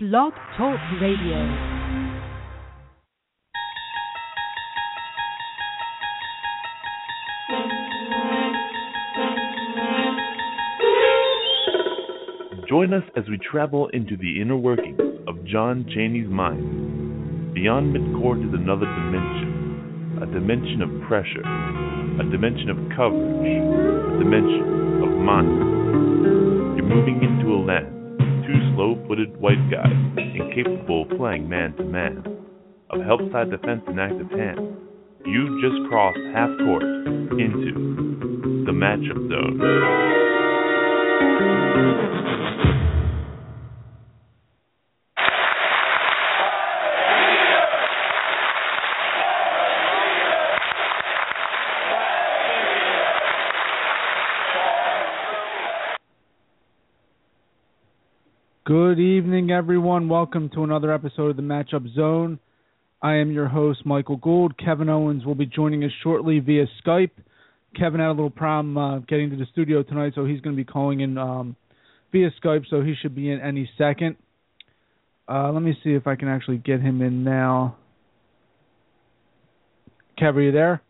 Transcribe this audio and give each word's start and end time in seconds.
Blog 0.00 0.32
Talk 0.56 0.78
Radio. 1.02 1.42
Join 12.68 12.94
us 12.94 13.02
as 13.16 13.24
we 13.28 13.38
travel 13.38 13.88
into 13.88 14.16
the 14.16 14.40
inner 14.40 14.56
workings 14.56 15.00
of 15.26 15.44
John 15.44 15.84
Chaney's 15.92 16.30
mind. 16.30 17.52
Beyond 17.54 17.92
midcourt 17.96 18.46
is 18.46 18.54
another 18.54 18.86
dimension, 18.86 20.20
a 20.22 20.26
dimension 20.26 20.80
of 20.80 21.08
pressure, 21.08 21.42
a 22.20 22.30
dimension 22.30 22.70
of 22.70 22.76
coverage, 22.94 23.34
a 23.34 24.18
dimension 24.22 25.02
of 25.02 25.10
mind. 25.18 26.78
You're 26.78 26.86
moving 26.86 27.20
into 27.20 27.52
a 27.52 27.58
land 27.58 27.97
two 28.48 28.74
slow-footed 28.74 29.38
white 29.38 29.60
guys, 29.70 29.92
incapable 30.16 31.02
of 31.02 31.18
playing 31.18 31.46
man-to-man, 31.46 32.24
of 32.88 33.02
help-side 33.02 33.50
defense 33.50 33.82
and 33.86 34.00
active 34.00 34.30
hand. 34.30 34.58
You've 35.26 35.60
just 35.60 35.86
crossed 35.90 36.18
half 36.32 36.48
court 36.64 36.82
into 36.82 38.64
the 38.64 38.72
matchup 38.72 39.20
zone. 39.28 39.60
Good 58.98 59.04
evening, 59.04 59.52
everyone. 59.52 60.08
Welcome 60.08 60.50
to 60.54 60.64
another 60.64 60.92
episode 60.92 61.30
of 61.30 61.36
the 61.36 61.42
Matchup 61.42 61.88
Zone. 61.94 62.40
I 63.00 63.14
am 63.14 63.30
your 63.30 63.46
host, 63.46 63.86
Michael 63.86 64.16
Gould. 64.16 64.58
Kevin 64.58 64.88
Owens 64.88 65.24
will 65.24 65.36
be 65.36 65.46
joining 65.46 65.84
us 65.84 65.92
shortly 66.02 66.40
via 66.40 66.66
Skype. 66.84 67.12
Kevin 67.78 68.00
had 68.00 68.08
a 68.08 68.10
little 68.10 68.28
problem 68.28 68.76
uh, 68.76 68.98
getting 68.98 69.30
to 69.30 69.36
the 69.36 69.46
studio 69.52 69.84
tonight, 69.84 70.14
so 70.16 70.24
he's 70.24 70.40
going 70.40 70.56
to 70.56 70.60
be 70.60 70.64
calling 70.64 70.98
in 70.98 71.16
um, 71.16 71.54
via 72.10 72.32
Skype, 72.42 72.64
so 72.68 72.82
he 72.82 72.94
should 73.00 73.14
be 73.14 73.30
in 73.30 73.40
any 73.40 73.70
second. 73.78 74.16
Uh, 75.28 75.52
let 75.52 75.62
me 75.62 75.78
see 75.84 75.90
if 75.90 76.08
I 76.08 76.16
can 76.16 76.26
actually 76.26 76.58
get 76.58 76.80
him 76.80 77.00
in 77.00 77.22
now. 77.22 77.76
Kev, 80.20 80.34
are 80.34 80.42
you 80.42 80.50
there? 80.50 80.82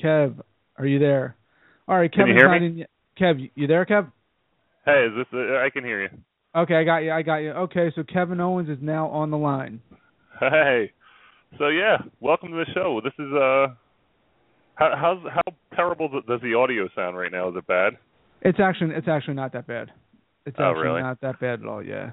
Kev, 0.00 0.40
are 0.78 0.86
you 0.86 1.00
there? 1.00 1.34
All 1.88 1.98
right, 1.98 2.12
Can 2.12 2.28
you 2.28 2.34
Kevin's 2.34 2.40
hear 2.40 2.48
not 2.48 2.60
me? 2.60 2.66
in 2.68 2.78
yet. 2.78 2.90
Kev, 3.20 3.50
you 3.56 3.66
there, 3.66 3.84
Kev? 3.84 4.12
Hey, 4.84 5.06
is 5.06 5.12
this? 5.16 5.26
Uh, 5.32 5.58
I 5.64 5.70
can 5.72 5.84
hear 5.84 6.02
you. 6.02 6.08
Okay, 6.56 6.74
I 6.74 6.84
got 6.84 6.98
you. 6.98 7.12
I 7.12 7.22
got 7.22 7.36
you. 7.36 7.50
Okay, 7.52 7.92
so 7.94 8.02
Kevin 8.02 8.40
Owens 8.40 8.68
is 8.68 8.78
now 8.80 9.08
on 9.08 9.30
the 9.30 9.38
line. 9.38 9.80
Hey, 10.40 10.90
so 11.58 11.68
yeah, 11.68 11.98
welcome 12.20 12.50
to 12.50 12.56
the 12.56 12.66
show. 12.74 13.00
This 13.04 13.12
is 13.18 13.32
uh, 13.32 13.68
how 14.74 14.90
how's 15.00 15.18
how 15.32 15.76
terrible 15.76 16.08
does 16.08 16.40
the 16.42 16.54
audio 16.54 16.88
sound 16.96 17.16
right 17.16 17.30
now? 17.30 17.48
Is 17.50 17.54
it 17.56 17.66
bad? 17.68 17.92
It's 18.40 18.58
actually 18.58 18.94
it's 18.96 19.06
actually 19.06 19.34
not 19.34 19.52
that 19.52 19.66
bad. 19.68 19.92
It's 20.46 20.56
Oh, 20.58 20.64
actually 20.70 20.82
really? 20.82 21.02
not 21.02 21.20
that 21.20 21.38
bad 21.38 21.60
at 21.60 21.66
all. 21.66 21.82
Yeah. 21.82 22.10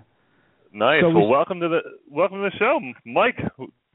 Nice. 0.71 1.01
So 1.01 1.07
we- 1.09 1.15
well, 1.15 1.27
welcome 1.27 1.59
to 1.61 1.67
the 1.69 1.79
welcome 2.07 2.37
to 2.43 2.49
the 2.51 2.57
show, 2.59 2.79
Mike. 3.05 3.39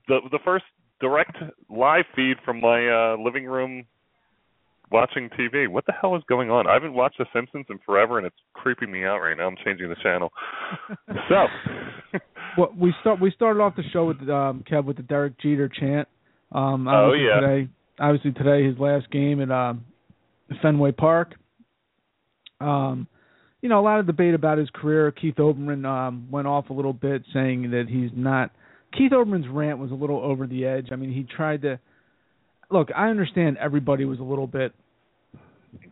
The 0.09 0.19
the 0.33 0.41
first 0.45 0.65
direct 1.01 1.37
live 1.71 2.05
feed 2.17 2.39
from 2.45 2.61
my 2.61 2.89
uh 2.89 3.17
living 3.23 3.45
room 3.45 3.85
watching 4.95 5.29
TV. 5.31 5.69
What 5.69 5.85
the 5.87 5.93
hell 6.01 6.15
is 6.15 6.23
going 6.29 6.51
on? 6.51 6.69
I 6.69 6.75
haven't 6.75 6.95
watched 6.95 7.19
The 7.19 7.27
Simpsons 7.35 7.67
in 7.69 7.79
forever, 7.85 8.17
and 8.17 8.27
it's 8.27 8.37
creeping 8.55 8.93
me 8.93 9.05
out 9.05 9.19
right 9.19 9.37
now. 9.37 9.49
I'm 9.49 9.57
changing 9.65 9.89
the 9.89 9.97
channel. 9.97 10.33
so. 11.29 11.47
Well, 12.57 12.73
we 12.79 12.95
start 13.01 13.21
we 13.21 13.33
started 13.33 13.61
off 13.61 13.75
the 13.75 13.83
show 13.93 14.07
with 14.07 14.21
um, 14.31 14.63
Kev 14.71 14.85
with 14.85 14.97
the 14.97 15.03
Derek 15.03 15.39
Jeter 15.41 15.69
chant. 15.69 16.07
Um, 16.53 16.87
Oh, 16.87 17.13
yeah. 17.13 17.41
Today, 17.41 17.69
obviously 17.99 18.31
today 18.33 18.65
his 18.65 18.79
last 18.79 19.11
game 19.11 19.43
at 19.43 19.51
um, 19.51 19.85
Fenway 20.63 20.93
Park. 20.93 21.35
Um, 22.61 23.09
you 23.61 23.69
know, 23.69 23.81
a 23.81 23.83
lot 23.83 23.99
of 23.99 24.07
debate 24.07 24.35
about 24.35 24.59
his 24.59 24.69
career. 24.73 25.11
Keith 25.11 25.35
Olbermann 25.37 25.85
um, 25.85 26.29
went 26.31 26.47
off 26.47 26.71
a 26.71 26.73
little 26.73 26.93
bit, 26.93 27.25
saying 27.33 27.73
that 27.73 27.87
he's 27.89 28.11
not. 28.15 28.53
Keith 28.97 29.11
Olbermann's 29.11 29.49
rant 29.49 29.81
was 29.81 29.91
a 29.91 29.95
little 29.95 30.21
over 30.21 30.47
the 30.47 30.65
edge. 30.65 30.89
I 30.93 30.97
mean, 30.97 31.13
he 31.13 31.25
tried 31.25 31.63
to. 31.63 31.81
Look, 32.71 32.91
I 32.95 33.09
understand 33.09 33.59
everybody 33.59 34.05
was 34.05 34.21
a 34.21 34.23
little 34.23 34.47
bit 34.47 34.73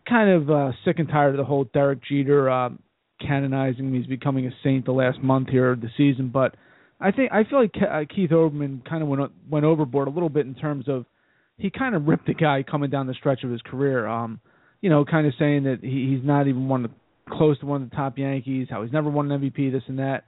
kind 0.07 0.29
of 0.29 0.49
uh, 0.49 0.71
sick 0.85 0.99
and 0.99 1.07
tired 1.07 1.31
of 1.31 1.37
the 1.37 1.43
whole 1.43 1.65
Derek 1.73 1.99
Jeter 2.03 2.49
um, 2.49 2.79
canonizing 3.19 3.87
him. 3.87 3.93
He's 3.93 4.07
becoming 4.07 4.47
a 4.47 4.51
saint 4.63 4.85
the 4.85 4.91
last 4.91 5.21
month 5.21 5.49
here 5.49 5.71
of 5.71 5.81
the 5.81 5.89
season, 5.97 6.29
but 6.29 6.55
I 6.99 7.11
think 7.11 7.31
I 7.31 7.43
feel 7.43 7.61
like 7.61 7.73
Ke- 7.73 7.91
uh, 7.91 8.03
Keith 8.13 8.29
Olbermann 8.31 8.87
kind 8.87 9.03
of 9.03 9.09
went 9.09 9.31
went 9.49 9.65
overboard 9.65 10.07
a 10.07 10.11
little 10.11 10.29
bit 10.29 10.45
in 10.45 10.55
terms 10.55 10.87
of 10.87 11.05
he 11.57 11.69
kind 11.69 11.95
of 11.95 12.07
ripped 12.07 12.27
the 12.27 12.33
guy 12.33 12.63
coming 12.63 12.89
down 12.89 13.07
the 13.07 13.13
stretch 13.13 13.43
of 13.43 13.51
his 13.51 13.61
career. 13.61 14.07
Um, 14.07 14.39
you 14.81 14.89
know, 14.89 15.05
kind 15.05 15.27
of 15.27 15.33
saying 15.39 15.63
that 15.63 15.79
he, 15.81 16.13
he's 16.13 16.25
not 16.25 16.47
even 16.47 16.67
one 16.67 16.83
of 16.83 16.91
the, 16.91 17.35
close 17.35 17.57
to 17.59 17.65
one 17.65 17.83
of 17.83 17.89
the 17.89 17.95
top 17.95 18.17
Yankees, 18.17 18.67
how 18.69 18.83
he's 18.83 18.91
never 18.91 19.09
won 19.09 19.31
an 19.31 19.41
MVP, 19.41 19.71
this 19.71 19.83
and 19.87 19.99
that. 19.99 20.23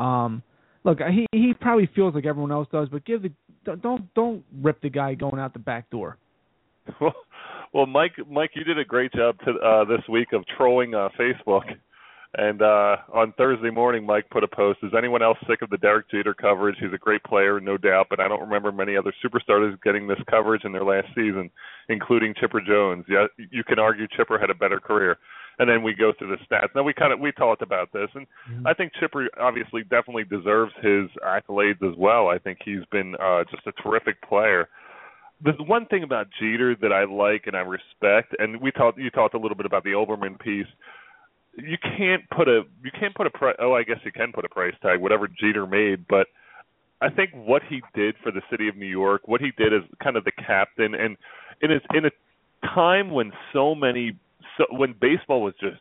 Um, 0.00 0.42
look, 0.84 0.98
he 0.98 1.26
he 1.32 1.54
probably 1.58 1.88
feels 1.94 2.14
like 2.14 2.26
everyone 2.26 2.52
else 2.52 2.68
does, 2.72 2.88
but 2.90 3.04
give 3.04 3.22
the 3.22 3.32
don't 3.64 3.82
don't, 3.82 4.14
don't 4.14 4.44
rip 4.62 4.80
the 4.80 4.90
guy 4.90 5.14
going 5.14 5.38
out 5.38 5.52
the 5.52 5.58
back 5.58 5.90
door. 5.90 6.16
Well, 7.00 7.14
well, 7.72 7.86
Mike, 7.86 8.12
Mike, 8.30 8.50
you 8.54 8.64
did 8.64 8.78
a 8.78 8.84
great 8.84 9.12
job 9.12 9.36
to, 9.44 9.52
uh, 9.52 9.84
this 9.84 10.02
week 10.08 10.32
of 10.32 10.44
trolling 10.56 10.94
uh, 10.94 11.08
Facebook. 11.18 11.64
And 12.36 12.60
uh, 12.60 12.96
on 13.14 13.32
Thursday 13.38 13.70
morning, 13.70 14.04
Mike 14.04 14.28
put 14.30 14.44
a 14.44 14.48
post. 14.48 14.80
Is 14.82 14.92
anyone 14.96 15.22
else 15.22 15.38
sick 15.48 15.62
of 15.62 15.70
the 15.70 15.78
Derek 15.78 16.10
Jeter 16.10 16.34
coverage? 16.34 16.76
He's 16.78 16.92
a 16.92 16.98
great 16.98 17.22
player, 17.24 17.58
no 17.58 17.78
doubt, 17.78 18.08
but 18.10 18.20
I 18.20 18.28
don't 18.28 18.42
remember 18.42 18.70
many 18.70 18.96
other 18.96 19.14
superstars 19.24 19.80
getting 19.82 20.06
this 20.06 20.18
coverage 20.28 20.64
in 20.64 20.72
their 20.72 20.84
last 20.84 21.08
season, 21.14 21.50
including 21.88 22.34
Chipper 22.38 22.60
Jones. 22.60 23.06
Yeah, 23.08 23.26
you 23.50 23.64
can 23.64 23.78
argue 23.78 24.06
Chipper 24.14 24.38
had 24.38 24.50
a 24.50 24.54
better 24.54 24.78
career. 24.78 25.16
And 25.58 25.68
then 25.68 25.82
we 25.82 25.94
go 25.94 26.12
through 26.16 26.36
the 26.36 26.44
stats. 26.44 26.68
Now 26.74 26.82
we 26.82 26.92
kind 26.92 27.12
of 27.12 27.18
we 27.18 27.32
talked 27.32 27.62
about 27.62 27.92
this, 27.92 28.08
and 28.14 28.26
I 28.64 28.74
think 28.74 28.92
Chipper 29.00 29.28
obviously 29.40 29.82
definitely 29.82 30.22
deserves 30.22 30.72
his 30.80 31.08
accolades 31.26 31.82
as 31.82 31.96
well. 31.98 32.28
I 32.28 32.38
think 32.38 32.58
he's 32.64 32.84
been 32.92 33.16
uh, 33.16 33.42
just 33.50 33.66
a 33.66 33.72
terrific 33.82 34.22
player 34.22 34.68
the 35.44 35.52
one 35.64 35.86
thing 35.86 36.02
about 36.02 36.28
Jeter 36.40 36.74
that 36.80 36.92
I 36.92 37.04
like 37.04 37.46
and 37.46 37.56
I 37.56 37.60
respect, 37.60 38.34
and 38.38 38.60
we 38.60 38.70
talked 38.70 38.98
you 38.98 39.10
talked 39.10 39.34
a 39.34 39.38
little 39.38 39.56
bit 39.56 39.66
about 39.66 39.84
the 39.84 39.90
Olbermann 39.90 40.38
piece. 40.38 40.66
You 41.56 41.76
can't 41.96 42.28
put 42.30 42.48
a 42.48 42.62
you 42.82 42.90
can't 42.98 43.14
put 43.14 43.26
a 43.26 43.30
pri- 43.30 43.54
oh 43.60 43.72
I 43.72 43.82
guess 43.82 43.98
you 44.04 44.12
can 44.12 44.32
put 44.32 44.44
a 44.44 44.48
price 44.48 44.74
tag 44.82 45.00
whatever 45.00 45.28
Jeter 45.28 45.66
made, 45.66 46.06
but 46.08 46.26
I 47.00 47.10
think 47.10 47.30
what 47.32 47.62
he 47.68 47.82
did 47.94 48.16
for 48.22 48.32
the 48.32 48.42
city 48.50 48.68
of 48.68 48.76
New 48.76 48.86
York, 48.86 49.22
what 49.26 49.40
he 49.40 49.52
did 49.56 49.72
as 49.72 49.82
kind 50.02 50.16
of 50.16 50.24
the 50.24 50.32
captain, 50.32 50.94
and 50.94 51.16
in 51.62 51.72
a, 51.72 51.96
in 51.96 52.04
a 52.06 52.10
time 52.74 53.10
when 53.10 53.32
so 53.52 53.74
many 53.74 54.16
so 54.56 54.64
when 54.70 54.94
baseball 55.00 55.42
was 55.42 55.54
just 55.60 55.80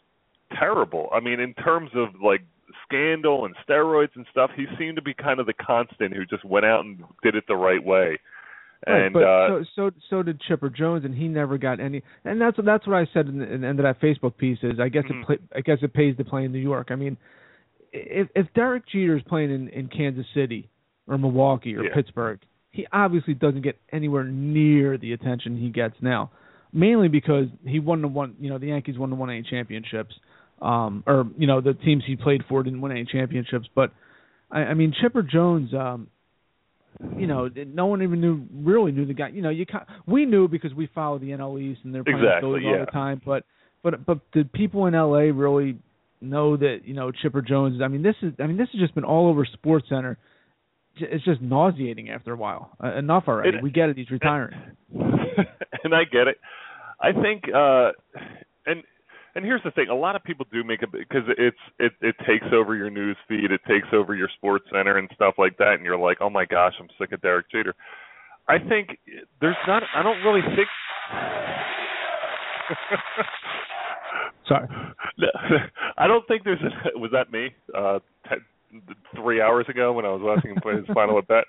terrible. 0.58 1.10
I 1.14 1.20
mean, 1.20 1.40
in 1.40 1.54
terms 1.56 1.90
of 1.96 2.10
like 2.24 2.42
scandal 2.86 3.46
and 3.46 3.56
steroids 3.68 4.16
and 4.16 4.26
stuff, 4.32 4.52
he 4.56 4.66
seemed 4.78 4.96
to 4.98 5.02
be 5.02 5.14
kind 5.14 5.40
of 5.40 5.48
the 5.48 5.54
constant 5.54 6.16
who 6.16 6.26
just 6.26 6.46
went 6.46 6.66
out 6.66 6.86
and 6.86 7.04
did 7.24 7.36
it 7.36 7.46
the 7.48 7.56
right 7.56 7.84
way. 7.84 8.20
Right, 8.88 9.06
And 9.06 9.14
but 9.14 9.24
uh, 9.24 9.48
so 9.50 9.64
so 9.76 9.92
so 10.10 10.24
did 10.24 10.40
Chipper 10.42 10.70
Jones, 10.70 11.04
and 11.06 11.14
he 11.14 11.28
never 11.28 11.58
got 11.58 11.80
any. 11.80 12.04
And 12.26 12.40
that's 12.40 12.58
that's 12.64 12.88
what 12.88 12.96
I 12.96 13.08
said 13.14 13.28
in 13.28 13.40
the, 13.40 13.52
in 13.54 13.62
the 13.62 13.68
end 13.68 13.80
of 13.80 13.84
that 13.84 14.00
Facebook 14.00 14.38
piece. 14.38 14.60
Is 14.64 14.80
I 14.80 14.90
guess 14.90 15.04
Mhm. 15.06 15.22
it 15.22 15.26
play, 15.26 15.38
I 15.56 15.62
guess 15.62 15.80
it 15.82 15.94
pays 15.94 16.16
to 16.18 16.24
play 16.24 16.46
in 16.46 16.52
New 16.52 16.60
York. 16.60 16.88
I 16.92 16.96
mean, 16.96 17.18
if 17.92 18.28
if 18.36 18.48
Derek 18.54 18.88
Jeter's 18.88 19.24
playing 19.28 19.52
in 19.52 19.68
in 19.70 19.88
Kansas 19.88 20.26
City 20.34 20.70
or 21.08 21.18
Milwaukee 21.18 21.76
or 21.76 21.84
Yeah. 21.84 21.94
Pittsburgh, 21.94 22.40
he 22.72 22.86
obviously 22.94 23.34
doesn't 23.34 23.62
get 23.62 23.78
anywhere 23.92 24.24
near 24.24 24.98
the 24.98 25.14
attention 25.14 25.58
he 25.58 25.70
gets 25.70 25.96
now. 26.02 26.32
Mainly 26.74 27.08
because 27.08 27.48
he 27.66 27.80
won 27.80 28.02
the 28.02 28.08
one, 28.08 28.36
you 28.40 28.50
know, 28.50 28.58
the 28.58 28.68
Yankees 28.68 28.98
won 28.98 29.10
the 29.10 29.16
one 29.16 29.30
A 29.30 29.42
championships, 29.42 30.14
um, 30.62 31.04
or 31.08 31.26
you 31.38 31.48
know 31.48 31.62
the 31.62 31.74
teams 31.74 32.04
he 32.06 32.16
played 32.16 32.44
for 32.48 32.62
didn't 32.64 32.82
win 32.82 32.92
any 32.92 33.06
championships. 33.06 33.68
But 33.74 33.92
I, 34.52 34.60
I 34.60 34.74
mean, 34.76 34.94
Chipper 35.02 35.24
Jones, 35.24 35.74
um, 35.74 36.08
you 37.18 37.28
know, 37.28 37.50
no 37.68 37.86
one 37.86 38.02
even 38.02 38.22
knew 38.22 38.46
really 38.54 38.92
knew 38.92 39.06
the 39.06 39.14
guy. 39.14 39.30
You 39.30 39.42
know, 39.42 39.50
you 39.50 39.66
ca 39.66 39.86
we 40.08 40.26
knew 40.26 40.48
because 40.48 40.74
we 40.74 40.88
follow 40.94 41.18
the 41.20 41.28
NL 41.28 41.62
East 41.62 41.82
and 41.84 41.94
they're 41.94 42.04
playing 42.04 42.20
Exactly, 42.20 42.42
Phillies 42.62 42.66
all 42.66 42.86
the 42.86 42.92
time. 42.92 43.22
But 43.26 43.44
but 43.84 44.06
but 44.06 44.20
did 44.32 44.52
people 44.52 44.86
in 44.88 44.94
LA 44.94 45.32
really 45.34 45.78
know 46.22 46.58
that 46.58 46.80
you 46.86 46.94
know 46.94 47.12
Chipper 47.12 47.42
Jones? 47.42 47.82
I 47.84 47.88
mean, 47.88 48.02
this 48.02 48.16
is 48.22 48.34
I 48.40 48.48
mean 48.48 48.58
this 48.58 48.70
has 48.72 48.82
just 48.82 48.96
been 48.96 49.04
all 49.04 49.30
over 49.30 49.46
Sports 49.46 49.88
Center. 49.90 50.18
It's 51.00 51.24
just 51.24 51.42
nauseating 51.42 52.10
after 52.10 52.34
a 52.34 52.36
while. 52.36 52.72
Uh, 52.84 52.96
enough 52.96 53.26
already. 53.28 53.58
It- 53.58 53.64
we 53.64 53.70
get 53.70 53.90
it. 53.90 53.98
He's 53.98 54.10
retiring. 54.10 54.56
and 54.94 55.94
I 55.94 56.04
get 56.12 56.28
it. 56.28 56.40
I 57.00 57.12
think 57.12 57.44
uh 57.54 57.92
and 58.66 58.84
and 59.38 59.46
here's 59.46 59.64
the 59.64 59.72
thing, 59.72 59.88
a 59.90 59.96
lot 59.96 60.18
of 60.18 60.24
people 60.24 60.46
do 60.52 60.64
make 60.64 60.82
it 60.82 60.92
because 60.92 61.24
it's 61.38 61.58
it 61.80 61.94
it 62.02 62.16
takes 62.28 62.48
over 62.52 62.76
your 62.76 62.90
news 62.90 63.16
feed, 63.30 63.52
it 63.52 63.62
takes 63.68 63.88
over 63.94 64.16
your 64.16 64.30
sports 64.36 64.66
center 64.74 64.98
and 64.98 65.10
stuff 65.16 65.36
like 65.38 65.58
that 65.58 65.76
and 65.76 65.86
you're 65.86 65.98
like, 65.98 66.18
"Oh 66.20 66.30
my 66.30 66.44
gosh, 66.46 66.74
I'm 66.80 66.90
sick 67.00 67.14
of 67.14 67.22
Derek 67.22 67.50
Jeter." 67.50 67.76
I 68.50 68.58
think 68.60 68.98
there's 69.40 69.56
not 69.68 69.84
I 69.96 70.04
don't 70.04 70.24
really 70.24 70.42
think 70.56 70.68
Sorry. 74.48 74.68
I 75.98 76.08
don't 76.08 76.28
think 76.28 76.44
there's 76.44 76.62
a. 76.62 77.00
Was 77.00 77.12
that 77.12 77.32
me? 77.32 77.50
Uh, 77.76 78.00
three 79.16 79.42
hours 79.42 79.66
ago 79.70 79.94
when 79.94 80.04
I 80.06 80.10
was 80.10 80.22
watching 80.22 80.52
him 80.52 80.58
play 80.62 80.76
his 80.76 80.86
final 80.94 81.18
at 81.18 81.28
bat. 81.28 81.46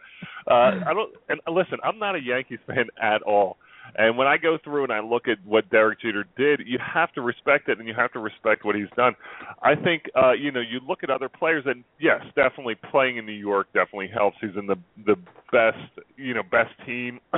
Uh, 0.48 0.78
I 0.86 0.94
don't. 0.94 1.12
And 1.28 1.40
listen, 1.52 1.78
I'm 1.82 1.98
not 1.98 2.14
a 2.14 2.20
Yankees 2.20 2.60
fan 2.66 2.86
at 3.02 3.22
all. 3.22 3.56
And 3.98 4.16
when 4.16 4.28
I 4.28 4.36
go 4.36 4.58
through 4.62 4.84
and 4.84 4.92
I 4.92 5.00
look 5.00 5.26
at 5.26 5.44
what 5.44 5.68
Derek 5.70 6.00
Jeter 6.00 6.24
did, 6.36 6.60
you 6.64 6.78
have 6.78 7.12
to 7.14 7.20
respect 7.20 7.68
it 7.68 7.80
and 7.80 7.88
you 7.88 7.94
have 7.94 8.12
to 8.12 8.20
respect 8.20 8.64
what 8.64 8.76
he's 8.76 8.88
done. 8.96 9.14
I 9.60 9.74
think 9.74 10.04
uh, 10.16 10.32
you 10.32 10.52
know, 10.52 10.60
you 10.60 10.78
look 10.86 11.02
at 11.02 11.10
other 11.10 11.28
players 11.28 11.64
and 11.66 11.82
yes, 12.00 12.20
definitely 12.36 12.76
playing 12.92 13.16
in 13.16 13.26
New 13.26 13.32
York 13.32 13.66
definitely 13.74 14.08
helps. 14.14 14.36
He's 14.40 14.56
in 14.56 14.68
the 14.68 14.76
the 15.04 15.16
best, 15.50 16.06
you 16.16 16.32
know, 16.32 16.44
best 16.44 16.70
team. 16.86 17.18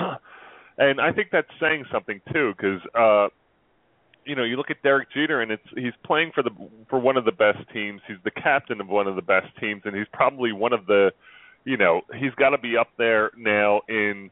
and 0.79 1.01
I 1.01 1.13
think 1.13 1.29
that's 1.33 1.49
saying 1.59 1.87
something 1.91 2.21
too 2.31 2.53
cuz 2.61 2.81
uh 2.95 3.29
you 4.27 4.37
know, 4.37 4.45
you 4.45 4.59
look 4.59 4.71
at 4.71 4.83
Derek 4.83 5.11
Jeter 5.13 5.41
and 5.41 5.51
it's 5.51 5.67
he's 5.75 5.95
playing 6.05 6.33
for 6.35 6.43
the 6.43 6.51
for 6.91 6.99
one 6.99 7.17
of 7.17 7.25
the 7.25 7.33
best 7.33 7.67
teams. 7.73 8.03
He's 8.07 8.19
the 8.23 8.31
captain 8.31 8.83
of 8.83 8.89
one 8.89 9.07
of 9.07 9.17
the 9.17 9.23
best 9.23 9.49
teams 9.59 9.81
and 9.87 9.97
he's 9.97 10.09
probably 10.13 10.53
one 10.53 10.75
of 10.75 10.85
the 10.85 11.11
you 11.65 11.79
know, 11.79 12.03
he's 12.19 12.35
got 12.37 12.51
to 12.51 12.59
be 12.59 12.77
up 12.77 12.89
there 12.99 13.31
now 13.37 13.81
in 13.89 14.31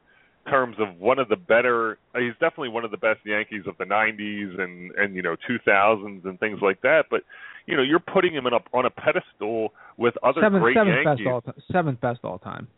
terms 0.50 0.77
of 0.79 0.99
one 0.99 1.19
of 1.19 1.29
the 1.29 1.37
better 1.37 1.99
he's 2.17 2.33
definitely 2.41 2.69
one 2.69 2.85
of 2.85 2.91
the 2.91 2.97
best 2.97 3.21
Yankees 3.25 3.62
of 3.67 3.77
the 3.79 3.85
90s 3.85 4.61
and 4.61 4.91
and 4.97 5.15
you 5.15 5.23
know 5.23 5.37
2000s 5.49 6.25
and 6.25 6.41
things 6.41 6.59
like 6.62 6.81
that 6.83 7.05
but 7.11 7.23
you 7.67 7.77
know 7.77 7.83
you're 7.83 7.99
putting 8.00 8.33
him 8.35 8.47
in 8.47 8.53
a, 8.53 8.59
on 8.73 8.87
a 8.87 8.91
pedestal 8.91 9.73
with 9.97 10.15
other 10.23 10.41
seventh, 10.43 10.62
great 10.62 10.77
seventh 10.77 10.97
Yankees 11.05 11.25
best 11.27 11.33
all 11.33 11.41
time. 11.43 11.55
seventh 11.73 12.00
best 12.00 12.21
all 12.25 12.39
time 12.39 12.69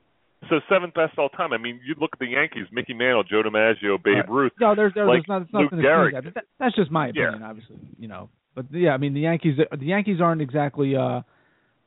so 0.49 0.61
seventh 0.69 0.95
best 0.95 1.19
all 1.19 1.29
time 1.29 1.53
I 1.53 1.59
mean 1.59 1.81
you 1.87 1.95
look 2.01 2.11
at 2.13 2.19
the 2.19 2.27
Yankees 2.27 2.67
Mickey 2.73 2.95
Mantle 2.95 3.25
Joe 3.25 3.43
DiMaggio 3.43 4.03
Babe 4.03 4.17
right. 4.17 4.29
Ruth 4.29 4.53
no 4.61 4.75
there's 4.75 4.93
there's, 4.95 5.09
like 5.09 5.23
there's 5.27 5.47
not, 5.53 5.63
nothing 5.63 5.79
Gehrig. 5.79 6.11
to 6.13 6.23
say 6.29 6.31
that. 6.35 6.45
that's 6.59 6.75
just 6.77 6.91
my 6.91 7.09
opinion 7.09 7.37
Yeah. 7.41 7.49
obviously 7.49 7.77
you 7.99 8.09
know 8.09 8.29
but 8.55 8.67
yeah 8.73 8.91
I 8.91 8.97
mean 8.97 9.15
the 9.15 9.21
Yankees 9.21 9.57
the 9.59 9.87
Yankees 9.87 10.21
aren't 10.21 10.43
exactly 10.43 10.97
uh 10.97 11.21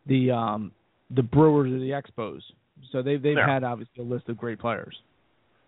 the 0.07 0.31
um 0.31 0.71
the 1.09 1.23
Brewers 1.23 1.71
or 1.73 1.79
the 1.79 1.91
Expos 1.91 2.41
so 2.91 3.01
they've 3.01 3.21
they've 3.21 3.35
No. 3.35 3.45
had 3.45 3.63
obviously 3.63 3.99
a 4.03 4.07
list 4.07 4.29
of 4.29 4.37
great 4.37 4.59
players 4.59 4.95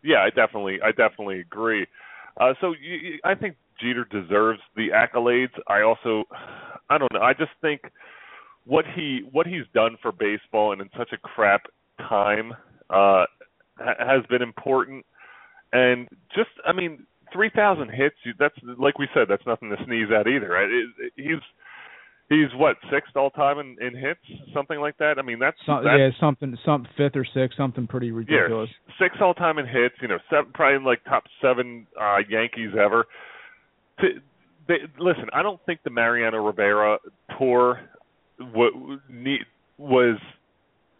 Yeah, 0.06 0.18
I 0.20 0.30
definitely, 0.30 0.78
I 0.84 0.92
definitely 0.92 1.40
agree. 1.40 1.88
Uh, 2.40 2.54
so 2.62 2.74
you, 2.80 3.20
I 3.24 3.34
think 3.34 3.56
Jeter 3.82 4.06
deserves 4.06 4.60
the 4.76 4.90
accolades. 4.90 5.52
I 5.68 5.82
also, 5.82 6.26
I 6.90 6.98
don't 7.00 7.12
know. 7.12 7.22
I 7.22 7.34
just 7.34 7.52
think 7.62 7.82
what 8.66 8.86
he 8.96 9.22
what 9.32 9.48
he's 9.48 9.66
done 9.74 9.98
for 10.02 10.12
baseball 10.12 10.72
and 10.72 10.82
in 10.82 10.90
such 10.98 11.10
a 11.12 11.18
crap 11.18 11.64
time 12.00 12.54
uh, 12.90 13.26
ha- 13.80 13.96
has 14.00 14.26
been 14.30 14.42
important. 14.44 15.06
And 15.74 16.08
just, 16.36 16.50
I 16.66 16.72
mean, 16.72 17.06
three 17.34 17.50
thousand 17.54 17.90
hits. 17.90 18.16
That's 18.40 18.56
like 18.78 19.00
we 19.00 19.08
said. 19.14 19.28
That's 19.28 19.46
nothing 19.48 19.70
to 19.72 19.78
sneeze 19.86 20.08
at 20.18 20.28
either. 20.28 20.50
Right? 20.50 20.70
It, 20.70 20.88
it, 21.00 21.14
he's 21.16 21.42
he's 22.30 22.48
what 22.56 22.78
sixth 22.92 23.16
all 23.16 23.30
time 23.30 23.60
in, 23.60 23.78
in 23.86 23.96
hits, 23.96 24.20
something 24.54 24.80
like 24.80 24.98
that. 24.98 25.16
I 25.20 25.22
mean, 25.22 25.40
that's, 25.40 25.58
so, 25.66 25.82
that's 25.84 25.98
yeah 25.98 26.10
something 26.20 26.58
some 26.66 26.88
fifth 26.98 27.16
or 27.16 27.26
sixth 27.34 27.58
something 27.58 27.88
pretty 27.88 28.12
ridiculous 28.12 28.70
yeah, 28.72 29.08
six 29.08 29.18
all 29.22 29.34
time 29.34 29.58
in 29.58 29.66
hits. 29.66 29.96
You 30.02 30.08
know, 30.08 30.20
seven, 30.30 30.52
probably 30.54 30.78
in 30.78 30.84
like 30.84 31.04
top 31.06 31.24
seven 31.42 31.88
uh, 32.00 32.18
Yankees 32.30 32.72
ever. 32.74 33.06
To, 34.00 34.08
they, 34.68 34.78
listen, 35.00 35.26
I 35.34 35.44
don't 35.44 35.64
think 35.66 35.82
the 35.84 35.92
Mariano 35.92 36.44
Rivera 36.44 36.98
tour 37.38 37.80
w- 38.40 39.00
need, 39.10 39.42
was 39.78 40.18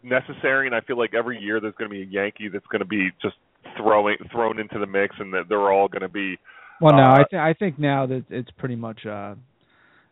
necessary, 0.02 0.66
and 0.66 0.74
I 0.74 0.80
feel 0.82 0.96
like 0.96 1.14
every 1.14 1.40
year 1.40 1.60
there's 1.60 1.74
going 1.74 1.90
to 1.90 1.94
be 1.94 2.02
a 2.02 2.06
Yankee 2.06 2.48
that's 2.48 2.66
going 2.66 2.80
to 2.80 2.86
be 2.86 3.10
just 3.20 3.34
throwing 3.76 4.16
thrown 4.30 4.60
into 4.60 4.78
the 4.78 4.86
mix, 4.86 5.16
and 5.18 5.32
that 5.34 5.48
they're 5.48 5.72
all 5.72 5.88
going 5.88 6.02
to 6.02 6.08
be. 6.08 6.38
Well, 6.80 6.94
no, 6.94 7.02
Uh, 7.02 7.12
I 7.14 7.24
th- 7.30 7.40
I 7.40 7.52
think 7.54 7.78
now 7.78 8.06
that 8.06 8.24
it's 8.30 8.50
pretty 8.52 8.76
much 8.76 9.04
uh 9.04 9.34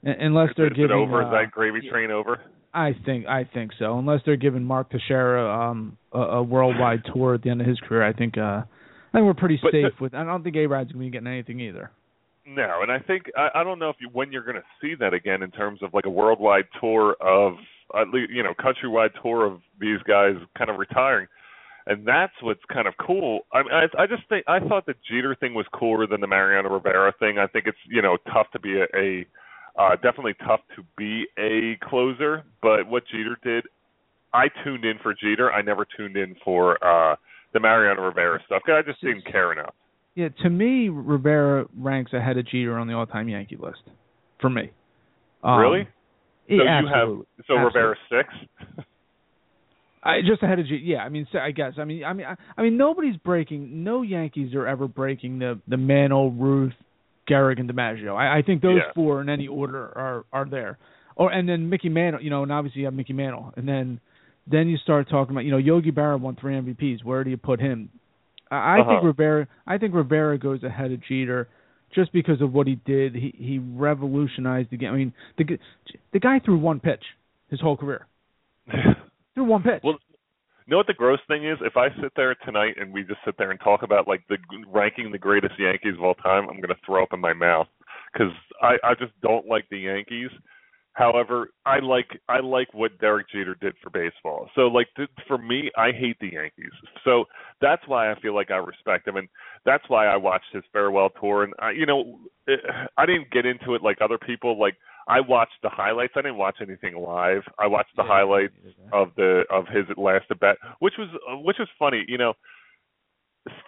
unless 0.05 0.51
they're 0.57 0.67
is 0.67 0.73
it 0.73 0.77
giving 0.77 0.97
over? 0.97 1.23
uh, 1.23 1.27
is 1.27 1.33
that 1.33 1.51
gravy 1.51 1.89
train 1.91 2.11
over? 2.11 2.41
I 2.73 2.93
think 3.07 3.27
I 3.27 3.45
think 3.53 3.73
so. 3.79 3.99
Unless 3.99 4.21
they're 4.27 4.37
giving 4.37 4.65
Mark 4.65 4.91
Teixeira 4.91 5.71
um 5.71 5.97
a, 6.13 6.19
a 6.19 6.43
worldwide 6.43 7.03
tour 7.13 7.35
at 7.35 7.43
the 7.43 7.51
end 7.51 7.61
of 7.61 7.67
his 7.67 7.79
career, 7.81 8.03
I 8.03 8.13
think 8.13 8.37
uh 8.37 8.63
I 8.63 9.19
think 9.19 9.27
we're 9.27 9.35
pretty 9.35 9.61
But 9.63 9.73
safe 9.73 10.01
with. 10.01 10.15
I 10.15 10.25
don't 10.25 10.43
think 10.43 10.57
A 10.57 10.67
Rod's 10.67 10.91
gonna 10.93 11.05
be 11.05 11.11
getting 11.11 11.29
anything 11.29 11.61
either. 11.61 11.91
No, 12.47 12.81
and 12.83 12.93
I 12.93 12.99
think 12.99 13.23
I, 13.37 13.61
I 13.61 13.65
don't 13.65 13.79
know 13.79 13.89
if 13.89 13.97
you, 14.01 14.09
when 14.13 14.31
you're 14.31 14.45
going 14.45 14.57
to 14.57 14.63
see 14.83 14.95
that 15.01 15.15
again 15.15 15.43
in 15.43 15.51
terms 15.51 15.83
of 15.83 15.95
like 15.95 16.05
a 16.05 16.11
worldwide 16.11 16.67
tour 16.79 17.17
of 17.21 17.55
at 17.99 18.09
least 18.13 18.33
you 18.33 18.43
know 18.43 18.53
countrywide 18.61 19.11
tour 19.23 19.47
of 19.47 19.61
these 19.81 19.99
guys 20.07 20.35
kind 20.59 20.69
of 20.69 20.79
retiring, 20.79 21.27
and 21.87 22.07
that's 22.07 22.35
what's 22.43 22.61
kind 22.71 22.87
of 22.87 22.95
cool. 23.01 23.41
I 23.53 23.63
mean, 23.63 23.73
I, 23.73 24.03
I 24.03 24.07
just 24.07 24.29
think 24.29 24.45
I 24.47 24.59
thought 24.61 24.85
the 24.85 24.95
Jeter 25.11 25.35
thing 25.35 25.55
was 25.55 25.65
cooler 25.73 26.07
than 26.07 26.21
the 26.21 26.27
Mariano 26.27 26.69
Rivera 26.69 27.15
thing. 27.19 27.39
I 27.39 27.47
think 27.47 27.67
it's 27.67 27.79
you 27.89 28.03
know 28.03 28.19
tough 28.31 28.49
to 28.53 28.61
be 28.61 28.79
a, 28.79 28.85
a 28.95 29.25
uh, 29.79 29.97
definitely 29.97 30.35
tough 30.47 30.61
to 30.77 30.83
be 30.97 31.27
a 31.39 31.77
closer, 31.89 32.45
but 32.63 32.87
what 32.87 33.03
Jeter 33.11 33.37
did, 33.43 33.65
I 34.33 34.49
tuned 34.63 34.85
in 34.85 34.99
for 35.03 35.15
Jeter. 35.15 35.53
I 35.53 35.63
never 35.63 35.87
tuned 35.97 36.17
in 36.17 36.35
for 36.45 36.83
uh 36.85 37.17
the 37.53 37.61
Mariano 37.61 38.03
Rivera 38.03 38.41
stuff 38.47 38.63
'cause 38.67 38.75
I 38.77 38.83
just 38.83 39.01
didn't 39.01 39.25
care 39.31 39.53
enough. 39.53 39.75
Yeah, 40.17 40.29
to 40.43 40.51
me, 40.51 40.89
Rivera 40.89 41.67
ranks 41.77 42.13
ahead 42.13 42.37
of 42.37 42.47
Jeter 42.47 42.77
on 42.79 42.87
the 42.87 42.95
all-time 42.95 43.29
Yankee 43.29 43.57
list. 43.57 43.83
For 44.41 44.51
me, 44.51 44.71
um, 45.43 45.61
really? 45.61 45.89
Yeah, 46.49 46.59
so 46.59 46.63
you 46.63 46.69
absolutely. 46.69 46.91
have 46.91 47.09
so 47.47 47.57
Absolutely. 47.57 47.65
Rivera 47.65 47.97
six. 48.11 48.35
I 50.03 50.21
just 50.21 50.43
ahead 50.43 50.59
of 50.59 50.67
Jeter. 50.67 50.77
Yeah, 50.85 50.99
I 50.99 51.09
mean, 51.09 51.27
I 51.41 51.51
guess. 51.51 51.73
I 51.79 51.85
mean, 51.85 52.05
I 52.05 52.13
mean, 52.13 52.27
I, 52.27 52.37
I 52.59 52.63
mean, 52.63 52.77
nobody's 52.77 53.17
breaking. 53.17 53.83
No 53.85 54.03
Yankees 54.03 54.55
are 54.55 54.67
ever 54.67 54.87
breaking 54.87 55.39
the 55.39 55.59
the 55.67 55.77
Mantle, 55.79 56.31
Ruth, 56.33 56.75
Gehrig, 57.29 57.59
and 57.61 57.69
DiMaggio. 57.71 58.15
I, 58.17 58.39
I 58.39 58.43
think 58.43 58.63
those 58.63 58.77
Yeah. 58.79 58.93
four 58.95 59.21
in 59.21 59.29
any 59.29 59.47
order 59.49 59.79
are 59.97 60.25
are 60.33 60.45
there. 60.45 60.79
Or 61.17 61.31
and 61.31 61.49
then 61.49 61.69
Mickey 61.71 61.89
Mantle, 61.89 62.23
you 62.23 62.31
know, 62.31 62.43
and 62.43 62.51
obviously 62.53 62.81
you 62.81 62.87
have 62.87 62.95
Mickey 62.95 63.13
Mantle, 63.13 63.53
and 63.57 63.67
then 63.69 64.01
then 64.47 64.69
you 64.69 64.77
start 64.79 65.09
talking 65.09 65.33
about, 65.35 65.45
you 65.45 65.51
know, 65.51 65.57
Yogi 65.57 65.91
Berra 65.91 66.21
won 66.21 66.37
three 66.37 66.55
MVPs. 66.55 67.03
Where 67.05 67.25
do 67.25 67.31
you 67.31 67.37
put 67.39 67.61
him? 67.61 67.89
I, 68.51 68.75
I 68.75 68.77
think 68.79 68.99
Uh-huh. 68.99 69.07
Rivera. 69.07 69.49
I 69.67 69.79
think 69.79 69.95
Rivera 69.95 70.37
goes 70.39 70.63
ahead 70.63 70.93
of 70.93 71.01
Jeter. 71.03 71.49
Just 71.95 72.13
because 72.13 72.41
of 72.43 72.53
what 72.53 72.67
he 72.67 72.75
did, 72.85 73.15
he 73.15 73.33
he 73.39 73.59
revolutionized 73.59 74.71
the 74.71 74.77
game. 74.77 74.93
I 74.93 74.97
mean, 74.97 75.13
the 75.39 75.59
the 76.13 76.19
guy 76.21 76.41
threw 76.41 76.59
one 76.59 76.81
pitch 76.81 77.05
his 77.51 77.61
whole 77.61 77.77
career. 77.77 78.07
Threw 79.35 79.45
one 79.45 79.63
pitch. 79.63 79.81
Well, 79.83 79.99
Know 80.67 80.79
what 80.79 80.87
the 80.87 80.95
gross 80.95 81.21
thing 81.29 81.47
is? 81.47 81.59
If 81.61 81.77
I 81.77 81.89
sit 82.01 82.13
there 82.17 82.35
tonight 82.37 82.77
and 82.81 82.93
we 82.93 83.03
just 83.03 83.21
sit 83.25 83.37
there 83.37 83.51
and 83.51 83.61
talk 83.61 83.83
about 83.83 84.09
like 84.09 84.23
the 84.29 84.39
ranking 84.67 85.13
the 85.13 85.19
greatest 85.19 85.55
Yankees 85.59 85.95
of 85.99 86.05
all 86.05 86.15
time, 86.15 86.49
I'm 86.49 86.57
to 86.63 86.75
throw 86.87 87.03
up 87.03 87.13
in 87.13 87.21
my 87.21 87.35
mouth 87.35 87.67
because 88.13 88.33
I 88.63 88.77
I 88.83 88.95
just 88.95 89.13
don't 89.21 89.47
like 89.47 89.67
the 89.71 89.79
Yankees. 89.79 90.31
However, 90.95 91.49
I 91.67 91.81
like 91.81 92.07
I 92.29 92.39
like 92.41 92.73
what 92.73 92.99
Derek 92.99 93.29
Jeter 93.31 93.57
did 93.61 93.75
for 93.83 93.91
baseball. 93.91 94.49
So 94.55 94.63
like 94.69 94.87
for 95.27 95.37
me, 95.37 95.71
I 95.77 95.91
hate 95.91 96.17
the 96.21 96.33
Yankees. 96.33 96.73
So 97.05 97.25
that's 97.61 97.83
why 97.87 98.11
I 98.11 98.21
feel 98.21 98.35
like 98.35 98.53
I 98.53 98.57
respect 98.57 99.07
him, 99.07 99.17
and 99.17 99.29
that's 99.67 99.85
why 99.89 100.07
I 100.07 100.17
watched 100.17 100.53
his 100.53 100.63
farewell 100.73 101.11
tour. 101.21 101.43
And 101.43 101.53
I, 101.59 101.73
you 101.73 101.85
know, 101.85 102.21
it, 102.47 102.61
I 102.97 103.07
didn't 103.07 103.31
get 103.33 103.45
into 103.45 103.75
it 103.75 103.83
like 103.83 103.99
other 104.01 104.19
people. 104.19 104.59
Like 104.59 104.77
I 105.07 105.21
watched 105.21 105.61
the 105.63 105.69
highlights. 105.69 106.15
I 106.17 106.23
didn't 106.23 106.39
watch 106.39 106.57
anything 106.61 106.97
live. 106.97 107.43
I 107.59 107.67
watched 107.67 107.95
the 107.97 108.03
Yeah, 108.03 108.09
highlights 108.09 108.55
yeah. 108.65 108.73
of 108.93 109.09
the 109.17 109.45
of 109.51 109.67
his 109.69 109.85
last 109.97 110.27
at 110.31 110.41
bat, 110.41 110.57
which 110.79 110.95
was 110.99 111.09
which 111.45 111.57
was 111.59 111.69
funny. 111.79 112.05
You 112.09 112.19
know, 112.19 112.35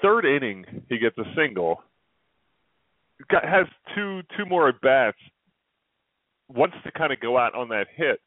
third 0.02 0.24
inning 0.24 0.64
he 0.88 0.98
gets 0.98 1.18
a 1.18 1.24
single. 1.36 1.82
Got, 3.30 3.44
has 3.44 3.66
two 3.94 4.22
two 4.36 4.46
more 4.46 4.68
at 4.68 4.80
bats. 4.80 5.18
Wants 6.48 6.76
to 6.84 6.92
kind 6.92 7.12
of 7.12 7.20
go 7.20 7.36
out 7.38 7.54
on 7.54 7.68
that 7.70 7.86
hit. 7.94 8.20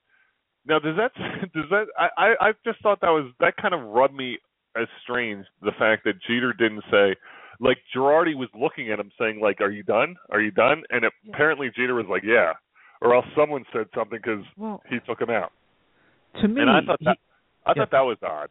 Now 0.65 0.79
does 0.79 0.97
that 0.97 1.11
does 1.53 1.65
that 1.71 1.85
I 1.97 2.09
I 2.17 2.49
I 2.49 2.51
just 2.65 2.81
thought 2.81 3.01
that 3.01 3.09
was 3.09 3.31
that 3.39 3.55
kind 3.57 3.73
of 3.73 3.81
rubbed 3.81 4.13
me 4.15 4.37
as 4.77 4.87
strange 5.03 5.45
the 5.61 5.71
fact 5.79 6.03
that 6.05 6.21
Jeter 6.27 6.53
didn't 6.53 6.83
say 6.91 7.15
like 7.59 7.77
Girardi 7.95 8.35
was 8.35 8.49
looking 8.53 8.91
at 8.91 8.99
him 8.99 9.11
saying 9.19 9.39
like 9.41 9.61
are 9.61 9.71
you 9.71 9.83
done 9.83 10.15
are 10.29 10.41
you 10.41 10.51
done 10.51 10.83
and 10.91 11.05
apparently 11.27 11.71
Jeter 11.75 11.95
was 11.95 12.05
like 12.09 12.23
yeah 12.23 12.53
or 13.01 13.15
else 13.15 13.25
someone 13.35 13.63
said 13.73 13.87
something 13.95 14.19
because 14.21 14.43
Well, 14.57 14.81
he 14.89 14.99
took 15.07 15.21
him 15.21 15.29
out 15.29 15.51
to 16.41 16.47
me, 16.47 16.61
and 16.61 16.69
I 16.69 16.81
thought 16.81 16.99
he- 16.99 17.05
that 17.05 17.17
I 17.65 17.71
yeah. 17.71 17.73
thought 17.83 17.91
that 17.91 18.01
was 18.01 18.17
odd. 18.23 18.49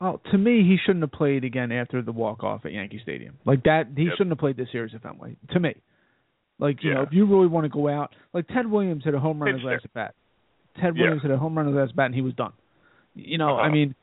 well, 0.00 0.20
to 0.30 0.38
me, 0.38 0.62
he 0.62 0.76
shouldn't 0.84 1.02
have 1.02 1.12
played 1.12 1.44
again 1.44 1.70
after 1.72 2.00
the 2.02 2.12
walk 2.12 2.42
off 2.42 2.64
at 2.64 2.72
Yankee 2.72 3.00
Stadium. 3.02 3.36
Like 3.44 3.62
that, 3.64 3.88
he 3.96 4.04
Yep. 4.04 4.12
shouldn't 4.14 4.30
have 4.30 4.38
played 4.38 4.56
this 4.56 4.70
series 4.72 4.94
at 4.94 5.02
Fenway. 5.02 5.36
To 5.50 5.60
me, 5.60 5.74
like 6.58 6.82
you 6.82 6.94
know, 6.94 7.02
if 7.02 7.12
you 7.12 7.26
really 7.26 7.46
want 7.48 7.64
to 7.64 7.68
go 7.68 7.88
out, 7.88 8.14
like 8.32 8.46
Ted 8.48 8.66
Williams 8.66 9.04
hit 9.04 9.14
a 9.14 9.18
home 9.20 9.40
run 9.42 9.52
his 9.52 9.60
Pinch 9.62 9.72
last 9.72 9.84
at 9.84 9.92
bat. 9.94 10.14
Ted 10.80 10.96
Yeah. 10.96 11.02
Williams 11.02 11.22
hit 11.22 11.30
a 11.30 11.36
home 11.36 11.56
run 11.56 11.66
his 11.66 11.76
last 11.76 11.94
bat, 11.96 12.06
and 12.06 12.14
he 12.14 12.22
was 12.22 12.34
done. 12.34 12.52
You 13.14 13.38
know, 13.38 13.56
I 13.56 13.62
Uh-huh. 13.66 13.70
mean, 13.72 13.94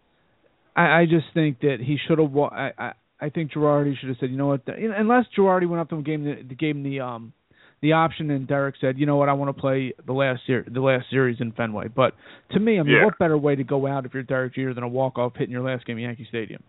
I, 0.75 0.99
I 1.01 1.05
just 1.05 1.27
think 1.33 1.59
that 1.61 1.79
he 1.79 1.97
should 1.97 2.19
have. 2.19 2.31
wa- 2.31 2.49
I, 2.53 2.71
I 2.77 2.93
I 3.19 3.29
think 3.29 3.51
Girardi 3.51 3.97
should 3.97 4.09
have 4.09 4.19
said, 4.19 4.29
you 4.29 4.37
know 4.37 4.45
what, 4.45 4.63
the, 4.65 4.73
unless 4.95 5.25
Girardi 5.35 5.67
went 5.67 5.79
up 5.81 5.89
to 5.89 5.95
him, 5.95 6.03
gave 6.03 6.21
him 6.23 6.47
the, 6.47 6.53
gave 6.55 6.75
him 6.75 6.83
the 6.83 6.99
um 6.99 7.33
the 7.81 7.93
option, 7.93 8.31
and 8.31 8.47
Derek 8.47 8.75
said, 8.81 8.97
you 8.97 9.05
know 9.05 9.17
what, 9.17 9.29
I 9.29 9.33
want 9.33 9.55
to 9.55 9.59
play 9.61 9.93
the 10.05 10.13
last 10.13 10.41
ser- 10.47 10.65
the 10.67 10.81
last 10.81 11.09
series 11.09 11.37
in 11.39 11.51
Fenway. 11.51 11.89
But 11.89 12.15
to 12.51 12.59
me, 12.59 12.79
I 12.79 12.83
mean, 12.83 12.95
Yeah. 12.95 13.05
what 13.05 13.17
better 13.19 13.37
way 13.37 13.55
to 13.55 13.63
go 13.63 13.85
out 13.85 14.05
if 14.05 14.13
you're 14.13 14.23
Derek 14.23 14.55
Jeter 14.55 14.73
than 14.73 14.83
a 14.83 14.87
walk 14.87 15.17
off 15.19 15.35
hitting 15.35 15.51
your 15.51 15.61
last 15.61 15.85
game 15.85 15.97
at 15.97 16.01
Yankee 16.01 16.25
Stadium? 16.25 16.63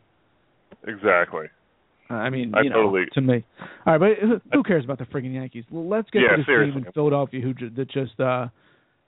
Exactly. 0.86 1.46
I 2.10 2.30
mean, 2.30 2.54
I 2.54 2.62
you 2.62 2.70
know, 2.70 2.82
totally- 2.84 3.06
to 3.12 3.20
me. 3.20 3.44
All 3.86 3.98
right, 3.98 3.98
but 3.98 4.18
who- 4.26 4.40
who 4.52 4.62
cares 4.62 4.84
about 4.84 4.98
the 4.98 5.04
friggin' 5.06 5.34
Yankees? 5.34 5.64
Well, 5.70 5.86
let's 5.86 6.08
get 6.10 6.22
Yeah, 6.22 6.30
to 6.32 6.36
this 6.38 6.46
seriously. 6.46 6.80
team 6.80 6.86
in 6.86 6.92
Philadelphia 6.92 7.40
who 7.40 7.52
ju- 7.54 7.70
that 7.70 7.88
just 7.88 8.18
uh 8.20 8.48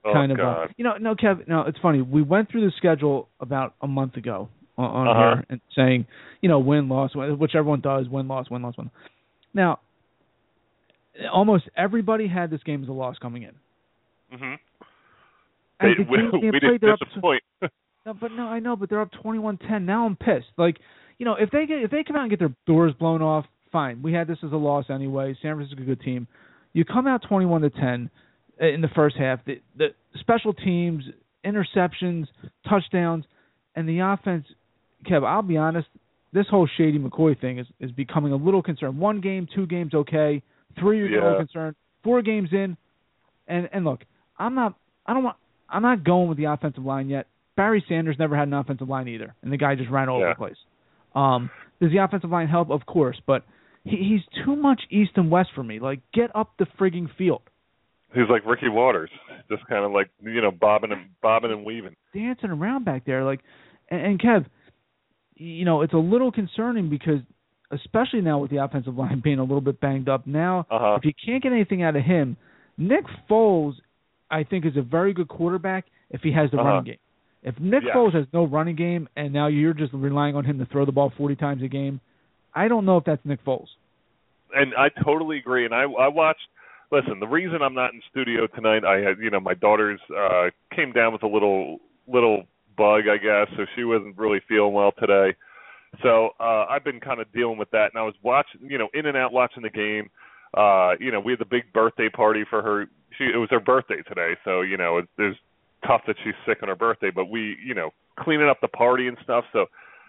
Oh 0.02 0.12
kind 0.14 0.32
of 0.32 0.38
God. 0.38 0.64
uh, 0.64 0.68
you 0.78 0.84
know 0.84 0.96
no 0.98 1.14
Kev 1.14 1.46
no 1.46 1.60
it's 1.62 1.78
funny 1.80 2.00
we 2.00 2.22
went 2.22 2.48
through 2.48 2.62
the 2.62 2.70
schedule 2.78 3.28
about 3.40 3.74
a 3.82 3.86
month 3.86 4.16
ago 4.16 4.48
on, 4.78 4.90
on 4.90 5.08
Uh-huh. 5.08 5.34
here 5.36 5.44
and 5.50 5.60
saying 5.76 6.06
you 6.40 6.48
know 6.48 6.58
win 6.58 6.88
loss 6.88 7.14
win- 7.14 7.38
which 7.38 7.54
everyone 7.54 7.80
does 7.80 8.08
win 8.08 8.26
loss 8.26 8.48
win 8.48 8.62
loss 8.62 8.78
win 8.78 8.90
now 9.52 9.78
almost 11.32 11.64
everybody 11.76 12.26
had 12.28 12.50
this 12.50 12.62
game 12.64 12.82
as 12.82 12.88
a 12.88 12.92
loss 12.92 13.16
coming 13.18 13.42
in 13.42 13.52
hmm 14.38 14.54
They, 15.80 15.94
the 15.98 16.04
we, 16.10 16.16
game 16.40 16.50
we 16.52 16.60
played, 16.60 16.80
didn't 16.80 16.90
up- 16.90 16.98
disappoint. 17.08 17.42
No, 18.06 18.14
but 18.14 18.32
no, 18.32 18.44
I 18.44 18.60
know, 18.60 18.76
but 18.76 18.88
they're 18.88 19.02
up 19.02 19.10
twenty-one 19.22 19.58
ten. 19.58 19.84
Now 19.84 20.06
I'm 20.06 20.16
pissed. 20.16 20.46
Like, 20.56 20.78
you 21.18 21.26
know, 21.26 21.34
if 21.34 21.50
they 21.50 21.66
get 21.66 21.82
if 21.82 21.90
they 21.90 22.02
come 22.02 22.16
out 22.16 22.22
and 22.22 22.30
get 22.30 22.38
their 22.38 22.54
doors 22.66 22.94
blown 22.98 23.20
off, 23.20 23.44
fine. 23.72 24.00
We 24.00 24.14
had 24.14 24.26
this 24.26 24.38
as 24.42 24.52
a 24.52 24.56
loss 24.56 24.86
anyway. 24.88 25.36
San 25.42 25.54
Francisco's 25.56 25.82
a 25.82 25.86
good 25.86 26.00
team. 26.00 26.26
You 26.72 26.86
come 26.86 27.06
out 27.06 27.20
twenty-one 27.28 27.60
to 27.60 27.68
ten 27.68 28.08
in 28.58 28.80
the 28.80 28.88
first 28.96 29.16
half. 29.18 29.40
The, 29.44 29.60
the 29.76 29.88
special 30.18 30.54
teams, 30.54 31.04
interceptions, 31.44 32.24
touchdowns, 32.66 33.26
and 33.76 33.86
the 33.86 33.98
offense. 33.98 34.46
Kev, 35.06 35.22
I'll 35.22 35.42
be 35.42 35.58
honest. 35.58 35.88
This 36.32 36.46
whole 36.50 36.66
Shady 36.78 36.98
McCoy 36.98 37.38
thing 37.38 37.58
is 37.58 37.66
is 37.80 37.90
becoming 37.90 38.32
a 38.32 38.36
little 38.36 38.62
concerned. 38.62 38.98
One 38.98 39.20
game, 39.20 39.46
two 39.54 39.66
games, 39.66 39.92
okay. 39.92 40.42
Three, 40.78 41.08
getting 41.08 41.18
a 41.18 41.24
little 41.24 41.38
concerned. 41.38 41.76
Four 42.02 42.22
games 42.22 42.48
in, 42.52 42.76
and 43.46 43.68
and 43.72 43.84
look, 43.84 44.00
I'm 44.38 44.54
not. 44.54 44.74
I 45.06 45.14
don't 45.14 45.24
want. 45.24 45.36
I'm 45.68 45.82
not 45.82 46.04
going 46.04 46.28
with 46.28 46.38
the 46.38 46.44
offensive 46.44 46.84
line 46.84 47.08
yet. 47.08 47.26
Barry 47.56 47.84
Sanders 47.88 48.16
never 48.18 48.36
had 48.36 48.48
an 48.48 48.54
offensive 48.54 48.88
line 48.88 49.08
either, 49.08 49.34
and 49.42 49.52
the 49.52 49.56
guy 49.56 49.74
just 49.74 49.90
ran 49.90 50.08
all 50.08 50.18
over 50.18 50.30
the 50.30 50.34
place. 50.34 50.56
Um, 51.14 51.50
does 51.80 51.90
the 51.90 51.98
offensive 51.98 52.30
line 52.30 52.48
help? 52.48 52.70
Of 52.70 52.86
course, 52.86 53.20
but 53.26 53.44
he, 53.84 53.96
he's 53.96 54.44
too 54.44 54.56
much 54.56 54.80
east 54.90 55.12
and 55.16 55.30
west 55.30 55.50
for 55.54 55.62
me. 55.62 55.78
Like, 55.78 56.00
get 56.14 56.34
up 56.34 56.52
the 56.58 56.66
frigging 56.78 57.08
field, 57.18 57.42
He's 58.12 58.28
like 58.28 58.44
Ricky 58.44 58.68
Watters, 58.68 59.10
just 59.50 59.66
kind 59.66 59.84
of 59.84 59.92
like 59.92 60.10
you 60.22 60.40
know 60.40 60.50
bobbing 60.50 60.92
and 60.92 61.06
bobbing 61.22 61.52
and 61.52 61.64
weaving. 61.64 61.96
dancing 62.14 62.50
around 62.50 62.84
back 62.84 63.04
there. 63.04 63.24
Like, 63.24 63.40
and, 63.88 64.00
and 64.00 64.20
Kev, 64.20 64.46
you 65.34 65.64
know, 65.64 65.82
it's 65.82 65.92
a 65.92 65.98
little 65.98 66.32
concerning 66.32 66.90
because, 66.90 67.20
especially 67.70 68.20
now 68.20 68.38
with 68.38 68.50
the 68.50 68.58
offensive 68.62 68.96
line 68.96 69.20
being 69.24 69.38
a 69.38 69.42
little 69.42 69.60
bit 69.60 69.80
banged 69.80 70.08
up. 70.08 70.26
Now, 70.26 70.66
Uh 70.70 70.78
huh. 70.78 70.94
if 70.98 71.04
you 71.04 71.12
can't 71.24 71.42
get 71.42 71.52
anything 71.52 71.82
out 71.82 71.96
of 71.96 72.02
him, 72.02 72.36
Nick 72.78 73.04
Foles, 73.28 73.74
I 74.30 74.44
think, 74.44 74.64
is 74.64 74.76
a 74.76 74.82
very 74.82 75.12
good 75.12 75.28
quarterback 75.28 75.86
if 76.10 76.22
he 76.22 76.32
has 76.32 76.50
the 76.50 76.58
Uh-huh. 76.58 76.68
running 76.68 76.84
game. 76.84 76.98
If 77.42 77.58
Nick 77.58 77.84
Yes. 77.84 77.96
Foles 77.96 78.12
has 78.14 78.26
no 78.32 78.44
running 78.44 78.76
game 78.76 79.08
and 79.16 79.32
now 79.32 79.46
you're 79.46 79.72
just 79.74 79.92
relying 79.94 80.36
on 80.36 80.44
him 80.44 80.58
to 80.58 80.66
throw 80.66 80.84
the 80.84 80.92
ball 80.92 81.10
40 81.16 81.36
times 81.36 81.62
a 81.62 81.68
game, 81.68 82.00
I 82.54 82.68
don't 82.68 82.84
know 82.84 82.96
if 82.98 83.04
that's 83.04 83.24
Nick 83.24 83.42
Foles. 83.44 83.68
and 84.54 84.74
I 84.76 84.88
totally 85.04 85.38
agree. 85.38 85.64
And 85.64 85.72
I 85.74 85.82
I 85.82 86.08
watched. 86.08 86.48
Listen, 86.90 87.20
the 87.20 87.28
reason 87.28 87.62
I'm 87.62 87.72
not 87.74 87.94
in 87.94 88.02
studio 88.10 88.48
tonight, 88.48 88.84
I 88.84 88.96
had 88.98 89.18
you 89.20 89.30
know 89.30 89.38
my 89.38 89.54
daughter's 89.54 90.00
uh 90.10 90.50
came 90.74 90.90
down 90.92 91.12
with 91.12 91.22
a 91.22 91.28
little 91.28 91.78
little 92.08 92.42
bug, 92.76 93.02
I 93.08 93.16
guess, 93.18 93.46
so 93.56 93.64
she 93.76 93.84
wasn't 93.84 94.18
really 94.18 94.40
feeling 94.48 94.72
well 94.72 94.90
today. 94.98 95.36
So 96.02 96.30
uh 96.40 96.66
I've 96.68 96.84
been 96.84 97.00
kind 97.00 97.20
of 97.20 97.32
dealing 97.32 97.58
with 97.58 97.70
that, 97.70 97.90
and 97.92 97.98
I 98.00 98.02
was 98.02 98.14
watching, 98.22 98.60
you 98.68 98.78
know, 98.78 98.88
in 98.94 99.06
and 99.06 99.16
out 99.16 99.32
watching 99.32 99.62
the 99.62 99.70
game. 99.70 100.10
Uh, 100.56 100.92
you 100.98 101.12
know, 101.12 101.20
we 101.20 101.32
had 101.32 101.38
the 101.38 101.44
big 101.44 101.72
birthday 101.72 102.08
party 102.08 102.44
for 102.48 102.60
her. 102.62 102.86
She 103.16 103.24
it 103.24 103.36
was 103.36 103.48
her 103.50 103.60
birthday 103.60 104.02
today, 104.08 104.34
so 104.44 104.62
you 104.62 104.76
know 104.76 104.98
it, 104.98 105.08
it's 105.18 105.38
tough 105.86 106.02
that 106.06 106.16
she's 106.24 106.34
sick 106.46 106.58
on 106.62 106.68
her 106.68 106.76
birthday. 106.76 107.10
But 107.14 107.26
we, 107.30 107.56
you 107.64 107.74
know, 107.74 107.90
cleaning 108.18 108.48
up 108.48 108.58
the 108.60 108.68
party 108.68 109.06
and 109.08 109.16
stuff. 109.22 109.44
So 109.52 109.66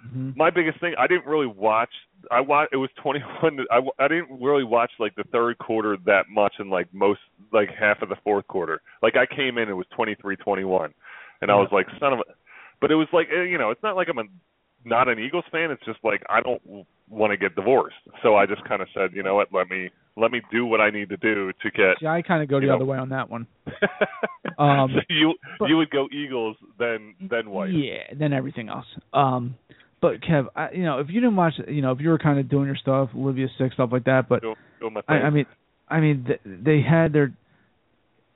Mm-hmm. 0.07 0.31
my 0.35 0.49
biggest 0.49 0.79
thing 0.79 0.95
i 0.97 1.05
didn't 1.05 1.27
really 1.27 1.45
watch 1.45 1.91
i 2.31 2.41
wa 2.41 2.65
it 2.71 2.77
was 2.77 2.89
21 3.03 3.57
to- 3.57 3.91
I 3.99 4.07
didn't 4.07 4.41
really 4.41 4.63
watch 4.63 4.89
like 4.97 5.13
the 5.13 5.25
third 5.31 5.59
quarter 5.59 5.95
that 6.07 6.23
much 6.27 6.53
and 6.57 6.71
like 6.71 6.91
most 6.91 7.19
like 7.53 7.69
half 7.79 8.01
of 8.01 8.09
the 8.09 8.15
fourth 8.23 8.47
quarter 8.47 8.81
like 9.03 9.13
i 9.15 9.27
came 9.27 9.59
in 9.59 9.69
it 9.69 9.73
was 9.73 9.85
23 9.95 10.37
21 10.37 10.91
and 11.41 11.51
i 11.51 11.55
was 11.55 11.69
like 11.71 11.85
son 11.99 12.13
of 12.13 12.19
a 12.19 12.23
but 12.79 12.89
it 12.89 12.95
was 12.95 13.07
like 13.13 13.27
eh, 13.31 13.43
you 13.43 13.59
know 13.59 13.69
it's 13.69 13.83
not 13.83 13.95
like 13.95 14.07
i'm 14.09 14.17
a 14.17 14.23
not 14.85 15.07
an 15.07 15.19
eagles 15.19 15.43
fan 15.51 15.71
it's 15.71 15.83
just 15.85 15.99
like 16.03 16.21
i 16.29 16.41
don't 16.41 16.61
want 17.09 17.31
to 17.31 17.37
get 17.37 17.55
divorced 17.55 17.95
so 18.23 18.35
i 18.35 18.45
just 18.45 18.63
kind 18.65 18.81
of 18.81 18.87
said 18.93 19.09
you 19.13 19.21
know 19.23 19.35
what 19.35 19.47
let 19.53 19.69
me 19.69 19.89
let 20.17 20.31
me 20.31 20.41
do 20.51 20.65
what 20.65 20.79
i 20.81 20.89
need 20.89 21.09
to 21.09 21.17
do 21.17 21.51
to 21.61 21.71
get 21.71 21.95
Yeah, 22.01 22.13
I 22.13 22.21
kind 22.21 22.41
of 22.43 22.49
go 22.49 22.59
the 22.59 22.67
know. 22.67 22.75
other 22.75 22.85
way 22.85 22.97
on 22.97 23.09
that 23.09 23.29
one. 23.29 23.47
Um, 24.57 24.91
so 24.93 25.01
you 25.09 25.33
but- 25.59 25.69
you 25.69 25.77
would 25.77 25.89
go 25.89 26.07
eagles 26.11 26.55
then 26.77 27.15
then 27.29 27.49
white 27.49 27.71
Yeah, 27.71 28.03
then 28.17 28.33
everything 28.33 28.69
else. 28.69 28.85
Um, 29.13 29.55
but 30.01 30.21
Kev, 30.21 30.47
I, 30.55 30.71
you 30.71 30.83
know, 30.83 30.99
if 30.99 31.07
you 31.09 31.19
didn't 31.21 31.35
watch, 31.35 31.53
you 31.67 31.81
know, 31.81 31.91
if 31.91 31.99
you 31.99 32.09
were 32.09 32.17
kind 32.19 32.37
of 32.39 32.49
doing 32.49 32.65
your 32.65 32.75
stuff, 32.75 33.09
Olivia 33.15 33.47
Six 33.57 33.73
stuff 33.75 33.89
like 33.91 34.03
that, 34.05 34.27
but 34.29 34.41
do, 34.41 34.53
do 34.79 34.89
I. 35.07 35.13
I 35.13 35.29
mean, 35.29 35.45
I 35.89 35.99
mean, 35.99 36.25
th- 36.27 36.41
they 36.45 36.81
had 36.81 37.13
their. 37.13 37.33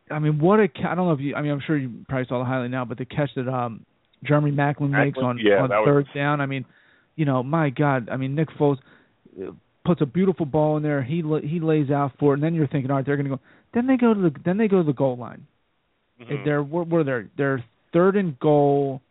I 0.09 0.19
mean, 0.19 0.39
what 0.39 0.59
a! 0.59 0.67
ca- 0.67 0.89
I 0.91 0.95
don't 0.95 1.07
know 1.07 1.13
if 1.13 1.19
you. 1.19 1.35
I 1.35 1.41
mean, 1.41 1.51
I'm 1.51 1.61
sure 1.65 1.77
you 1.77 2.05
probably 2.07 2.27
saw 2.27 2.39
the 2.39 2.45
highlight 2.45 2.71
now, 2.71 2.85
but 2.85 2.97
the 2.97 3.05
catch 3.05 3.29
that 3.35 3.47
um 3.47 3.85
Jeremy 4.27 4.51
Maclin 4.51 4.89
makes 4.91 5.17
on 5.17 5.38
yeah, 5.38 5.62
on 5.63 5.70
that 5.70 5.79
was- 5.79 5.86
third 5.88 6.08
down. 6.13 6.41
I 6.41 6.46
mean, 6.46 6.65
you 7.15 7.25
know, 7.25 7.44
my 7.44 7.70
God. 7.70 8.10
I 8.10 8.17
mean, 8.17 8.36
Nick 8.36 8.50
Foles 8.60 8.77
uh, 9.41 9.51
puts 9.86 10.01
a 10.01 10.05
beautiful 10.05 10.46
ball 10.46 10.77
in 10.77 10.84
there. 10.84 11.01
He 11.03 11.24
he 11.44 11.60
lays 11.60 11.89
out 11.91 12.13
for 12.20 12.34
it, 12.34 12.36
and 12.36 12.44
then 12.44 12.53
you're 12.55 12.67
thinking, 12.67 12.89
all 12.91 12.98
right, 12.98 13.05
they're 13.05 13.17
going 13.17 13.29
to 13.29 13.36
go. 13.38 13.41
Then 13.74 13.88
they 13.88 13.98
go 13.98 14.13
to 14.13 14.22
the 14.22 14.36
then 14.44 14.58
they 14.58 14.67
go 14.67 14.77
to 14.77 14.84
the 14.86 14.94
goal 14.94 15.17
line. 15.17 15.46
Mhm. 16.22 16.44
They're 16.46 16.63
what 16.63 16.88
were 16.88 17.03
they? 17.03 17.27
They're 17.38 17.63
third 17.94 18.15
and 18.15 18.38
goal. 18.39 19.01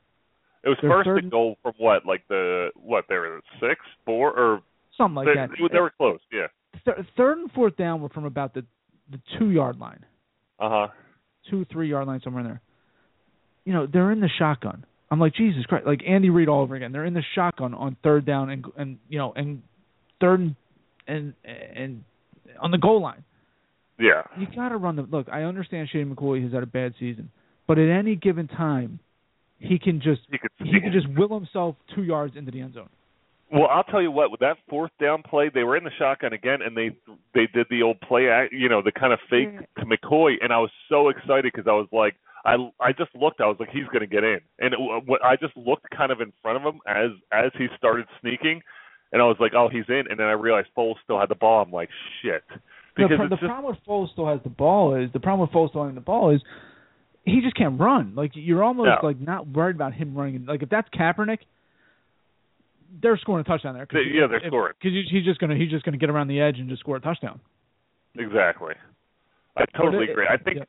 It 0.63 0.69
was 0.71 0.79
first 0.81 1.05
third- 1.07 1.23
and 1.25 1.31
goal 1.31 1.59
from 1.63 1.75
what, 1.79 2.07
like 2.07 2.27
the 2.29 2.71
what? 2.75 3.05
They 3.09 3.17
were 3.17 3.41
six, 3.61 3.81
four, 4.07 4.33
or 4.33 4.63
Something 4.97 5.17
like 5.17 5.27
they, 5.27 5.35
that. 5.35 5.51
they 5.73 5.81
were 5.81 5.91
close. 5.91 6.21
Yeah. 6.33 6.47
Th- 6.85 7.07
third 7.17 7.39
and 7.39 7.51
fourth 7.53 7.77
down 7.77 8.01
were 8.01 8.09
from 8.09 8.25
about 8.25 8.55
the 8.55 8.65
the 9.11 9.21
two 9.39 9.51
yard 9.51 9.79
line, 9.79 10.03
Uh 10.59 10.69
huh. 10.71 10.89
two 11.51 11.65
three 11.67 11.89
yard 11.91 12.07
line 12.07 12.21
somewhere 12.23 12.41
in 12.43 12.47
there. 12.47 12.61
You 13.67 13.73
know 13.75 13.87
they're 13.87 14.11
in 14.13 14.21
the 14.21 14.29
shotgun. 14.39 14.85
I'm 15.11 15.21
like 15.21 15.35
Jesus 15.35 15.65
Christ, 15.67 15.87
like 15.87 16.01
Andy 16.07 16.31
Reid 16.31 16.49
all 16.49 16.63
over 16.63 16.75
again. 16.75 16.93
They're 16.93 17.05
in 17.05 17.15
the 17.15 17.23
shotgun 17.35 17.75
on 17.75 17.97
third 18.03 18.25
down 18.25 18.51
and 18.51 18.65
and 18.77 18.99
you 19.09 19.19
know 19.19 19.33
and 19.37 19.63
third 20.21 20.41
and 20.41 20.55
and, 21.07 21.35
and 21.45 22.05
on 22.61 22.71
the 22.71 22.79
goal 22.79 23.03
line. 23.03 23.25
Yeah. 23.99 24.23
You 24.39 24.47
got 24.55 24.71
to 24.71 24.77
run 24.77 24.97
the 24.97 25.03
look. 25.03 25.29
I 25.31 25.43
understand 25.43 25.89
Shane 25.93 26.15
McCoy 26.15 26.43
has 26.43 26.53
had 26.53 26.63
a 26.63 26.67
bad 26.67 26.95
season, 26.99 27.31
but 27.69 27.79
at 27.79 27.89
any 27.89 28.17
given 28.17 28.49
time, 28.49 28.99
he 29.59 29.79
can 29.79 30.01
just 30.01 30.23
could. 30.31 30.51
he 30.59 30.81
can 30.81 30.93
just 30.93 31.07
will 31.17 31.33
himself 31.33 31.77
two 31.95 32.03
yards 32.03 32.37
into 32.37 32.51
the 32.51 32.61
end 32.61 32.75
zone. 32.75 32.89
Well, 33.53 33.69
I'll 33.71 33.85
tell 33.85 34.03
you 34.03 34.11
what. 34.11 34.31
With 34.31 34.41
that 34.41 34.57
fourth 34.69 34.91
down 35.01 35.23
play, 35.23 35.51
they 35.53 35.63
were 35.63 35.77
in 35.77 35.85
the 35.85 35.91
shotgun 35.97 36.33
again, 36.33 36.59
and 36.63 36.77
they 36.77 36.91
they 37.35 37.47
did 37.55 37.67
the 37.71 37.83
old 37.83 38.01
play 38.01 38.29
act, 38.29 38.53
you 38.53 38.69
know, 38.69 38.83
the 38.83 38.91
kind 38.91 39.13
of 39.13 39.21
fake 39.31 39.61
to 39.79 39.85
McCoy, 39.85 40.35
and 40.41 40.53
I 40.53 40.59
was 40.59 40.71
so 40.89 41.09
excited 41.09 41.53
because 41.55 41.69
I 41.69 41.73
was 41.73 41.87
like, 41.93 42.17
I 42.45 42.57
I 42.81 42.93
just 42.93 43.15
looked, 43.15 43.41
I 43.41 43.47
was 43.47 43.57
like, 43.59 43.71
he's 43.71 43.87
going 43.87 44.01
to 44.01 44.07
get 44.07 44.23
in, 44.25 44.39
and 44.59 44.75
it, 44.75 44.79
what 45.07 45.25
I 45.25 45.37
just 45.37 45.57
looked 45.57 45.89
kind 45.91 46.13
of 46.13 46.21
in 46.21 46.33
front 46.43 46.57
of 46.59 46.63
him 46.75 46.81
as 46.87 47.11
as 47.33 47.51
he 47.57 47.67
started 47.79 48.07
sneaking, 48.21 48.61
and 49.13 49.23
I 49.23 49.25
was 49.25 49.37
like, 49.41 49.53
oh, 49.55 49.69
he's 49.69 49.89
in, 49.89 50.05
and 50.11 50.19
then 50.19 50.27
I 50.27 50.33
realized 50.33 50.69
Foles 50.77 50.97
still 51.05 51.19
had 51.19 51.29
the 51.31 51.35
ball. 51.37 51.63
I'm 51.63 51.71
like, 51.73 51.89
shit, 52.23 52.43
The, 52.49 52.57
because 53.09 53.19
it's 53.23 53.31
the 53.31 53.37
just 53.37 53.47
problem 53.47 53.73
with 53.75 53.85
Foles 53.87 54.13
still 54.13 54.29
has 54.29 54.41
the 54.45 54.51
ball 54.51 54.95
is 54.95 55.11
the 55.13 55.21
problem 55.21 55.41
with 55.49 55.55
Foles 55.57 55.71
still 55.71 55.83
having 55.83 55.95
the 55.95 56.01
ball 56.03 56.31
is 56.35 56.43
he 57.25 57.41
just 57.41 57.57
can't 57.57 57.81
run. 57.81 58.13
Like 58.15 58.33
you're 58.35 58.63
almost 58.63 58.89
No. 58.89 58.99
like 59.09 59.19
not 59.21 59.49
worried 59.49 59.77
about 59.77 59.95
him 59.95 60.15
running. 60.15 60.45
Like 60.45 60.63
if 60.63 60.69
that's 60.69 60.89
Kaepernick, 60.91 61.39
they're 63.03 63.17
scoring 63.17 63.41
a 63.41 63.49
touchdown 63.49 63.75
there. 63.75 63.87
'cause 63.87 63.95
They- 64.05 64.11
yeah, 64.19 64.27
they're 64.27 64.39
if- 64.41 64.47
scoring. 64.49 64.75
because 64.79 64.93
he's, 64.95 65.09
he's 65.11 65.25
just 65.25 65.41
gonna 65.41 65.57
he's 65.57 65.71
just 65.71 65.85
gonna 65.85 65.97
get 65.97 66.11
around 66.11 66.29
the 66.29 66.41
edge 66.41 66.59
and 66.59 66.69
just 66.69 66.81
score 66.81 66.97
a 66.97 67.01
touchdown. 67.01 67.41
exactly. 68.17 68.75
I 69.57 69.65
totally 69.77 70.05
it- 70.05 70.11
agree. 70.11 70.27
I 70.29 70.37
think 70.37 70.59
yeah. 70.59 70.65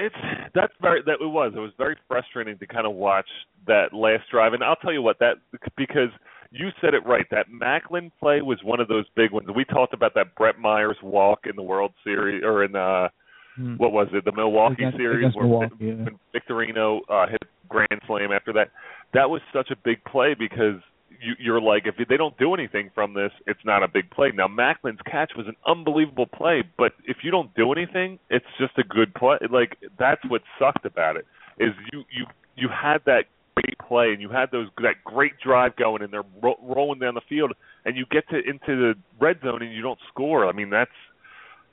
It's 0.00 0.50
that's 0.54 0.72
very 0.80 1.02
that 1.06 1.18
it 1.20 1.26
was. 1.28 1.52
It 1.54 1.60
was 1.60 1.72
very 1.78 1.96
frustrating 2.08 2.58
to 2.58 2.66
kind 2.66 2.86
of 2.86 2.94
watch 2.94 3.28
that 3.66 3.92
last 3.92 4.24
drive, 4.30 4.52
and 4.54 4.64
I'll 4.64 4.76
tell 4.76 4.92
you 4.92 5.02
what 5.02 5.18
that 5.20 5.34
because 5.76 6.08
you 6.50 6.70
said 6.80 6.94
it 6.94 7.04
right. 7.06 7.26
That 7.30 7.46
Maclin 7.50 8.10
play 8.18 8.40
was 8.42 8.58
one 8.64 8.80
of 8.80 8.88
those 8.88 9.04
big 9.14 9.30
ones. 9.30 9.46
We 9.54 9.64
talked 9.64 9.94
about 9.94 10.14
that 10.14 10.34
Brett 10.36 10.58
Myers 10.58 10.96
walk 11.02 11.40
in 11.48 11.54
the 11.54 11.62
World 11.62 11.92
Series 12.04 12.42
or 12.44 12.64
in 12.64 12.74
uh 12.74 13.08
Hmm. 13.56 13.74
what 13.78 13.90
was 13.90 14.06
it 14.12 14.24
the 14.24 14.30
Milwaukee 14.32 14.84
Against- 14.84 14.96
series 14.96 15.34
where 15.34 15.44
Milwaukee, 15.44 15.74
yeah. 15.80 16.04
Victorino 16.32 17.00
uh, 17.08 17.26
hit 17.26 17.42
grand 17.68 18.00
slam 18.06 18.30
after 18.30 18.52
that. 18.52 18.70
That 19.12 19.28
was 19.28 19.42
such 19.52 19.72
a 19.72 19.76
big 19.84 20.02
play 20.04 20.34
because 20.38 20.76
you're 21.38 21.60
like, 21.60 21.86
if 21.86 22.08
they 22.08 22.16
don't 22.16 22.36
do 22.38 22.54
anything 22.54 22.90
from 22.94 23.14
this, 23.14 23.30
it's 23.46 23.60
not 23.64 23.82
a 23.82 23.88
big 23.88 24.10
play. 24.10 24.30
Now 24.34 24.48
Maclin's 24.48 25.00
catch 25.04 25.32
was 25.36 25.46
an 25.46 25.56
unbelievable 25.66 26.26
play, 26.26 26.62
but 26.78 26.92
if 27.04 27.18
you 27.22 27.30
don't 27.30 27.54
do 27.54 27.72
anything, 27.72 28.18
it's 28.30 28.46
just 28.58 28.78
a 28.78 28.84
good 28.84 29.14
play. 29.14 29.36
Like 29.50 29.76
that's 29.98 30.22
what 30.28 30.42
sucked 30.58 30.86
about 30.86 31.16
it 31.16 31.26
is 31.58 31.70
you 31.92 32.04
you 32.10 32.26
you 32.56 32.68
had 32.68 32.98
that 33.06 33.24
great 33.56 33.76
play 33.86 34.12
and 34.12 34.22
you 34.22 34.28
had 34.30 34.50
those 34.50 34.68
that 34.78 34.94
great 35.04 35.32
drive 35.44 35.76
going 35.76 36.02
and 36.02 36.12
they're 36.12 36.24
ro- 36.42 36.58
rolling 36.62 36.98
down 37.00 37.14
the 37.14 37.20
field 37.28 37.52
and 37.84 37.96
you 37.96 38.06
get 38.10 38.28
to 38.30 38.36
into 38.36 38.68
the 38.68 38.94
red 39.20 39.38
zone 39.42 39.62
and 39.62 39.74
you 39.74 39.82
don't 39.82 39.98
score. 40.08 40.46
I 40.48 40.52
mean 40.52 40.70
that's 40.70 40.90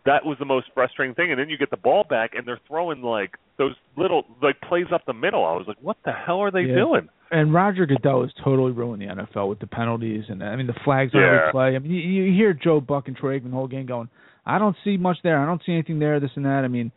that 0.05 0.25
was 0.25 0.37
the 0.39 0.45
most 0.45 0.67
frustrating 0.73 1.15
thing. 1.15 1.31
And 1.31 1.39
then 1.39 1.49
you 1.49 1.57
get 1.57 1.69
the 1.69 1.77
ball 1.77 2.03
back 2.09 2.31
and 2.35 2.47
they're 2.47 2.59
throwing 2.67 3.01
like 3.01 3.37
those 3.57 3.75
little 3.95 4.25
like 4.41 4.59
plays 4.61 4.87
up 4.93 5.05
the 5.05 5.13
middle. 5.13 5.45
I 5.45 5.53
was 5.53 5.65
like, 5.67 5.77
what 5.81 5.97
the 6.05 6.11
hell 6.11 6.39
are 6.41 6.51
they 6.51 6.61
Yeah. 6.61 6.75
doing? 6.75 7.09
And 7.29 7.53
Roger 7.53 7.85
Goodell 7.85 8.21
has 8.23 8.31
totally 8.43 8.71
ruined 8.71 9.01
the 9.01 9.07
NFL 9.07 9.49
with 9.49 9.59
the 9.59 9.67
penalties 9.67 10.23
and 10.29 10.41
I 10.43 10.55
mean 10.55 10.67
the 10.67 10.75
flags 10.85 11.13
on 11.13 11.21
Yeah. 11.21 11.27
every 11.39 11.51
play. 11.51 11.75
I 11.75 11.79
mean 11.79 11.91
you, 11.91 11.99
you 11.99 12.33
hear 12.33 12.53
Joe 12.53 12.79
Buck 12.79 13.07
and 13.07 13.17
Troy 13.17 13.37
Aikman 13.39 13.49
the 13.51 13.55
whole 13.57 13.67
game 13.67 13.85
going, 13.85 14.09
I 14.45 14.57
don't 14.59 14.75
see 14.83 14.95
much 14.97 15.17
there. 15.23 15.37
I 15.39 15.45
don't 15.45 15.61
see 15.65 15.73
anything 15.73 15.99
there. 15.99 16.19
This 16.19 16.31
and 16.35 16.45
that. 16.45 16.63
I 16.63 16.67
mean, 16.69 16.91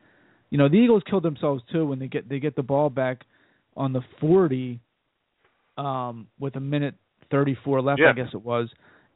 you 0.51 0.59
know 0.59 0.69
the 0.69 0.77
Eagles 0.77 1.03
killed 1.11 1.25
themselves 1.25 1.63
too 1.73 1.85
when 1.87 1.99
they 1.99 2.07
get 2.07 2.29
they 2.29 2.39
get 2.39 2.55
the 2.55 2.63
ball 2.63 2.91
back 2.91 3.23
on 3.77 3.93
the 3.93 4.03
forty, 4.21 4.79
um, 5.77 6.27
with 6.39 6.57
a 6.57 6.61
minute 6.61 6.95
thirty 7.31 7.57
four 7.65 7.81
left. 7.83 8.01
Yeah. 8.01 8.11
I 8.11 8.13
guess 8.13 8.29
it 8.35 8.45
was, 8.45 8.69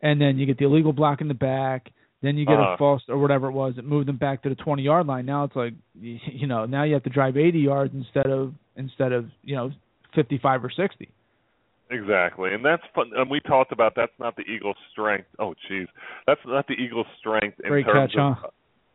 and 0.03 0.21
then 0.21 0.39
you 0.39 0.47
get 0.47 0.59
the 0.59 0.65
illegal 0.65 0.93
block 0.93 1.21
in 1.21 1.29
the 1.29 1.35
back. 1.35 1.91
Then 2.23 2.37
you 2.39 2.47
get 2.47 2.55
Uh-huh. 2.55 2.73
a 2.75 2.77
false 2.79 3.03
or 3.09 3.19
whatever 3.19 3.49
it 3.49 3.53
was 3.53 3.77
that 3.77 3.85
moved 3.85 4.09
them 4.09 4.17
back 4.17 4.43
to 4.43 4.49
the 4.49 4.55
twenty 4.55 4.83
yard 4.83 5.07
line. 5.07 5.27
Now 5.27 5.45
it's 5.45 5.57
like 5.57 5.75
you 6.01 6.47
know 6.47 6.65
now 6.67 6.85
you 6.85 6.95
have 6.95 7.03
to 7.05 7.11
drive 7.11 7.37
eighty 7.37 7.61
yards 7.61 7.93
instead 7.95 8.27
of 8.31 8.55
instead 8.77 9.13
of 9.13 9.27
you 9.43 9.57
know 9.57 9.71
fifty 10.15 10.39
five 10.39 10.65
or 10.65 10.71
sixty. 10.71 11.11
Exactly, 11.91 12.53
and 12.55 12.65
that's 12.65 12.83
fun. 12.95 13.11
And 13.15 13.31
we 13.31 13.41
talked 13.41 13.71
about 13.71 13.93
that's 13.95 14.13
not 14.19 14.37
the 14.37 14.43
Eagles' 14.43 14.77
strength. 14.91 15.29
Oh, 15.39 15.55
jeez, 15.71 15.87
that's 16.27 16.41
not 16.47 16.67
the 16.67 16.75
Eagles' 16.75 17.07
strength 17.21 17.61
in 17.63 17.69
Great 17.69 17.85
terms 17.87 18.13
catch, 18.13 18.19
of. 18.21 18.35
huh? 18.41 18.47
Uh, 18.47 18.51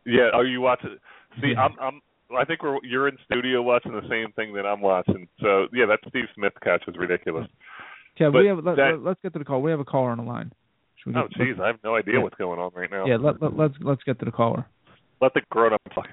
yeah. 0.05 0.29
Are 0.33 0.45
you 0.45 0.59
watching? 0.61 0.97
See, 1.41 1.49
Yeah. 1.53 1.61
I'm. 1.65 1.75
I'm. 1.79 2.01
I 2.37 2.45
think 2.45 2.61
we're 2.63 2.77
you're 2.83 3.07
in 3.07 3.17
studio 3.25 3.61
watching 3.61 3.91
the 3.91 4.07
same 4.09 4.31
thing 4.33 4.53
that 4.53 4.65
I'm 4.65 4.81
watching. 4.81 5.27
So 5.39 5.67
yeah, 5.73 5.85
that 5.87 5.99
Steve 6.09 6.25
Smith 6.35 6.53
catch 6.63 6.83
was 6.87 6.95
ridiculous. 6.97 7.47
Kev, 8.19 8.33
But 8.33 8.39
we 8.39 8.47
have 8.47 8.63
let, 8.63 8.75
that- 8.75 9.01
let, 9.03 9.11
us 9.11 9.17
get 9.23 9.33
to 9.33 9.39
the 9.39 9.45
call. 9.45 9.61
We 9.61 9.71
have 9.71 9.79
a 9.79 9.85
caller 9.85 10.09
on 10.11 10.17
the 10.17 10.23
line. 10.23 10.51
Should 11.03 11.15
we 11.15 11.21
Oh, 11.21 11.27
jeez, 11.39 11.59
I 11.59 11.67
have 11.67 11.77
no 11.83 11.95
idea 11.95 12.15
Yeah. 12.15 12.23
what's 12.23 12.35
going 12.35 12.59
on 12.59 12.71
right 12.75 12.89
now. 12.91 13.05
Yeah, 13.05 13.17
let, 13.17 13.41
let, 13.41 13.55
let's 13.55 13.73
let's 13.81 14.03
get 14.03 14.19
to 14.19 14.25
the 14.25 14.31
caller. 14.31 14.65
Let 15.21 15.33
the 15.33 15.41
grown 15.51 15.73
up 15.73 15.81
talk. 15.93 16.07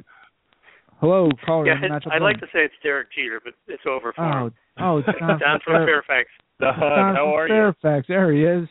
Hello, 1.00 1.28
caller. 1.44 1.66
Yeah, 1.66 1.74
in 1.76 1.80
the 1.82 1.88
matchup 1.88 2.12
I'd 2.12 2.22
like 2.22 2.40
to 2.40 2.46
say 2.46 2.60
it's 2.64 2.74
Derek 2.82 3.08
Jeter, 3.12 3.40
but 3.44 3.54
it's 3.68 3.82
over 3.86 4.12
for 4.12 4.24
Oh, 4.24 4.46
him. 4.46 4.54
oh, 4.78 4.98
it's 4.98 5.06
Don, 5.20 5.38
Don 5.38 5.60
from 5.64 5.74
Fair- 5.74 5.86
Fairfax. 5.86 6.28
Don, 6.60 6.78
Don 6.80 7.14
how 7.14 7.24
from 7.24 7.34
are 7.34 7.48
you? 7.48 7.54
Fairfax. 7.82 8.06
There 8.08 8.32
he 8.32 8.44
is. 8.44 8.68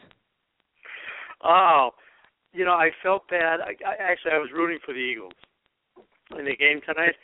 Oh, 1.44 1.92
you 2.54 2.66
know, 2.66 2.72
I 2.74 2.90
felt 3.04 3.28
bad. 3.30 3.60
I, 3.62 3.76
I 3.88 3.96
actually 4.00 4.32
I 4.32 4.38
was 4.40 4.50
rooting 4.54 4.80
for 4.86 4.94
the 4.94 5.00
Eagles 5.00 5.34
in 6.38 6.46
the 6.46 6.56
game 6.56 6.82
tonight, 6.86 7.16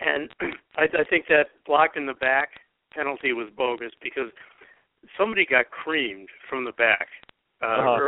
and 0.00 0.28
I, 0.76 0.84
I 0.84 1.04
think 1.08 1.26
that 1.28 1.46
block 1.66 1.90
in 1.96 2.06
the 2.06 2.14
back 2.14 2.48
penalty 2.92 3.32
was 3.32 3.48
bogus 3.56 3.92
because 4.02 4.30
somebody 5.16 5.46
got 5.48 5.70
creamed 5.70 6.28
from 6.50 6.64
the 6.64 6.72
back 6.72 7.06
uh, 7.62 7.66
Uh-huh. 7.66 7.98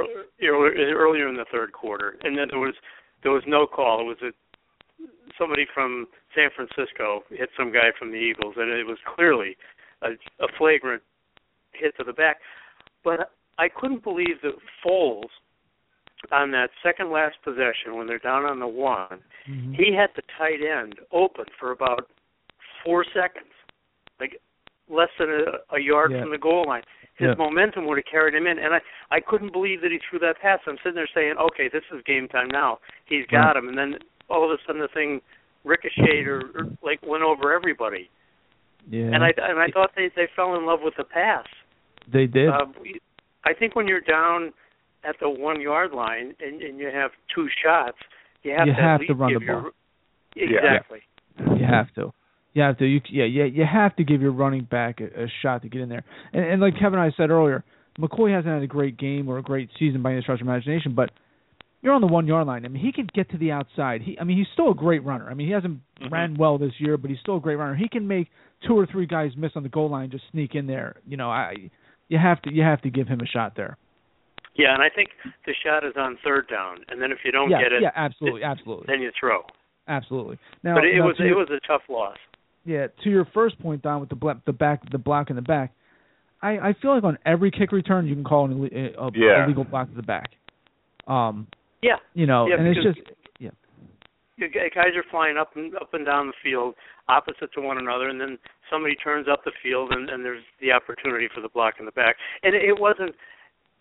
earlier, 0.43 0.95
earlier 0.97 1.29
in 1.29 1.37
the 1.37 1.45
third 1.53 1.73
quarter, 1.73 2.17
and 2.25 2.37
then 2.37 2.49
there 2.51 2.59
was 2.59 2.75
there 3.23 3.33
was 3.33 3.45
no 3.47 3.67
call. 3.67 4.01
It 4.01 4.05
was 4.05 4.17
a 4.23 4.33
somebody 5.39 5.67
from 5.73 6.07
San 6.35 6.51
Francisco 6.55 7.25
hit 7.31 7.51
some 7.57 7.73
guy 7.73 7.91
from 7.99 8.11
the 8.11 8.17
Eagles, 8.19 8.55
and 8.57 8.71
it 8.71 8.87
was 8.87 8.99
clearly 9.15 9.57
a, 10.03 10.11
a 10.43 10.49
flagrant 10.59 11.03
hit 11.73 11.97
to 11.97 12.05
the 12.05 12.13
back. 12.13 12.39
But 13.05 13.33
I 13.59 13.69
couldn't 13.69 14.03
believe 14.05 14.41
that 14.43 14.53
Foles, 14.85 15.31
on 16.33 16.51
that 16.51 16.69
second 16.83 17.11
last 17.11 17.37
possession 17.43 17.97
when 17.97 18.07
they're 18.07 18.19
down 18.19 18.45
on 18.45 18.59
the 18.61 18.67
one, 18.67 19.23
Mhm. 19.49 19.75
he 19.75 19.95
had 19.95 20.11
the 20.15 20.23
tight 20.37 20.61
end 20.63 21.01
open 21.13 21.47
for 21.59 21.71
about 21.71 22.11
four 22.85 23.05
seconds, 23.05 23.53
like 24.21 24.37
less 24.91 25.09
than 25.19 25.31
a, 25.31 25.75
a 25.77 25.81
yard 25.81 26.13
Yeah. 26.13 26.21
from 26.21 26.31
the 26.31 26.39
goal 26.39 26.65
line. 26.67 26.83
His 27.15 27.29
Yeah. 27.29 27.35
momentum 27.37 27.87
would 27.87 27.97
have 27.97 28.05
carried 28.05 28.35
him 28.35 28.47
in, 28.47 28.59
and 28.59 28.75
I 28.75 28.81
I 29.11 29.21
couldn't 29.21 29.53
believe 29.53 29.81
that 29.81 29.91
he 29.91 29.99
threw 29.99 30.19
that 30.21 30.39
pass. 30.41 30.61
I'm 30.67 30.77
sitting 30.79 30.95
there 30.95 31.07
saying, 31.07 31.37
okay, 31.39 31.69
this 31.69 31.85
is 31.91 32.03
game 32.03 32.29
time 32.29 32.49
now. 32.49 32.81
He's 33.07 33.27
got 33.27 33.57
him, 33.57 33.69
and 33.69 33.77
then 33.79 33.99
all 34.31 34.45
of 34.45 34.51
a 34.51 34.57
sudden 34.67 34.81
the 34.81 34.89
thing 34.89 35.21
ricocheted 35.65 36.27
or, 36.27 36.41
or 36.55 36.65
like 36.83 37.01
went 37.07 37.23
over 37.23 37.53
everybody. 37.53 38.09
Yeah. 38.89 39.11
And 39.13 39.23
I 39.23 39.31
and 39.37 39.59
I 39.59 39.69
thought 39.73 39.91
they 39.97 40.11
they 40.17 40.29
fell 40.35 40.55
in 40.57 40.65
love 40.67 40.81
with 40.83 40.95
the 40.97 41.05
pass. 41.05 41.45
they 42.11 42.27
did. 42.27 42.49
Uh, 42.49 42.67
we- 42.81 43.01
I 43.45 43.55
think 43.55 43.75
when 43.75 43.89
you're 43.89 44.03
down 44.03 44.53
at 45.03 45.17
the 45.19 45.31
one 45.31 45.63
yard 45.63 45.93
line 45.93 46.35
and, 46.41 46.61
and 46.61 46.79
you 46.79 46.91
have 46.93 47.11
two 47.35 47.49
shots, 47.65 47.97
you 48.43 48.53
have 48.53 48.67
You 48.67 48.75
to 48.75 48.79
at 48.79 48.85
have 48.85 49.07
to 49.07 49.15
run 49.15 49.33
give 49.33 49.41
the 49.41 49.47
your, 49.47 49.61
ball. 49.63 49.71
Exactly. 50.37 50.99
You 51.39 51.65
have 51.67 51.93
to. 51.95 52.13
You 52.53 52.63
have 52.63 52.79
to. 52.79 52.85
You 52.85 53.01
yeah 53.09 53.25
yeah. 53.25 53.45
You 53.45 53.65
have 53.71 53.97
to 53.97 54.05
give 54.05 54.21
your 54.21 54.33
running 54.33 54.65
back 54.65 55.01
a, 55.01 55.25
a 55.25 55.27
shot 55.43 55.63
to 55.63 55.69
get 55.69 55.81
in 55.81 55.89
there. 55.89 56.05
And, 56.33 56.45
and 56.45 56.61
like 56.61 56.75
Kevin 56.75 56.99
and 56.99 57.13
I 57.13 57.15
said 57.17 57.31
earlier, 57.31 57.65
McCoy 57.99 58.35
hasn't 58.35 58.53
had 58.53 58.63
a 58.63 58.67
great 58.67 58.99
game 58.99 59.29
or 59.29 59.39
a 59.39 59.43
great 59.43 59.71
season 59.79 60.03
by 60.03 60.13
any 60.13 60.23
stretch 60.23 60.41
of 60.41 60.47
imagination, 60.47 60.95
but 60.95 61.11
you're 61.83 61.95
on 61.95 62.01
the 62.01 62.07
one 62.07 62.27
yard 62.27 62.47
line. 62.47 62.65
I 62.65 62.69
mean, 62.69 62.83
he 62.85 62.93
can 62.93 63.09
get 63.15 63.31
to 63.31 63.39
the 63.39 63.53
outside. 63.53 64.03
He, 64.03 64.19
I 64.19 64.25
mean, 64.25 64.37
he's 64.37 64.47
still 64.53 64.71
a 64.71 64.75
great 64.75 65.03
runner. 65.05 65.29
I 65.31 65.35
mean, 65.35 65.47
he 65.47 65.53
hasn't 65.53 65.81
Mhm. 66.01 66.11
ran 66.11 66.35
well 66.35 66.59
this 66.59 66.79
year, 66.79 66.97
but 66.97 67.11
he's 67.11 67.21
still 67.21 67.37
a 67.37 67.41
great 67.41 67.57
runner. 67.57 67.75
He 67.75 67.89
can 67.89 68.07
make 68.07 68.29
two 68.67 68.79
or 68.79 68.87
three 68.87 69.07
guys 69.07 69.37
miss 69.37 69.53
on 69.57 69.63
the 69.63 69.69
goal 69.69 69.89
line, 69.89 70.11
just 70.11 70.25
sneak 70.31 70.55
in 70.55 70.67
there. 70.67 70.97
You 71.07 71.17
know, 71.17 71.31
I 71.31 71.71
you 72.09 72.19
have 72.19 72.43
to 72.43 72.53
you 72.53 72.63
have 72.63 72.81
to 72.83 72.91
give 72.91 73.09
him 73.09 73.21
a 73.21 73.27
shot 73.27 73.55
there. 73.55 73.77
Yeah, 74.57 74.75
and 74.75 74.83
I 74.83 74.89
think 74.91 75.11
the 75.47 75.55
shot 75.65 75.85
is 75.85 75.97
on 75.97 76.19
third 76.25 76.49
down, 76.49 76.79
and 76.89 77.01
then 77.01 77.13
if 77.13 77.19
you 77.25 77.31
don't 77.33 77.51
yeah, 77.51 77.63
get 77.63 77.73
it, 77.73 77.83
yeah, 77.83 77.93
absolutely, 77.95 78.43
absolutely, 78.43 78.85
then 78.89 79.01
you 79.01 79.11
throw. 79.19 79.43
absolutely. 79.89 80.39
Now, 80.63 80.75
but 80.75 80.85
it 80.85 80.97
now 80.99 81.07
was 81.07 81.17
to 81.19 81.23
it 81.23 81.29
your- 81.29 81.39
was 81.39 81.49
a 81.51 81.61
tough 81.67 81.83
loss. 81.89 82.19
Yeah, 82.67 82.89
to 83.05 83.11
your 83.11 83.25
first 83.27 83.59
point, 83.61 83.81
Don, 83.83 84.01
with 84.01 84.11
the 84.11 84.17
bla- 84.17 84.43
the 84.45 84.53
back, 84.53 84.83
the 84.91 84.99
block 84.99 85.31
in 85.31 85.37
the 85.37 85.41
back, 85.43 85.73
I 86.43 86.59
I 86.59 86.73
feel 86.75 86.95
like 86.95 87.05
on 87.05 87.17
every 87.25 87.51
kick 87.51 87.73
return 87.73 88.07
you 88.07 88.15
can 88.15 88.25
call 88.25 88.45
an 88.47 88.69
a, 88.73 89.03
a 89.03 89.11
Yeah. 89.15 89.45
illegal 89.45 89.65
block 89.65 89.89
to 89.89 89.95
the 89.95 90.03
back. 90.03 90.33
Um, 91.07 91.47
Yeah, 91.83 91.97
you 92.15 92.27
know, 92.27 92.47
Yeah, 92.47 92.57
and 92.59 92.69
it's 92.69 92.83
just 92.83 92.99
yeah, 93.39 93.51
you 94.37 94.49
guys 94.49 94.95
are 94.97 95.05
flying 95.11 95.37
up 95.37 95.57
and 95.57 95.75
up 95.77 95.95
and 95.95 96.05
down 96.05 96.27
the 96.29 96.33
field 96.43 96.75
opposite 97.09 97.53
to 97.55 97.61
one 97.61 97.79
another, 97.79 98.09
and 98.09 98.21
then 98.21 98.39
somebody 98.71 98.95
turns 98.97 99.27
up 99.31 99.43
the 99.45 99.53
field, 99.63 99.93
and, 99.93 100.09
and 100.11 100.25
there's 100.25 100.43
the 100.61 100.73
opportunity 100.73 101.29
for 101.35 101.41
the 101.41 101.49
block 101.49 101.75
in 101.79 101.87
the 101.87 101.93
back. 101.93 102.17
And 102.43 102.55
it, 102.55 102.63
it 102.65 102.79
wasn't 102.79 103.15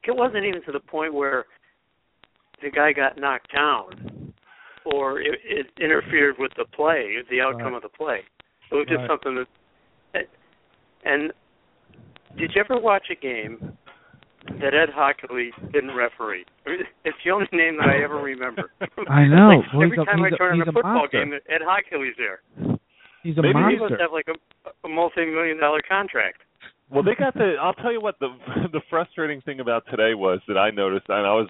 it 0.04 0.16
wasn't 0.16 0.46
even 0.46 0.64
to 0.64 0.72
the 0.72 0.80
point 0.80 1.14
where 1.14 1.46
the 2.62 2.70
guy 2.70 2.94
got 2.94 3.18
knocked 3.18 3.54
down 3.54 4.34
or 4.86 5.22
it, 5.22 5.40
it 5.44 5.68
interfered 5.80 6.36
with 6.40 6.52
the 6.58 6.66
play, 6.66 7.16
the 7.30 7.42
outcome 7.42 7.74
Right. 7.74 7.76
of 7.76 7.82
the 7.84 7.90
play. 7.90 8.20
It 8.72 8.76
was 8.76 8.86
just 8.88 9.02
Right. 9.02 9.10
something 9.10 9.46
that. 10.14 10.26
And 11.06 11.32
did 12.38 12.52
you 12.56 12.62
ever 12.62 12.80
watch 12.80 13.08
a 13.10 13.16
game 13.16 13.78
that 14.62 14.74
Ed 14.74 14.90
Hochuli 14.96 15.50
didn't 15.72 15.96
referee? 15.96 16.46
It's 16.66 17.18
the 17.26 17.32
only 17.32 17.48
name 17.52 17.78
that 17.78 17.88
I 17.90 18.04
ever 18.04 18.16
remember. 18.18 18.72
I 19.10 19.26
know. 19.26 19.60
Like, 19.60 19.74
Well, 19.74 19.84
every 19.84 19.98
a- 19.98 20.06
time 20.06 20.24
I 20.24 20.28
he's 20.30 20.34
a- 20.34 20.38
turn 20.38 20.62
on 20.62 20.68
a 20.68 20.70
a 20.70 20.74
football 20.74 20.94
monster. 20.94 21.26
game, 21.26 21.34
Ed 21.50 21.62
Hochuli's 21.62 22.16
there. 22.18 22.40
he's 23.24 23.38
a 23.38 23.42
Maybe 23.42 23.60
he 23.70 23.74
He 23.76 23.80
must 23.80 24.00
have 24.00 24.12
like 24.12 24.28
a, 24.28 24.70
a 24.86 24.90
multi-million 24.90 25.60
dollar 25.60 25.82
contract. 25.88 26.42
Well, 26.90 27.04
they 27.04 27.14
got 27.16 27.34
the. 27.36 27.56
I'll 27.62 27.74
tell 27.76 27.92
you 27.92 28.02
what 28.02 28.16
the 28.20 28.30
the 28.74 28.82
frustrating 28.90 29.42
thing 29.42 29.60
about 29.60 29.84
today 29.92 30.16
was 30.16 30.40
that 30.48 30.58
I 30.58 30.72
noticed, 30.72 31.06
and 31.10 31.26
I 31.26 31.34
was 31.34 31.48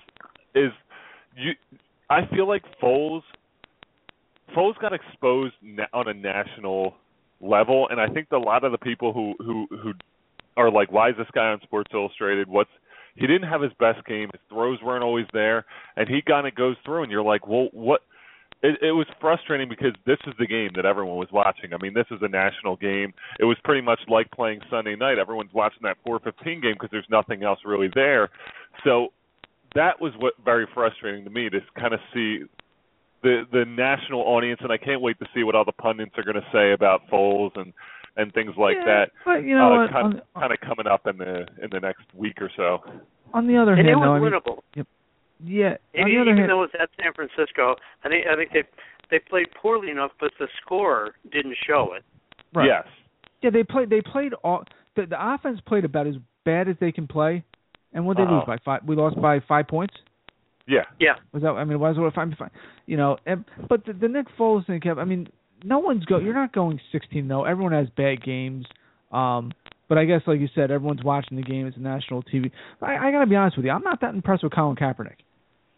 is 0.55 0.71
you. 1.37 1.51
I 2.09 2.25
feel 2.33 2.47
like 2.47 2.63
Foles 2.83 3.21
Foles 4.55 4.77
got 4.81 4.93
exposed 4.93 5.53
na- 5.61 5.85
on 5.93 6.07
a 6.07 6.13
national 6.13 6.95
level, 7.39 7.87
and 7.89 8.01
I 8.01 8.07
think 8.07 8.27
a 8.31 8.37
lot 8.37 8.63
of 8.63 8.71
the 8.71 8.77
people 8.77 9.13
who 9.13 9.35
who 9.39 9.67
who 9.81 9.93
are 10.59 10.71
like, 10.71 10.91
why 10.91 11.09
is 11.09 11.15
this 11.17 11.27
guy 11.33 11.47
on 11.47 11.61
Sports 11.61 11.89
Illustrated? 11.93 12.47
What's 12.47 12.69
he 13.15 13.27
didn't 13.27 13.49
have 13.49 13.61
his 13.61 13.73
best 13.79 14.05
game. 14.05 14.29
His 14.31 14.41
throws 14.49 14.79
weren't 14.81 15.03
always 15.03 15.25
there, 15.33 15.65
and 15.97 16.07
he 16.07 16.21
kind 16.21 16.47
of 16.47 16.55
goes 16.55 16.75
through, 16.85 17.03
and 17.03 17.11
you're 17.11 17.23
like, 17.23 17.47
well, 17.47 17.67
what? 17.73 18.01
It, 18.61 18.77
it 18.81 18.91
was 18.91 19.07
frustrating 19.21 19.69
because 19.69 19.93
this 20.05 20.17
is 20.27 20.33
the 20.37 20.45
game 20.45 20.71
that 20.75 20.85
everyone 20.85 21.17
was 21.17 21.29
watching. 21.31 21.73
I 21.73 21.77
mean, 21.81 21.93
this 21.93 22.07
is 22.11 22.19
a 22.21 22.27
national 22.27 22.75
game. 22.75 23.13
It 23.39 23.45
was 23.45 23.57
pretty 23.63 23.81
much 23.81 23.99
like 24.09 24.29
playing 24.31 24.59
Sunday 24.69 24.97
night. 24.97 25.17
Everyone's 25.17 25.53
watching 25.53 25.79
that 25.83 25.97
4:15 26.05 26.61
game 26.61 26.73
because 26.73 26.89
there's 26.91 27.09
nothing 27.09 27.43
else 27.43 27.59
really 27.63 27.89
there. 27.95 28.29
So 28.83 29.13
that 29.75 30.01
was 30.01 30.13
what 30.17 30.33
very 30.43 30.67
frustrating 30.73 31.23
to 31.23 31.29
me 31.29 31.49
to 31.49 31.59
kind 31.79 31.93
of 31.93 32.01
see 32.13 32.43
the 33.23 33.43
the 33.51 33.65
national 33.65 34.21
audience, 34.21 34.59
and 34.61 34.71
I 34.71 34.77
can't 34.77 35.01
wait 35.01 35.19
to 35.19 35.25
see 35.33 35.43
what 35.43 35.55
all 35.55 35.65
the 35.65 35.71
pundits 35.71 36.17
are 36.17 36.23
going 36.23 36.35
to 36.35 36.47
say 36.51 36.73
about 36.73 37.01
Foles 37.09 37.51
and 37.55 37.73
and 38.19 38.33
things 38.33 38.51
like 38.57 38.75
Yeah, 38.79 38.85
that. 38.85 39.05
But 39.25 39.43
you 39.47 39.55
know, 39.57 39.73
uh, 39.73 39.77
what, 39.81 39.91
kind, 39.91 40.05
on, 40.35 40.41
kind 40.41 40.53
of 40.53 40.59
coming 40.61 40.87
up 40.87 41.07
in 41.07 41.17
the 41.17 41.47
in 41.63 41.69
the 41.71 41.79
next 41.79 42.03
week 42.13 42.37
or 42.41 42.49
so. 42.55 42.79
on 43.33 43.47
the 43.47 43.57
other 43.57 43.73
And 43.73 43.87
hand, 43.87 43.99
it 44.01 44.03
though, 44.03 44.13
I 44.13 44.19
was 44.19 44.31
mean, 44.31 44.39
winnable. 44.39 44.85
yeah, 45.43 45.77
on 45.97 46.09
Even, 46.09 46.13
the 46.13 46.21
other 46.21 46.31
even 46.31 46.37
hand, 46.37 46.49
though 46.51 46.63
it 46.63 46.69
was 46.71 46.75
at 46.79 46.89
San 47.01 47.13
Francisco, 47.13 47.75
I 48.03 48.09
think 48.09 48.25
I 48.27 48.35
think 48.35 48.51
they 48.51 48.63
they 49.09 49.19
played 49.19 49.47
poorly 49.59 49.89
enough, 49.89 50.11
but 50.19 50.31
the 50.39 50.47
score 50.61 51.15
didn't 51.31 51.55
show 51.65 51.93
it. 51.95 52.03
right. 52.53 52.67
Yes. 52.67 52.85
Yeah, 53.41 53.49
they 53.51 53.63
played. 53.63 53.89
They 53.89 54.01
played 54.01 54.33
all. 54.43 54.63
The, 54.95 55.05
the 55.05 55.17
offense 55.33 55.59
played 55.65 55.85
about 55.85 56.07
as 56.07 56.15
bad 56.45 56.67
as 56.67 56.75
they 56.81 56.91
can 56.91 57.07
play. 57.07 57.43
And 57.93 58.05
what 58.05 58.17
did 58.17 58.27
they 58.27 58.31
Uh-oh. 58.31 58.39
lose 58.39 58.45
by 58.45 58.57
five? 58.65 58.81
We 58.85 58.95
lost 58.95 59.19
by 59.19 59.39
five 59.47 59.67
points. 59.67 59.95
Yeah. 60.67 60.83
Yeah, 60.99 61.13
Was 61.33 61.41
that? 61.41 61.49
I 61.51 61.63
mean, 61.63 61.79
was 61.79 61.95
it 61.97 62.13
five? 62.13 62.31
five 62.37 62.51
you 62.85 62.97
know, 62.97 63.17
and, 63.25 63.45
but 63.69 63.83
the, 63.85 63.93
the 63.93 64.07
Nick 64.07 64.27
Foles 64.37 64.67
thing, 64.67 64.79
Kev. 64.81 64.99
I 64.99 65.05
mean, 65.05 65.27
no 65.63 65.79
one's 65.79 66.05
go. 66.05 66.19
You're 66.19 66.33
not 66.33 66.53
going 66.53 66.79
16 66.91 67.27
0. 67.27 67.43
Everyone 67.43 67.73
has 67.73 67.87
bad 67.95 68.23
games. 68.23 68.65
Um, 69.11 69.51
but 69.87 69.97
I 69.97 70.05
guess, 70.05 70.21
like 70.27 70.39
you 70.39 70.47
said, 70.53 70.71
everyone's 70.71 71.03
watching 71.03 71.35
the 71.35 71.43
game. 71.43 71.65
It's 71.65 71.77
national 71.77 72.23
TV. 72.23 72.51
I, 72.81 73.07
I 73.07 73.11
got 73.11 73.21
to 73.21 73.25
be 73.25 73.35
honest 73.35 73.57
with 73.57 73.65
you. 73.65 73.71
I'm 73.71 73.83
not 73.83 74.01
that 74.01 74.13
impressed 74.13 74.43
with 74.43 74.53
Colin 74.53 74.75
Kaepernick. 74.75 75.17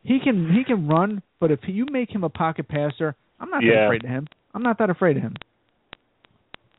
He 0.03 0.19
can 0.19 0.51
he 0.51 0.63
can 0.63 0.87
run, 0.87 1.21
but 1.39 1.51
if 1.51 1.59
you 1.67 1.85
make 1.91 2.09
him 2.09 2.23
a 2.23 2.29
pocket 2.29 2.67
passer, 2.67 3.15
I'm 3.39 3.49
not 3.49 3.61
that 3.61 3.85
afraid 3.85 4.03
of 4.03 4.09
him. 4.09 4.27
I'm 4.53 4.63
not 4.63 4.79
that 4.79 4.89
afraid 4.89 5.17
of 5.17 5.23
him. 5.23 5.35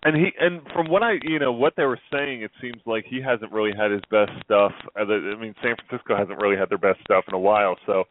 And 0.04 0.16
he 0.16 0.32
and 0.40 0.60
from 0.74 0.90
what 0.90 1.02
I 1.02 1.14
you 1.22 1.38
know 1.38 1.52
what 1.52 1.74
they 1.76 1.84
were 1.84 2.00
saying, 2.12 2.42
it 2.42 2.50
seems 2.60 2.82
like 2.84 3.04
he 3.08 3.22
hasn't 3.22 3.52
really 3.52 3.70
had 3.76 3.92
his 3.92 4.02
best 4.10 4.32
stuff. 4.44 4.72
I 4.96 5.04
mean, 5.04 5.54
San 5.62 5.76
Francisco 5.76 6.16
hasn't 6.16 6.40
really 6.40 6.56
had 6.56 6.68
their 6.68 6.78
best 6.78 7.00
stuff 7.04 7.24
in 7.28 7.34
a 7.34 7.38
while. 7.38 7.76
So, 7.86 8.04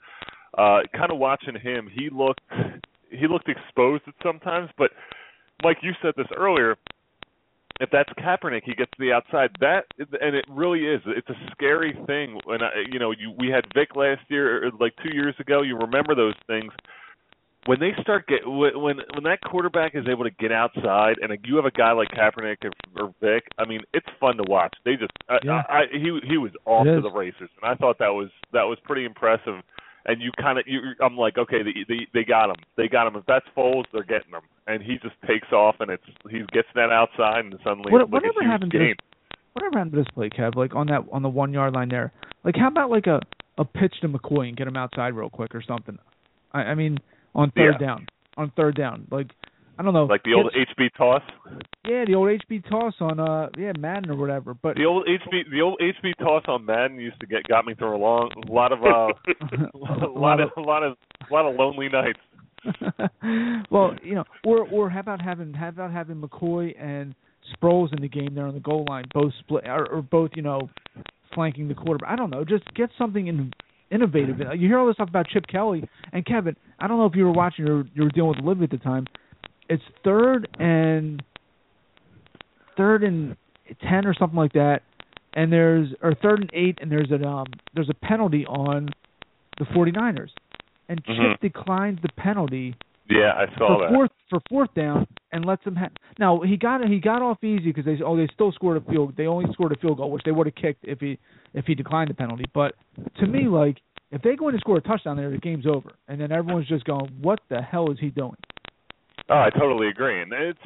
uh 0.58 0.80
kind 0.94 1.12
of 1.12 1.18
watching 1.18 1.56
him, 1.60 1.90
he 1.94 2.10
looked 2.10 2.42
he 3.12 3.28
looked 3.28 3.50
exposed 3.50 4.04
at 4.08 4.14
sometimes. 4.24 4.70
But 4.78 4.92
Mike, 5.64 5.78
you 5.82 5.92
said 6.02 6.14
this 6.18 6.28
earlier. 6.36 6.78
If 7.80 7.90
that's 7.92 8.10
Kaepernick, 8.14 8.62
he 8.64 8.76
gets 8.76 8.92
to 8.92 8.98
the 9.00 9.12
outside. 9.12 9.50
That 9.60 9.86
and 9.98 10.36
it 10.36 10.46
really 10.50 10.86
is. 10.86 11.02
It's 11.06 11.30
a 11.30 11.52
scary 11.52 11.98
thing. 12.06 12.40
When 12.46 12.62
I, 12.62 12.70
you 12.92 13.00
know, 13.00 13.12
you 13.12 13.34
we 13.40 13.50
had 13.50 13.66
Vic 13.74 13.96
last 13.96 14.22
year, 14.28 14.70
like 14.80 14.94
two 15.04 15.16
years 15.16 15.36
ago. 15.40 15.62
You 15.62 15.78
remember 15.78 16.14
those 16.14 16.36
things 16.48 16.72
when 17.68 17.80
they 17.80 17.92
start 18.02 18.28
get 18.28 18.40
when 18.46 18.74
when 18.76 19.24
that 19.24 19.40
quarterback 19.42 19.94
is 19.94 20.06
able 20.10 20.24
to 20.24 20.32
get 20.32 20.52
outside 20.52 21.18
and 21.22 21.38
you 21.46 21.56
have 21.58 21.66
a 21.66 21.72
guy 21.72 21.92
like 21.92 22.10
Kaepernick 22.10 22.58
or, 22.64 22.72
or 22.98 23.14
Vic, 23.22 23.44
I 23.58 23.66
mean, 23.66 23.82
it's 23.94 24.08
fun 24.20 24.38
to 24.38 24.44
watch. 24.48 24.76
They 24.84 24.96
just 24.96 25.12
yeah. 25.44 25.62
I, 25.70 25.74
I, 25.74 25.82
he 25.92 26.20
he 26.28 26.38
was 26.38 26.52
off 26.66 26.86
to 26.86 27.02
the 27.02 27.12
races, 27.12 27.50
and 27.62 27.72
I 27.72 27.76
thought 27.76 28.00
that 28.00 28.10
was 28.10 28.30
that 28.54 28.64
was 28.64 28.80
pretty 28.84 29.06
impressive. 29.06 29.62
And 30.06 30.22
you 30.22 30.32
kind 30.40 30.58
of 30.58 30.66
you 30.68 30.80
I'm 31.00 31.16
like, 31.16 31.38
okay, 31.38 31.62
they, 31.64 31.86
they 31.88 32.08
they 32.14 32.24
got 32.24 32.50
him, 32.50 32.56
they 32.76 32.88
got 32.88 33.08
him. 33.08 33.16
If 33.16 33.26
that's 33.28 33.46
Foles, 33.56 33.84
they're 33.94 34.04
getting 34.04 34.32
him, 34.34 34.42
and 34.68 34.82
he 34.82 34.94
just 34.94 35.16
takes 35.28 35.52
off, 35.52 35.76
and 35.80 35.92
it's 35.92 36.04
he 36.30 36.40
gets 36.52 36.68
that 36.76 36.90
outside, 36.92 37.46
and 37.46 37.54
suddenly 37.64 37.92
what, 37.92 38.02
it's 38.02 38.12
like 38.12 38.24
whatever 38.24 38.40
a 38.42 38.46
happened 38.52 38.72
game. 38.72 38.96
to 38.96 39.38
whatever 39.54 39.78
happened 39.78 39.92
to 39.94 39.98
this 40.00 40.08
play, 40.14 40.30
Kev? 40.30 40.56
Like 40.56 40.74
on 40.76 40.88
that 40.88 41.04
on 41.12 41.22
the 41.22 41.30
one 41.30 41.54
yard 41.54 41.74
line 41.74 41.90
there. 41.90 42.12
Like 42.44 42.56
how 42.56 42.68
about 42.68 42.90
like 42.90 43.06
a 43.08 43.22
a 43.58 43.66
pitch 43.66 43.94
to 44.02 44.10
McCoy 44.10 44.48
and 44.48 44.58
get 44.58 44.68
him 44.68 44.76
outside 44.76 45.10
real 45.14 45.30
quick 45.30 45.54
or 45.54 45.62
something? 45.62 45.98
I, 46.52 46.60
I 46.62 46.76
mean 46.76 46.98
on 47.36 47.52
third 47.52 47.76
Yeah. 47.80 47.88
down 47.88 48.08
on 48.38 48.52
third 48.56 48.76
down. 48.76 49.08
Like 49.12 49.30
I 49.82 49.84
don't 49.84 49.96
know. 49.96 50.06
like 50.06 50.22
the 50.22 50.36
old 50.36 50.54
HB 50.54 50.90
toss. 50.96 51.24
yeah, 51.88 52.06
the 52.06 52.14
old 52.14 52.28
HB 52.30 52.70
toss 52.70 52.94
on 53.00 53.20
uh 53.20 53.50
yeah 53.58 53.72
Madden 53.80 54.12
or 54.12 54.16
whatever. 54.16 54.54
But 54.54 54.76
The 54.76 54.86
old 54.86 55.08
HB 55.08 55.50
the 55.50 55.62
old 55.62 55.82
HB 55.82 56.20
toss 56.20 56.44
on 56.48 56.68
Madden 56.68 57.00
used 57.00 57.20
to 57.20 57.26
get 57.26 57.48
got 57.48 57.66
me 57.66 57.74
through 57.74 57.96
a 57.96 57.98
long 57.98 58.30
a 58.48 58.52
lot 58.52 58.72
of 58.72 58.84
uh 58.84 59.08
a 60.04 60.08
lot 60.20 60.40
of 60.40 60.52
a 60.56 60.62
lot 60.62 60.84
of 60.84 60.98
a 61.28 61.34
lot 61.34 61.50
of 61.50 61.56
lonely 61.56 61.90
nights. 61.90 62.20
well, 63.72 63.96
you 64.04 64.14
know, 64.14 64.24
or 64.44 64.68
or 64.68 64.88
how 64.92 65.00
about 65.00 65.20
having 65.20 65.52
how 65.52 65.70
about 65.70 65.92
having 65.92 66.22
McCoy 66.22 66.80
and 66.80 67.16
Sproles 67.58 67.92
in 67.92 68.04
the 68.04 68.08
game 68.08 68.36
there 68.36 68.46
on 68.46 68.54
the 68.54 68.60
goal 68.60 68.86
line, 68.88 69.06
both 69.16 69.34
split 69.40 69.64
or, 69.66 69.88
or 69.92 70.04
both 70.04 70.30
you 70.36 70.44
know 70.44 70.70
flanking 71.34 71.68
the 71.68 71.74
quarterback. 71.74 72.12
I 72.12 72.16
don't 72.16 72.30
know, 72.30 72.46
just 72.46 72.72
get 72.76 72.92
something 73.00 73.26
in, 73.26 73.52
innovative. 73.90 74.38
You 74.56 74.68
hear 74.68 74.78
all 74.78 74.86
this 74.86 74.98
stuff 74.98 75.10
about 75.10 75.26
Chip 75.30 75.48
Kelly 75.48 75.90
and 76.14 76.24
Kevin. 76.24 76.56
I 76.80 76.88
don't 76.88 77.00
know 77.00 77.08
if 77.08 77.16
you 77.16 77.24
were 77.26 77.32
watching 77.32 77.68
or 77.68 77.84
you 77.96 78.04
were 78.04 78.10
dealing 78.10 78.30
with 78.30 78.46
Olivia 78.46 78.66
at 78.66 78.70
the 78.70 78.78
time. 78.78 79.08
It's 79.72 79.84
third 80.04 80.48
and 80.60 81.24
third 82.78 83.04
and 83.04 83.36
ten 83.82 84.06
or 84.06 84.14
something 84.14 84.38
like 84.38 84.54
that, 84.54 84.82
and 85.34 85.52
there's 85.52 85.90
or 86.02 86.14
third 86.16 86.42
and 86.42 86.50
eight, 86.54 86.78
and 86.82 86.92
there's 86.92 87.10
a 87.12 87.26
um 87.26 87.48
there's 87.74 87.90
a 87.90 87.94
penalty 87.94 88.46
on 88.46 88.90
the 89.60 89.66
49ers, 89.66 90.32
and 90.90 91.04
Chip 91.06 91.16
Mhm. 91.16 91.40
declines 91.40 92.00
the 92.02 92.10
penalty 92.18 92.76
Yeah, 93.10 93.34
I 93.36 93.46
saw 93.58 93.76
for 93.78 93.82
that. 93.84 93.94
fourth 93.94 94.12
for 94.30 94.40
fourth 94.50 94.74
down 94.74 95.08
and 95.32 95.46
lets 95.46 95.64
them 95.64 95.76
ha- 95.78 95.90
now 96.20 96.40
he 96.42 96.58
got 96.58 96.86
he 96.86 97.00
got 97.00 97.22
off 97.22 97.42
easy 97.44 97.72
because 97.72 97.86
they 97.86 98.02
oh 98.04 98.18
they 98.18 98.28
still 98.34 98.52
scored 98.52 98.76
a 98.78 98.82
field 98.92 99.16
they 99.16 99.28
only 99.28 99.52
scored 99.54 99.72
a 99.72 99.76
field 99.78 99.98
goal 99.98 100.12
which 100.12 100.24
they 100.24 100.32
would 100.32 100.48
have 100.48 100.56
kicked 100.56 100.84
if 100.84 101.00
he 101.00 101.18
if 101.54 101.66
he 101.66 101.76
declined 101.76 102.10
the 102.10 102.14
penalty. 102.14 102.44
But 102.54 102.76
to 103.20 103.26
me 103.28 103.48
like 103.48 103.78
if 104.12 104.22
they 104.22 104.36
go 104.36 104.50
in 104.50 104.56
and 104.56 104.60
score 104.62 104.76
a 104.78 104.82
touchdown 104.82 105.16
there 105.16 105.30
the 105.30 105.38
game's 105.38 105.66
over. 105.66 105.92
And 106.10 106.20
then 106.20 106.32
everyone's 106.34 106.68
just 106.68 106.84
going 106.84 107.10
what 107.22 107.40
the 107.50 107.62
hell 107.62 107.90
is 107.92 108.00
he 108.00 108.10
doing 108.10 108.36
Oh, 109.30 109.40
I 109.40 109.50
totally 109.50 109.88
agree. 109.88 110.22
And 110.22 110.32
it's 110.34 110.60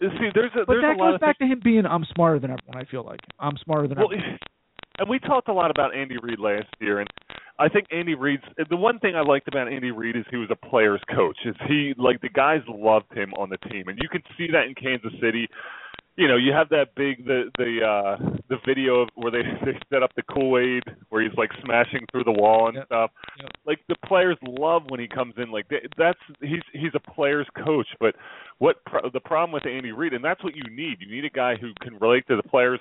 see 0.00 0.28
there's 0.34 0.52
a 0.54 0.66
but 0.66 0.74
there's 0.74 0.82
that 0.82 0.94
a 0.94 0.98
goes 0.98 1.20
back 1.20 1.38
to 1.38 1.46
him 1.46 1.60
being 1.62 1.86
I'm 1.86 2.04
smarter 2.14 2.38
than 2.38 2.50
everyone 2.50 2.76
I 2.76 2.90
feel 2.90 3.04
like 3.04 3.20
I'm 3.38 3.56
smarter 3.64 3.88
than 3.88 3.98
Well, 3.98 4.08
everyone 4.12 4.38
and 4.98 5.08
we 5.08 5.18
talked 5.18 5.48
a 5.48 5.52
lot 5.52 5.70
about 5.70 5.94
Andy 5.94 6.16
Reid 6.22 6.38
last 6.38 6.68
year, 6.80 7.00
and 7.00 7.08
I 7.58 7.68
think 7.68 7.86
Andy 7.90 8.14
Reid's 8.14 8.42
the 8.68 8.76
one 8.76 8.98
thing 8.98 9.14
I 9.16 9.22
liked 9.22 9.48
about 9.48 9.72
Andy 9.72 9.90
Reid 9.90 10.16
is 10.16 10.24
he 10.30 10.36
was 10.36 10.50
a 10.50 10.66
player's 10.66 11.02
coach. 11.14 11.38
Is 11.44 11.56
he 11.68 11.94
like 11.96 12.20
the 12.20 12.28
guys 12.28 12.60
loved 12.68 13.12
him 13.12 13.32
on 13.34 13.48
the 13.48 13.58
team, 13.68 13.88
and 13.88 13.98
you 14.00 14.08
can 14.08 14.22
see 14.36 14.48
that 14.52 14.64
in 14.66 14.74
Kansas 14.74 15.12
City. 15.20 15.48
You 16.16 16.28
know, 16.28 16.36
you 16.36 16.52
have 16.52 16.70
that 16.70 16.94
big 16.94 17.26
the 17.26 17.50
the 17.58 17.80
uh 17.84 18.38
the 18.48 18.56
video 18.66 19.02
of 19.02 19.08
where 19.16 19.30
they 19.30 19.42
they 19.64 19.78
set 19.92 20.02
up 20.02 20.10
the 20.16 20.22
Kool 20.22 20.58
Aid 20.58 20.82
where 21.10 21.22
he's 21.22 21.36
like 21.36 21.50
smashing 21.64 22.06
through 22.10 22.24
the 22.24 22.32
wall 22.32 22.68
and 22.68 22.76
Yep. 22.76 22.86
stuff. 22.86 23.10
Yep. 23.38 23.50
Like 23.66 23.80
the 23.88 23.96
players 24.06 24.36
love 24.42 24.84
when 24.88 24.98
he 25.00 25.08
comes 25.08 25.34
in. 25.36 25.50
Like 25.50 25.66
that's 25.98 26.18
he's 26.40 26.62
he's 26.72 26.92
a 26.94 27.00
player's 27.12 27.46
coach. 27.64 27.88
But 28.00 28.14
what 28.58 28.76
pro- 28.86 29.10
the 29.10 29.20
problem 29.20 29.52
with 29.52 29.66
Andy 29.66 29.92
Reid, 29.92 30.14
and 30.14 30.24
that's 30.24 30.42
what 30.42 30.54
you 30.56 30.62
need. 30.74 30.98
You 31.00 31.14
need 31.14 31.24
a 31.26 31.30
guy 31.30 31.56
who 31.56 31.72
can 31.82 31.98
relate 31.98 32.26
to 32.28 32.36
the 32.36 32.42
players 32.48 32.80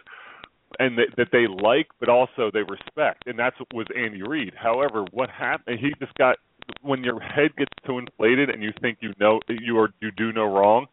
and 0.80 0.98
that, 0.98 1.08
that 1.18 1.28
they 1.32 1.46
like, 1.48 1.88
but 2.00 2.10
also 2.10 2.50
they 2.52 2.64
respect, 2.64 3.28
and 3.28 3.38
that's 3.40 3.58
what 3.60 3.74
was 3.74 3.88
Andy 3.98 4.24
Reid. 4.24 4.54
However, 4.58 5.06
what 5.12 5.30
happened? 5.30 5.80
He 5.80 5.94
just 6.00 6.14
got 6.18 6.38
when 6.82 7.04
your 7.04 7.20
head 7.20 7.56
gets 7.58 7.72
too 7.86 8.00
inflated 8.00 8.50
and 8.50 8.64
you 8.64 8.72
think 8.82 8.98
you 9.02 9.14
know 9.20 9.40
you 9.50 9.78
are 9.78 9.90
you 10.02 10.12
do 10.12 10.32
no 10.32 10.46
wrong. 10.46 10.86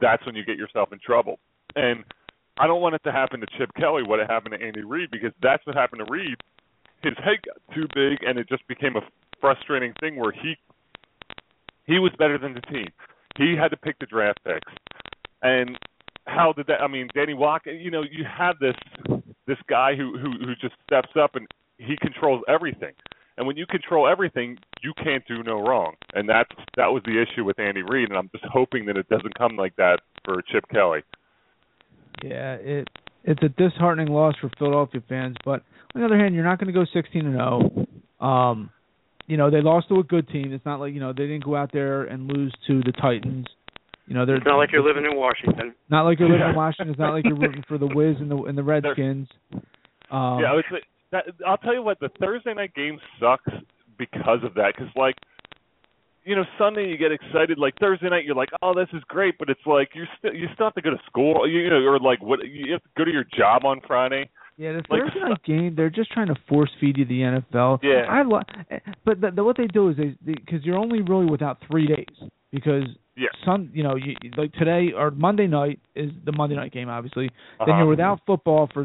That's 0.00 0.24
when 0.26 0.34
you 0.34 0.44
get 0.44 0.56
yourself 0.58 0.92
in 0.92 0.98
trouble. 1.04 1.38
And 1.76 2.04
I 2.58 2.66
don't 2.66 2.82
want 2.82 2.94
it 2.94 3.02
to 3.04 3.12
happen 3.12 3.40
to 3.40 3.46
Chip 3.58 3.70
Kelly. 3.76 4.02
What 4.02 4.20
it 4.20 4.30
happened 4.30 4.54
to 4.58 4.64
Andy 4.64 4.82
Reid? 4.82 5.10
Because 5.10 5.32
that's 5.42 5.64
what 5.66 5.76
happened 5.76 6.02
to 6.06 6.12
Reid. 6.12 6.36
His 7.02 7.14
head 7.18 7.38
got 7.46 7.74
too 7.74 7.86
big, 7.94 8.18
and 8.22 8.38
it 8.38 8.48
just 8.48 8.66
became 8.68 8.96
a 8.96 9.00
frustrating 9.40 9.94
thing 10.00 10.16
where 10.16 10.32
he 10.32 10.56
he 11.86 11.98
was 11.98 12.12
better 12.18 12.38
than 12.38 12.54
the 12.54 12.60
team. 12.60 12.88
He 13.36 13.56
had 13.56 13.68
to 13.68 13.76
pick 13.76 13.98
the 13.98 14.06
draft 14.06 14.38
picks, 14.44 14.72
and 15.42 15.78
how 16.26 16.52
did 16.52 16.66
that? 16.66 16.82
I 16.82 16.86
mean, 16.86 17.08
Danny 17.14 17.34
Walker. 17.34 17.70
You 17.70 17.90
know, 17.90 18.02
you 18.02 18.24
have 18.24 18.58
this 18.58 18.74
this 19.46 19.58
guy 19.68 19.94
who 19.96 20.18
who 20.18 20.32
who 20.44 20.54
just 20.60 20.74
steps 20.86 21.10
up 21.20 21.34
and 21.34 21.46
he 21.78 21.96
controls 22.00 22.42
everything. 22.48 22.92
And 23.36 23.46
when 23.46 23.56
you 23.56 23.66
control 23.66 24.06
everything, 24.06 24.58
you 24.82 24.92
can't 25.02 25.26
do 25.26 25.42
no 25.42 25.62
wrong. 25.62 25.94
And 26.12 26.28
that's 26.28 26.50
that 26.76 26.92
was 26.92 27.02
the 27.04 27.20
issue 27.20 27.44
with 27.44 27.58
Andy 27.58 27.82
Reid. 27.82 28.10
And 28.10 28.18
I'm 28.18 28.30
just 28.32 28.44
hoping 28.44 28.86
that 28.86 28.96
it 28.96 29.08
doesn't 29.08 29.38
come 29.38 29.56
like 29.56 29.74
that 29.76 30.00
for 30.24 30.42
Chip 30.42 30.64
Kelly. 30.70 31.00
Yeah, 32.22 32.54
it 32.54 32.88
it's 33.24 33.42
a 33.42 33.48
disheartening 33.48 34.08
loss 34.08 34.34
for 34.40 34.50
Philadelphia 34.58 35.02
fans, 35.08 35.36
but 35.44 35.62
on 35.94 36.00
the 36.00 36.04
other 36.04 36.18
hand, 36.18 36.34
you're 36.34 36.44
not 36.44 36.58
going 36.58 36.72
to 36.72 36.78
go 36.78 36.86
16 36.92 37.26
and 37.26 37.34
0. 37.34 37.86
Um, 38.20 38.70
you 39.26 39.36
know, 39.36 39.50
they 39.50 39.60
lost 39.60 39.88
to 39.88 39.96
a 39.96 40.02
good 40.02 40.28
team. 40.28 40.52
It's 40.52 40.64
not 40.64 40.80
like, 40.80 40.94
you 40.94 41.00
know, 41.00 41.12
they 41.12 41.26
didn't 41.26 41.44
go 41.44 41.54
out 41.54 41.70
there 41.72 42.04
and 42.04 42.26
lose 42.26 42.52
to 42.66 42.80
the 42.80 42.92
Titans. 42.92 43.46
You 44.06 44.14
know, 44.14 44.26
they're 44.26 44.36
It's 44.36 44.46
not 44.46 44.56
like 44.56 44.72
you're 44.72 44.82
living 44.82 45.04
in 45.04 45.16
Washington. 45.16 45.74
not 45.88 46.02
like 46.02 46.18
you're 46.18 46.28
living 46.28 46.48
in 46.48 46.56
Washington. 46.56 46.90
It's 46.90 46.98
not 46.98 47.12
like 47.12 47.24
you're 47.24 47.38
rooting 47.38 47.62
for 47.68 47.78
the 47.78 47.86
Wiz 47.86 48.16
and 48.18 48.30
the 48.30 48.36
and 48.42 48.58
the 48.58 48.62
Redskins. 48.62 49.28
Um, 49.52 50.40
yeah, 50.40 50.50
I 50.50 50.54
was, 50.54 50.64
that, 51.12 51.24
I'll 51.46 51.58
tell 51.58 51.74
you 51.74 51.82
what, 51.82 52.00
the 52.00 52.10
Thursday 52.18 52.52
night 52.54 52.74
game 52.74 52.98
sucks 53.20 53.52
because 53.98 54.40
of 54.42 54.54
that. 54.54 54.72
Because 54.76 54.92
like, 54.96 55.14
you 56.24 56.36
know, 56.36 56.44
Sunday 56.58 56.88
you 56.88 56.96
get 56.98 57.12
excited. 57.12 57.58
Like 57.58 57.74
Thursday 57.80 58.08
night, 58.10 58.24
you're 58.24 58.34
like, 58.36 58.50
oh, 58.62 58.74
this 58.74 58.88
is 58.92 59.02
great, 59.08 59.36
but 59.38 59.48
it's 59.48 59.60
like 59.66 59.90
you 59.94 60.04
still 60.18 60.34
you 60.34 60.46
still 60.54 60.66
have 60.66 60.74
to 60.74 60.82
go 60.82 60.90
to 60.90 60.98
school. 61.06 61.48
You, 61.48 61.60
you 61.60 61.70
know, 61.70 61.76
or 61.76 61.98
like 61.98 62.22
what 62.22 62.40
you 62.46 62.72
have 62.72 62.82
to 62.82 62.88
go 62.96 63.04
to 63.04 63.10
your 63.10 63.24
job 63.36 63.64
on 63.64 63.80
Friday. 63.86 64.28
Yeah, 64.56 64.72
the 64.72 64.82
Like, 64.90 65.02
Thursday 65.04 65.20
night 65.28 65.42
game, 65.44 65.74
they're 65.74 65.88
just 65.88 66.10
trying 66.12 66.26
to 66.26 66.36
force 66.48 66.70
feed 66.80 66.98
you 66.98 67.06
the 67.06 67.20
NFL. 67.52 67.78
Yeah. 67.82 68.02
I 68.10 68.22
lo- 68.22 68.42
but 69.06 69.20
the, 69.22 69.30
the, 69.30 69.42
what 69.42 69.56
they 69.56 69.66
do 69.68 69.88
is 69.88 69.96
they 69.96 70.14
because 70.24 70.64
you're 70.64 70.76
only 70.76 71.00
really 71.00 71.24
without 71.26 71.58
three 71.70 71.86
days 71.86 72.28
because 72.52 72.84
Yeah. 73.16 73.28
Sun, 73.46 73.70
you 73.72 73.82
know, 73.82 73.96
you, 73.96 74.14
like 74.36 74.52
today 74.52 74.92
or 74.94 75.10
Monday 75.12 75.46
night 75.46 75.80
is 75.94 76.10
the 76.26 76.32
Monday 76.32 76.56
night 76.56 76.72
game, 76.72 76.90
obviously. 76.90 77.28
Then 77.58 77.70
Uh-huh. 77.70 77.78
you're 77.78 77.86
without 77.86 78.20
football 78.26 78.68
for, 78.74 78.84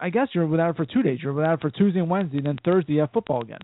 I 0.00 0.10
guess 0.10 0.28
you're 0.32 0.46
without 0.46 0.70
it 0.70 0.76
for 0.76 0.86
two 0.86 1.02
days. 1.02 1.20
You're 1.22 1.34
without 1.34 1.54
it 1.54 1.60
for 1.60 1.70
Tuesday 1.70 2.00
and 2.00 2.10
Wednesday. 2.10 2.40
Then 2.40 2.58
Thursday 2.64 2.94
you 2.94 3.00
have 3.00 3.12
football 3.12 3.42
again. 3.42 3.60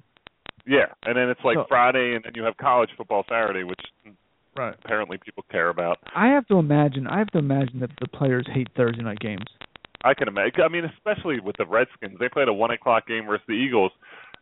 Yeah, 0.66 0.86
and 1.04 1.16
then 1.16 1.28
it's 1.28 1.44
like 1.44 1.56
So- 1.56 1.64
Friday, 1.68 2.14
and 2.14 2.24
then 2.24 2.32
you 2.34 2.42
have 2.44 2.56
college 2.56 2.90
football 2.96 3.24
Saturday, 3.28 3.62
which 3.62 3.80
Right. 4.56 4.74
apparently 4.84 5.18
people 5.18 5.44
care 5.50 5.68
about. 5.68 5.98
I 6.14 6.28
have 6.28 6.46
to 6.48 6.58
imagine. 6.58 7.06
I 7.06 7.18
have 7.18 7.30
to 7.32 7.38
imagine 7.38 7.80
that 7.80 7.90
the 8.00 8.08
players 8.08 8.46
hate 8.48 8.68
Thursday 8.74 9.02
night 9.02 9.20
games. 9.20 9.44
I 10.02 10.14
can 10.14 10.28
imagine. 10.28 10.62
I 10.62 10.68
mean, 10.68 10.84
especially 10.84 11.40
with 11.40 11.56
the 11.56 11.66
Redskins, 11.66 12.18
they 12.18 12.28
played 12.28 12.48
a 12.48 12.52
one 12.52 12.70
o'clock 12.70 13.06
game 13.06 13.26
versus 13.26 13.46
the 13.46 13.54
Eagles, 13.54 13.92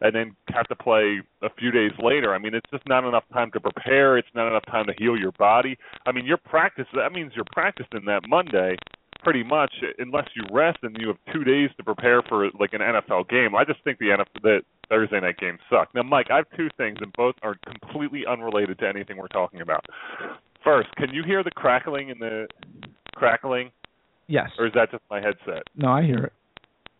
and 0.00 0.14
then 0.14 0.36
have 0.52 0.66
to 0.68 0.76
play 0.76 1.20
a 1.42 1.50
few 1.50 1.70
days 1.70 1.92
later. 1.98 2.34
I 2.34 2.38
mean, 2.38 2.54
it's 2.54 2.68
just 2.70 2.86
not 2.88 3.04
enough 3.04 3.24
time 3.32 3.50
to 3.52 3.60
prepare. 3.60 4.16
It's 4.18 4.32
not 4.34 4.46
enough 4.48 4.64
time 4.66 4.86
to 4.86 4.92
heal 4.98 5.16
your 5.16 5.32
body. 5.32 5.78
I 6.06 6.12
mean, 6.12 6.26
you're 6.26 6.36
practice. 6.36 6.86
That 6.94 7.12
means 7.12 7.32
you're 7.34 7.44
practicing 7.52 8.04
that 8.06 8.28
Monday, 8.28 8.76
pretty 9.24 9.42
much, 9.42 9.72
unless 9.98 10.28
you 10.36 10.42
rest 10.52 10.78
and 10.82 10.96
you 11.00 11.08
have 11.08 11.16
two 11.32 11.42
days 11.44 11.70
to 11.78 11.82
prepare 11.84 12.22
for 12.28 12.50
like 12.60 12.74
an 12.74 12.80
NFL 12.80 13.28
game. 13.28 13.54
I 13.56 13.64
just 13.64 13.82
think 13.82 13.98
the 13.98 14.06
NFL 14.10 14.42
that 14.42 14.60
Thursday 14.88 15.18
night 15.20 15.38
game 15.38 15.58
sucked. 15.70 15.94
Now, 15.94 16.02
Mike, 16.02 16.26
I 16.30 16.36
have 16.36 16.46
two 16.56 16.68
things, 16.76 16.98
and 17.00 17.12
both 17.14 17.34
are 17.42 17.56
completely 17.66 18.24
unrelated 18.28 18.78
to 18.80 18.88
anything 18.88 19.16
we're 19.16 19.28
talking 19.28 19.60
about. 19.62 19.84
First, 20.62 20.88
can 20.96 21.12
you 21.12 21.22
hear 21.24 21.42
the 21.42 21.50
crackling 21.50 22.10
in 22.10 22.18
the 22.18 22.46
crackling, 23.14 23.70
Yes. 24.26 24.50
or 24.58 24.66
is 24.66 24.72
that 24.74 24.90
just 24.90 25.02
my 25.10 25.20
headset? 25.20 25.62
No, 25.76 25.90
I 25.90 26.02
hear 26.02 26.18
it. 26.24 26.32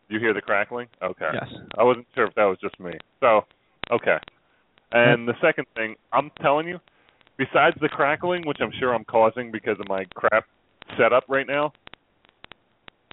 You 0.08 0.18
hear 0.18 0.34
the 0.34 0.42
crackling? 0.42 0.88
Okay. 1.02 1.30
Yes. 1.32 1.48
I 1.78 1.82
wasn't 1.82 2.06
sure 2.14 2.26
if 2.26 2.34
that 2.34 2.44
was 2.44 2.58
just 2.60 2.78
me. 2.78 2.92
So, 3.20 3.42
okay. 3.90 4.18
And 4.92 5.26
the 5.26 5.34
second 5.40 5.66
thing, 5.74 5.96
I'm 6.12 6.30
telling 6.40 6.68
you, 6.68 6.78
besides 7.38 7.76
the 7.80 7.88
crackling, 7.88 8.46
which 8.46 8.58
I'm 8.60 8.70
sure 8.78 8.94
I'm 8.94 9.04
causing 9.04 9.50
because 9.50 9.80
of 9.80 9.88
my 9.88 10.04
crap 10.14 10.44
setup 10.98 11.24
right 11.28 11.46
now, 11.46 11.72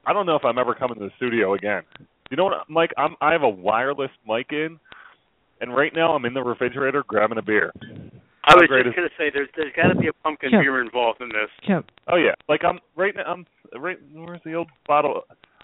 I 0.05 0.13
don't 0.13 0.25
know 0.25 0.35
if 0.35 0.45
I'm 0.45 0.57
ever 0.57 0.73
coming 0.73 0.97
to 0.99 1.05
the 1.05 1.11
studio 1.17 1.53
again. 1.53 1.83
You 2.29 2.37
know 2.37 2.45
what, 2.45 2.69
Mike? 2.69 2.91
I'm 2.97 3.15
I 3.21 3.31
have 3.33 3.43
a 3.43 3.49
wireless 3.49 4.11
mic 4.27 4.47
in, 4.51 4.79
and 5.59 5.75
right 5.75 5.91
now 5.93 6.13
I'm 6.15 6.25
in 6.25 6.33
the 6.33 6.41
refrigerator 6.41 7.03
grabbing 7.07 7.37
a 7.37 7.41
beer. 7.41 7.71
I 8.43 8.55
was 8.55 8.63
just 8.67 8.95
going 8.95 9.07
to 9.07 9.15
say 9.17 9.29
there's 9.33 9.49
there's 9.55 9.73
got 9.75 9.89
to 9.93 9.95
be 9.99 10.07
a 10.07 10.13
pumpkin 10.23 10.49
Yeah. 10.51 10.61
beer 10.61 10.81
involved 10.81 11.21
in 11.21 11.29
this. 11.29 11.49
Kev, 11.67 11.83
Oh 12.07 12.15
yeah, 12.17 12.33
like 12.49 12.61
I'm 12.63 12.79
right 12.95 13.13
now. 13.15 13.23
I'm 13.23 13.45
right. 13.79 13.97
Where's 14.13 14.41
the 14.43 14.53
old 14.53 14.69
bottle? 14.87 15.21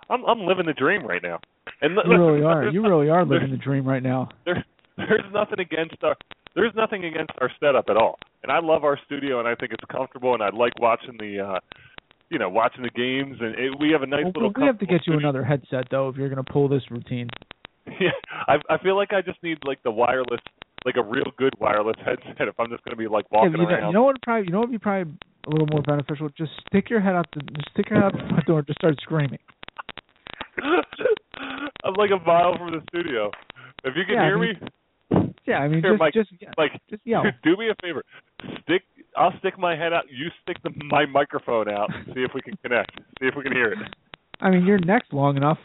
I'm 0.10 0.24
I'm 0.26 0.42
living 0.42 0.66
the 0.66 0.74
dream 0.74 1.06
right 1.06 1.22
now. 1.24 1.40
And 1.82 1.92
you 1.94 1.98
listen, 1.98 2.20
really 2.20 2.44
are. 2.44 2.70
You 2.70 2.82
really 2.84 3.10
are 3.10 3.26
living 3.26 3.52
the 3.52 3.58
dream 3.58 3.86
right 3.86 4.04
now. 4.04 4.30
There, 4.46 4.64
there's 5.10 5.32
nothing 5.32 5.60
against 5.60 6.04
our 6.04 6.16
there's 6.56 6.74
nothing 6.76 7.06
against 7.06 7.32
our 7.40 7.52
setup 7.60 7.86
at 7.90 7.98
all. 7.98 8.18
And 8.42 8.52
I 8.52 8.60
love 8.60 8.84
our 8.84 8.98
studio, 9.06 9.38
and 9.40 9.48
I 9.48 9.54
think 9.54 9.72
it's 9.72 9.84
comfortable, 9.92 10.34
and 10.34 10.42
I 10.42 10.50
like 10.50 10.74
watching 10.80 11.18
the, 11.20 11.40
uh 11.40 11.60
you 12.30 12.38
know, 12.40 12.50
watching 12.50 12.84
the 12.84 12.90
games, 12.90 13.38
and 13.40 13.56
it, 13.56 13.72
we 13.80 13.92
have 13.92 14.02
a 14.04 14.06
nice 14.08 14.24
Well, 14.26 14.34
little. 14.50 14.54
we 14.56 14.66
have 14.66 14.80
to 14.80 14.86
get 14.86 15.06
you 15.08 15.14
studio. 15.14 15.20
another 15.20 15.44
headset 15.44 15.86
though 15.92 16.10
if 16.10 16.16
you're 16.18 16.30
going 16.30 16.44
to 16.44 16.52
pull 16.52 16.68
this 16.68 16.84
routine. 16.92 17.30
Yeah, 18.02 18.12
I 18.48 18.56
I 18.70 18.78
feel 18.80 18.98
like 18.98 19.14
I 19.14 19.22
just 19.22 19.42
need 19.42 19.60
like 19.64 19.82
the 19.84 19.92
wireless, 19.92 20.42
like 20.86 20.98
a 20.98 21.02
real 21.04 21.32
good 21.38 21.54
wireless 21.58 21.96
headset 22.04 22.50
if 22.50 22.60
I'm 22.60 22.70
just 22.70 22.84
going 22.84 22.92
to 22.92 22.98
be 22.98 23.08
like 23.08 23.32
walking 23.32 23.54
but 23.54 23.60
you, 23.62 23.64
know, 23.66 23.70
around. 23.74 23.88
you 23.88 23.94
know 23.94 24.04
what? 24.04 24.22
Probably 24.24 24.46
you 24.46 24.52
know 24.52 24.60
what 24.60 24.68
would 24.68 24.74
be 24.74 24.78
probably 24.78 25.14
a 25.48 25.50
little 25.50 25.68
more 25.68 25.82
beneficial. 25.84 26.28
Just 26.38 26.52
stick 26.68 26.90
your 26.90 27.00
head 27.00 27.16
out 27.16 27.28
the 27.34 27.40
just 27.56 27.70
stick 27.72 27.90
your 27.90 28.02
head 28.02 28.08
out 28.08 28.12
the 28.12 28.28
front 28.28 28.46
door 28.46 28.58
and 28.60 28.68
just 28.68 28.78
start 28.80 28.96
screaming. 29.02 29.40
I'm 31.84 31.94
like 31.98 32.10
a 32.12 32.24
mile 32.26 32.58
from 32.58 32.72
the 32.72 32.82
studio. 32.90 33.32
If 33.84 33.96
you 33.96 34.04
can 34.06 34.16
Yeah, 34.16 34.22
I 34.22 34.26
hear 34.26 34.38
mean, 34.38 34.56
me, 35.22 35.34
Yeah, 35.48 35.58
I 35.60 35.68
mean 35.68 35.82
Here, 35.82 35.92
just 35.94 36.00
Mike, 36.00 36.14
just 36.14 36.30
yeah, 36.42 36.50
like 36.58 36.72
just 36.90 37.02
yell. 37.06 37.24
do 37.44 37.56
me 37.56 37.70
a 37.70 37.76
favor. 37.82 38.04
Stick. 38.64 38.84
I'll 39.18 39.38
stick 39.40 39.58
my 39.58 39.76
head 39.76 39.94
out. 39.94 40.06
You 40.10 40.28
stick 40.44 40.58
the, 40.64 40.70
my 40.86 41.06
microphone 41.06 41.70
out. 41.70 41.94
and 41.94 42.06
See 42.14 42.22
if 42.22 42.32
we 42.36 42.42
can 42.42 42.56
connect. 42.64 42.92
See 43.20 43.26
if 43.28 43.36
we 43.36 43.44
can 43.44 43.52
hear 43.52 43.72
it. 43.72 43.80
I 44.40 44.50
mean 44.52 44.66
your 44.66 44.78
neck's 44.80 45.08
long 45.12 45.36
enough. 45.38 45.58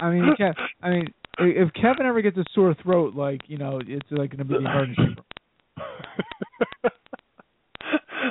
I 0.00 0.10
mean, 0.10 0.34
Kev, 0.38 0.54
I 0.82 0.90
mean, 0.90 1.06
if 1.38 1.72
Kevin 1.74 2.06
ever 2.06 2.22
gets 2.22 2.36
a 2.36 2.44
sore 2.54 2.74
throat, 2.82 3.14
like 3.14 3.40
you 3.48 3.58
know, 3.58 3.80
it's 3.84 4.06
like 4.10 4.30
going 4.30 4.38
to 4.38 4.44
be 4.44 4.54
the 4.54 4.60
emergency 4.60 5.02
room. 5.02 5.16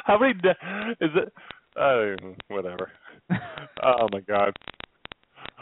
How 0.05 0.17
many 0.17 0.33
de- 0.35 0.95
is 1.01 1.11
it? 1.15 1.33
Uh, 1.79 2.15
whatever. 2.47 2.91
Oh 3.81 4.09
my 4.11 4.19
god. 4.19 4.51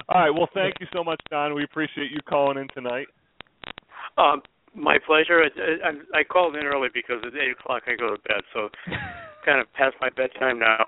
All 0.09 0.19
right. 0.21 0.31
Well, 0.31 0.49
thank 0.53 0.75
you 0.79 0.87
so 0.91 1.03
much, 1.03 1.21
Don. 1.29 1.53
We 1.53 1.63
appreciate 1.63 2.09
you 2.11 2.17
calling 2.27 2.57
in 2.57 2.67
tonight. 2.73 3.05
Um, 4.17 4.41
my 4.77 4.97
pleasure. 5.05 5.41
I, 5.43 5.89
I, 5.89 6.19
I 6.19 6.23
called 6.23 6.55
in 6.55 6.65
early 6.65 6.89
because 6.93 7.17
at 7.25 7.33
eight 7.33 7.51
o'clock 7.51 7.83
I 7.87 7.95
go 7.95 8.15
to 8.15 8.21
bed, 8.21 8.41
so 8.53 8.69
kind 9.45 9.59
of 9.59 9.71
past 9.73 9.95
my 9.99 10.09
bedtime 10.09 10.59
now. 10.59 10.85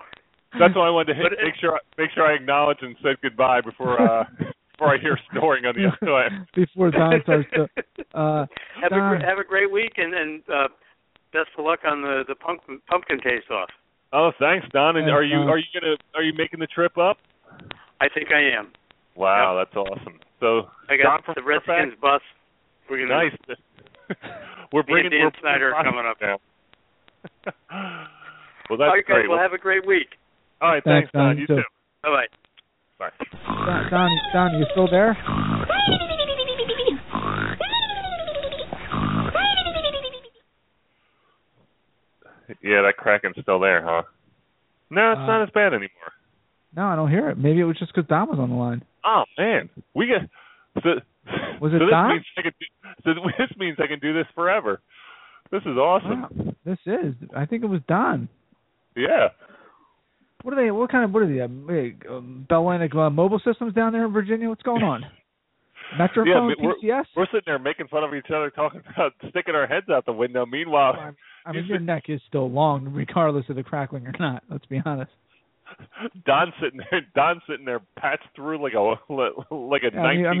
That's 0.58 0.74
why 0.74 0.86
I 0.86 0.90
wanted 0.90 1.14
to 1.14 1.18
hit, 1.20 1.32
make 1.42 1.54
sure 1.60 1.78
make 1.98 2.10
sure 2.14 2.26
I 2.26 2.34
acknowledge 2.34 2.78
and 2.82 2.96
said 3.02 3.16
goodbye 3.22 3.60
before 3.60 4.00
uh 4.00 4.24
before 4.72 4.94
I 4.94 4.98
hear 4.98 5.18
snoring 5.30 5.64
on 5.66 5.74
the 5.76 5.90
other 5.90 6.24
end. 6.24 6.46
Before 6.54 6.90
Don 6.90 7.20
starts 7.22 7.48
to, 7.54 7.62
uh, 8.18 8.46
have 8.80 8.90
a 8.92 8.96
Don. 8.96 9.18
gr- 9.18 9.24
have 9.26 9.38
a 9.38 9.44
great 9.44 9.70
week 9.70 9.92
and 9.96 10.14
and 10.14 10.42
uh, 10.48 10.68
best 11.32 11.50
of 11.58 11.64
luck 11.64 11.80
on 11.84 12.02
the 12.02 12.24
the 12.26 12.34
pumpkin 12.34 12.80
pumpkin 12.88 13.20
taste 13.20 13.50
off. 13.50 13.68
Oh, 14.12 14.32
thanks, 14.40 14.66
Don. 14.72 14.96
And 14.96 15.06
Thanks, 15.06 15.12
are 15.14 15.22
you 15.22 15.36
Don. 15.38 15.48
are 15.48 15.58
you 15.58 15.70
gonna 15.72 15.96
are 16.14 16.22
you 16.22 16.32
making 16.36 16.58
the 16.58 16.66
trip 16.66 16.98
up? 16.98 17.18
I 18.00 18.08
think 18.08 18.32
I 18.32 18.40
am. 18.58 18.72
Wow, 19.14 19.54
that's 19.56 19.76
awesome. 19.76 20.18
So 20.40 20.62
I 20.88 20.96
Don 20.96 21.18
got 21.18 21.24
from 21.26 21.34
the 21.36 21.44
Redskins 21.44 21.94
bus. 22.00 22.22
We're 22.90 23.06
gonna 23.06 23.30
Nice. 23.30 23.32
we're 24.72 24.82
bringing 24.82 25.10
Dan 25.12 25.30
we're 25.32 25.40
Snyder 25.40 25.72
coming 25.82 26.04
up. 26.10 26.16
now. 26.20 26.38
well, 28.68 28.78
that's 28.78 28.90
right, 28.90 29.06
guys. 29.06 29.14
great. 29.14 29.28
Well, 29.30 29.38
have 29.38 29.52
a 29.52 29.58
great 29.58 29.86
week. 29.86 30.08
All 30.60 30.70
right, 30.70 30.82
Thanks, 30.84 31.08
thanks, 31.12 31.12
Don. 31.12 31.26
Don. 31.28 31.36
You 31.36 31.42
You 31.42 31.46
too. 31.46 31.56
too. 31.56 31.62
Bye 32.02 32.08
bye. 32.10 32.26
Bye. 32.98 33.26
Don, 33.46 33.90
Don, 33.90 34.10
Don, 34.34 34.58
you 34.58 34.66
still 34.72 34.90
there? 34.90 35.16
Yeah, 42.62 42.82
that 42.82 42.96
Kraken's 42.98 43.36
still 43.40 43.60
there, 43.60 43.82
huh? 43.84 44.02
No, 44.90 45.12
it's 45.12 45.20
Uh, 45.20 45.26
not 45.26 45.42
as 45.42 45.50
bad 45.50 45.72
anymore. 45.72 46.12
No, 46.74 46.86
I 46.86 46.96
don't 46.96 47.10
hear 47.10 47.30
it. 47.30 47.38
Maybe 47.38 47.60
it 47.60 47.64
was 47.64 47.78
just 47.78 47.92
because 47.94 48.08
Don 48.08 48.28
was 48.28 48.38
on 48.38 48.50
the 48.50 48.56
line. 48.56 48.82
Oh 49.04 49.24
man, 49.38 49.68
we 49.94 50.06
get. 50.06 50.28
So, 50.82 51.00
Was 51.60 51.72
it 51.72 51.78
so 51.80 51.86
this 51.86 51.90
Don? 51.90 52.08
means 52.10 52.24
I 52.38 52.42
can 52.42 52.52
do, 52.58 52.66
so 53.04 53.10
this 53.38 53.56
means 53.58 53.76
I 53.82 53.86
can 53.86 53.98
do 54.00 54.12
this 54.14 54.26
forever. 54.34 54.80
This 55.50 55.62
is 55.62 55.76
awesome. 55.76 56.22
Wow, 56.22 56.54
this 56.64 56.78
is. 56.86 57.14
I 57.36 57.44
think 57.44 57.64
it 57.64 57.66
was 57.66 57.80
Don. 57.88 58.28
Yeah. 58.96 59.28
What 60.42 60.56
are 60.56 60.64
they? 60.64 60.70
What 60.70 60.90
kind 60.90 61.04
of? 61.04 61.12
What 61.12 61.22
are 61.24 61.26
they? 61.26 61.46
Big, 61.46 62.06
um, 62.08 62.46
Bell 62.48 62.60
Atlantic 62.60 62.94
uh, 62.94 63.10
mobile 63.10 63.40
systems 63.44 63.74
down 63.74 63.92
there 63.92 64.06
in 64.06 64.12
Virginia? 64.12 64.48
What's 64.48 64.62
going 64.62 64.82
on? 64.82 65.04
Metrophone, 65.98 66.50
Yeah, 66.50 66.54
but 66.56 66.76
PCS. 66.86 67.04
We're 67.16 67.26
sitting 67.26 67.42
there 67.46 67.58
making 67.58 67.88
fun 67.88 68.04
of 68.04 68.14
each 68.14 68.30
other, 68.34 68.48
talking 68.50 68.80
about 68.94 69.12
sticking 69.28 69.54
our 69.56 69.66
heads 69.66 69.86
out 69.90 70.06
the 70.06 70.12
window. 70.12 70.46
Meanwhile, 70.46 70.94
I- 70.98 71.10
I 71.48 71.52
mean, 71.52 71.64
your 71.66 71.78
sit- 71.78 71.84
neck 71.84 72.04
is 72.08 72.20
still 72.28 72.50
long, 72.50 72.92
regardless 72.92 73.44
of 73.48 73.56
the 73.56 73.62
crackling 73.62 74.06
or 74.06 74.12
not. 74.20 74.44
Let's 74.50 74.66
be 74.66 74.80
honest. 74.84 75.10
Don's 76.26 76.52
sitting 76.62 76.80
there. 76.90 77.00
Don's 77.14 77.40
sitting 77.48 77.64
there, 77.64 77.80
patched 77.98 78.28
through 78.36 78.62
like 78.62 78.74
a 78.74 78.78
like 79.54 79.82
a 79.82 79.90
Yeah, 79.92 80.32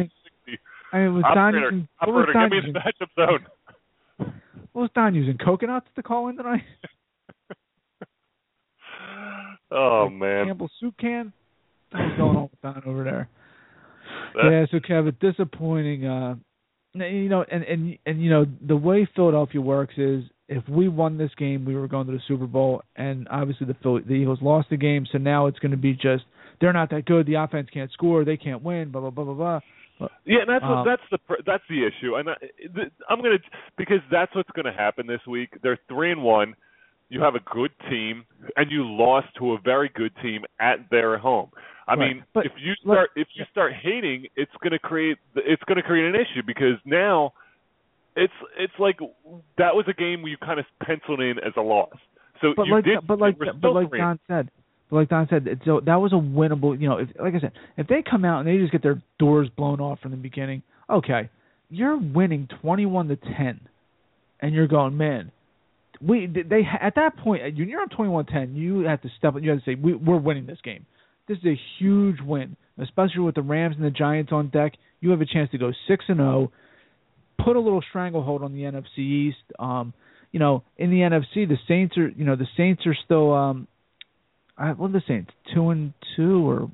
I 0.46 0.50
mean- 0.50 0.58
I 0.92 0.96
mean, 0.96 0.96
1960. 0.96 0.96
I 0.96 0.98
mean, 0.98 1.14
was 1.14 1.22
Don 1.22 1.38
operator, 1.38 1.70
using? 1.70 1.88
What 1.98 2.08
was 2.08 2.22
operator, 2.22 2.32
Don 2.32 2.42
give 2.42 2.50
me 2.50 2.56
using? 2.56 2.72
the 2.72 2.80
matchup 2.80 3.10
zone. 3.14 4.32
What 4.72 4.82
was 4.82 4.90
Don 4.94 5.14
using? 5.14 5.38
Coconuts 5.38 5.86
to 5.96 6.02
call 6.02 6.28
in 6.28 6.36
tonight? 6.36 6.62
Oh 9.72 10.08
Like 10.10 10.18
man, 10.18 10.46
Campbell 10.46 10.70
soup 10.80 10.94
can. 10.98 11.32
What's 11.92 12.16
going 12.16 12.36
on 12.36 12.42
with 12.50 12.60
Don 12.62 12.82
over 12.86 13.04
there? 13.04 13.28
That- 14.34 14.50
yeah, 14.50 14.66
so 14.70 14.80
Kevin, 14.84 15.16
disappointing. 15.20 16.04
Uh, 16.06 16.34
you 16.94 17.28
know, 17.28 17.44
and 17.50 17.62
and 17.62 17.96
and 18.04 18.20
you 18.22 18.30
know 18.30 18.46
the 18.66 18.76
way 18.76 19.08
Philadelphia 19.14 19.60
works 19.60 19.94
is 19.96 20.24
if 20.48 20.68
we 20.68 20.88
won 20.88 21.16
this 21.18 21.30
game, 21.36 21.64
we 21.64 21.76
were 21.76 21.86
going 21.86 22.06
to 22.08 22.12
the 22.12 22.20
Super 22.26 22.46
Bowl, 22.46 22.82
and 22.96 23.28
obviously 23.30 23.66
the 23.68 23.76
Philly, 23.82 24.02
the 24.04 24.14
Eagles 24.14 24.40
lost 24.42 24.70
the 24.70 24.76
game, 24.76 25.06
so 25.12 25.18
now 25.18 25.46
it's 25.46 25.58
going 25.60 25.70
to 25.70 25.76
be 25.76 25.92
just 25.92 26.24
they're 26.60 26.72
not 26.72 26.90
that 26.90 27.04
good. 27.04 27.26
The 27.26 27.34
offense 27.34 27.68
can't 27.72 27.92
score. 27.92 28.24
They 28.24 28.36
can't 28.36 28.62
win. 28.62 28.90
Blah 28.90 29.02
blah 29.02 29.10
blah 29.10 29.24
blah 29.24 29.34
blah. 29.34 29.60
Yeah, 30.24 30.40
and 30.40 30.48
that's 30.48 30.62
what, 30.62 30.78
Um, 30.78 30.86
that's 30.86 31.02
the 31.10 31.18
that's 31.44 31.64
the 31.68 31.84
issue, 31.86 32.16
and 32.16 32.30
I, 32.30 32.34
I'm 33.08 33.20
gonna 33.20 33.38
because 33.76 34.00
that's 34.10 34.34
what's 34.34 34.50
gonna 34.50 34.72
happen 34.72 35.06
this 35.06 35.24
week. 35.26 35.50
They're 35.62 35.78
three 35.88 36.12
and 36.12 36.22
one. 36.22 36.54
You 37.08 37.20
have 37.22 37.34
a 37.34 37.40
good 37.40 37.72
team, 37.88 38.24
and 38.56 38.70
you 38.70 38.84
lost 38.84 39.28
to 39.38 39.54
a 39.54 39.58
very 39.58 39.88
good 39.94 40.12
team 40.22 40.44
at 40.60 40.88
their 40.90 41.18
home. 41.18 41.50
I 41.88 41.94
Right. 41.94 42.14
mean, 42.14 42.24
But 42.32 42.46
if 42.46 42.52
you 42.58 42.74
start 42.76 43.10
if 43.16 43.28
you 43.34 43.44
start 43.50 43.72
hating, 43.72 44.26
it's 44.36 44.52
gonna 44.62 44.78
create 44.78 45.18
it's 45.34 45.62
gonna 45.64 45.82
create 45.82 46.06
an 46.06 46.14
issue 46.14 46.42
because 46.46 46.78
now 46.84 47.32
it's 48.16 48.32
it's 48.56 48.78
like 48.78 48.98
that 49.58 49.74
was 49.74 49.86
a 49.88 49.92
game 49.92 50.22
where 50.22 50.30
you 50.30 50.36
kind 50.38 50.60
of 50.60 50.66
penciled 50.82 51.20
in 51.20 51.38
as 51.40 51.52
a 51.56 51.62
loss. 51.62 51.90
So 52.40 52.54
But 52.56 52.66
you 52.66 52.72
like 52.74 52.84
did, 52.84 53.06
but 53.06 53.18
like 53.18 53.38
but 53.38 53.72
like. 53.72 53.90
Don 53.90 54.18
said, 54.28 54.50
but 54.90 54.96
like 54.96 55.08
Don 55.08 55.28
said, 55.28 55.60
so 55.64 55.80
that 55.86 55.96
was 55.96 56.12
a 56.12 56.16
winnable. 56.16 56.78
You 56.80 56.88
know, 56.88 56.98
if 56.98 57.08
like 57.20 57.34
I 57.34 57.40
said, 57.40 57.52
if 57.76 57.86
they 57.86 58.02
come 58.08 58.24
out 58.24 58.40
and 58.40 58.48
they 58.48 58.58
just 58.58 58.72
get 58.72 58.82
their 58.82 59.00
doors 59.18 59.48
blown 59.56 59.80
off 59.80 60.00
from 60.00 60.10
the 60.10 60.16
beginning, 60.16 60.62
okay, 60.88 61.30
you're 61.68 61.96
winning 61.96 62.48
twenty-one 62.60 63.08
to 63.08 63.16
ten, 63.16 63.60
and 64.40 64.54
you're 64.54 64.68
going, 64.68 64.96
man. 64.96 65.32
We 66.02 66.26
they 66.26 66.62
at 66.80 66.94
that 66.96 67.18
point 67.18 67.42
when 67.42 67.68
you're 67.68 67.82
on 67.82 67.88
twenty-one 67.90 68.26
ten, 68.26 68.56
you 68.56 68.80
have 68.80 69.02
to 69.02 69.08
step. 69.18 69.34
You 69.40 69.50
have 69.50 69.58
to 69.60 69.64
say 69.64 69.74
we, 69.74 69.94
we're 69.94 70.18
winning 70.18 70.46
this 70.46 70.58
game. 70.64 70.86
This 71.28 71.38
is 71.38 71.44
a 71.44 71.60
huge 71.78 72.16
win, 72.20 72.56
especially 72.78 73.20
with 73.20 73.34
the 73.34 73.42
Rams 73.42 73.76
and 73.76 73.84
the 73.84 73.90
Giants 73.90 74.32
on 74.32 74.48
deck. 74.48 74.72
You 75.00 75.10
have 75.10 75.20
a 75.20 75.26
chance 75.26 75.50
to 75.50 75.58
go 75.58 75.72
six 75.86 76.04
and 76.08 76.16
zero, 76.16 76.50
put 77.44 77.56
a 77.56 77.60
little 77.60 77.82
stranglehold 77.88 78.42
on 78.42 78.54
the 78.54 78.62
NFC 78.62 78.98
East. 78.98 79.36
Um, 79.58 79.92
you 80.32 80.40
know, 80.40 80.62
in 80.76 80.90
the 80.90 80.98
NFC, 80.98 81.48
the 81.48 81.58
Saints 81.68 81.96
are, 81.98 82.08
you 82.08 82.24
know, 82.24 82.36
the 82.36 82.46
Saints 82.56 82.82
are 82.86 82.96
still, 83.04 83.32
um, 83.32 83.66
I, 84.60 84.72
what 84.72 84.90
are 84.90 84.92
the 84.92 85.02
Saints? 85.08 85.30
Two 85.54 85.70
and 85.70 85.92
two 86.16 86.48
or 86.48 86.70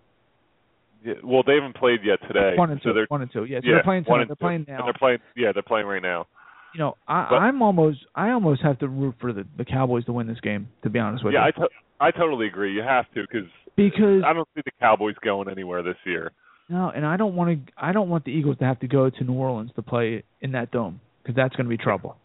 Yeah, 1.04 1.14
well, 1.22 1.42
they 1.46 1.54
haven't 1.54 1.76
played 1.76 2.00
yet 2.04 2.18
today. 2.26 2.54
one 2.56 2.70
and 2.70 2.80
so 2.82 2.90
two? 2.90 2.94
they're 2.94 3.06
One 3.08 3.22
and 3.22 3.30
two. 3.32 3.44
Yeah, 3.44 3.60
so 3.60 3.66
yeah, 3.68 3.74
they're 3.74 3.82
playing 3.84 4.04
tonight. 4.04 4.16
They're 4.26 4.34
two. 4.34 4.34
playing 4.36 4.64
And 4.68 4.78
now. 4.78 4.84
they're 4.84 4.92
playing. 4.98 5.18
Yeah, 5.36 5.52
they're 5.52 5.62
playing 5.62 5.86
right 5.86 6.02
now. 6.02 6.26
You 6.74 6.80
know, 6.80 6.96
I, 7.08 7.26
But- 7.30 7.36
I'm 7.36 7.62
almost, 7.62 8.00
I 8.14 8.30
almost 8.32 8.60
have 8.62 8.78
to 8.80 8.88
root 8.88 9.14
for 9.20 9.32
the 9.32 9.46
the 9.56 9.64
Cowboys 9.64 10.04
to 10.06 10.12
win 10.12 10.26
this 10.26 10.40
game. 10.40 10.68
To 10.82 10.90
be 10.90 10.98
honest 10.98 11.24
with 11.24 11.32
you. 11.32 11.38
Yeah, 11.38 11.46
I 11.46 11.50
to- 11.52 11.68
I 12.00 12.10
totally 12.10 12.46
agree. 12.48 12.74
You 12.74 12.82
have 12.82 13.06
to 13.14 13.22
because 13.22 13.48
because 13.76 14.22
I 14.26 14.32
don't 14.34 14.48
see 14.54 14.62
the 14.64 14.72
Cowboys 14.80 15.14
going 15.24 15.48
anywhere 15.48 15.82
this 15.82 15.96
year. 16.04 16.32
no, 16.68 16.90
and 16.94 17.06
I 17.06 17.16
don't 17.16 17.34
want 17.36 17.66
to, 17.66 17.72
I 17.78 17.92
don't 17.92 18.08
want 18.10 18.24
the 18.24 18.32
Eagles 18.32 18.58
to 18.58 18.64
have 18.64 18.80
to 18.80 18.88
go 18.88 19.08
to 19.08 19.24
New 19.24 19.34
Orleans 19.34 19.70
to 19.76 19.82
play 19.82 20.24
in 20.42 20.52
that 20.52 20.70
dome 20.72 21.00
because 21.22 21.36
that's 21.36 21.54
going 21.56 21.66
to 21.66 21.70
be 21.70 21.76
trouble. 21.82 22.16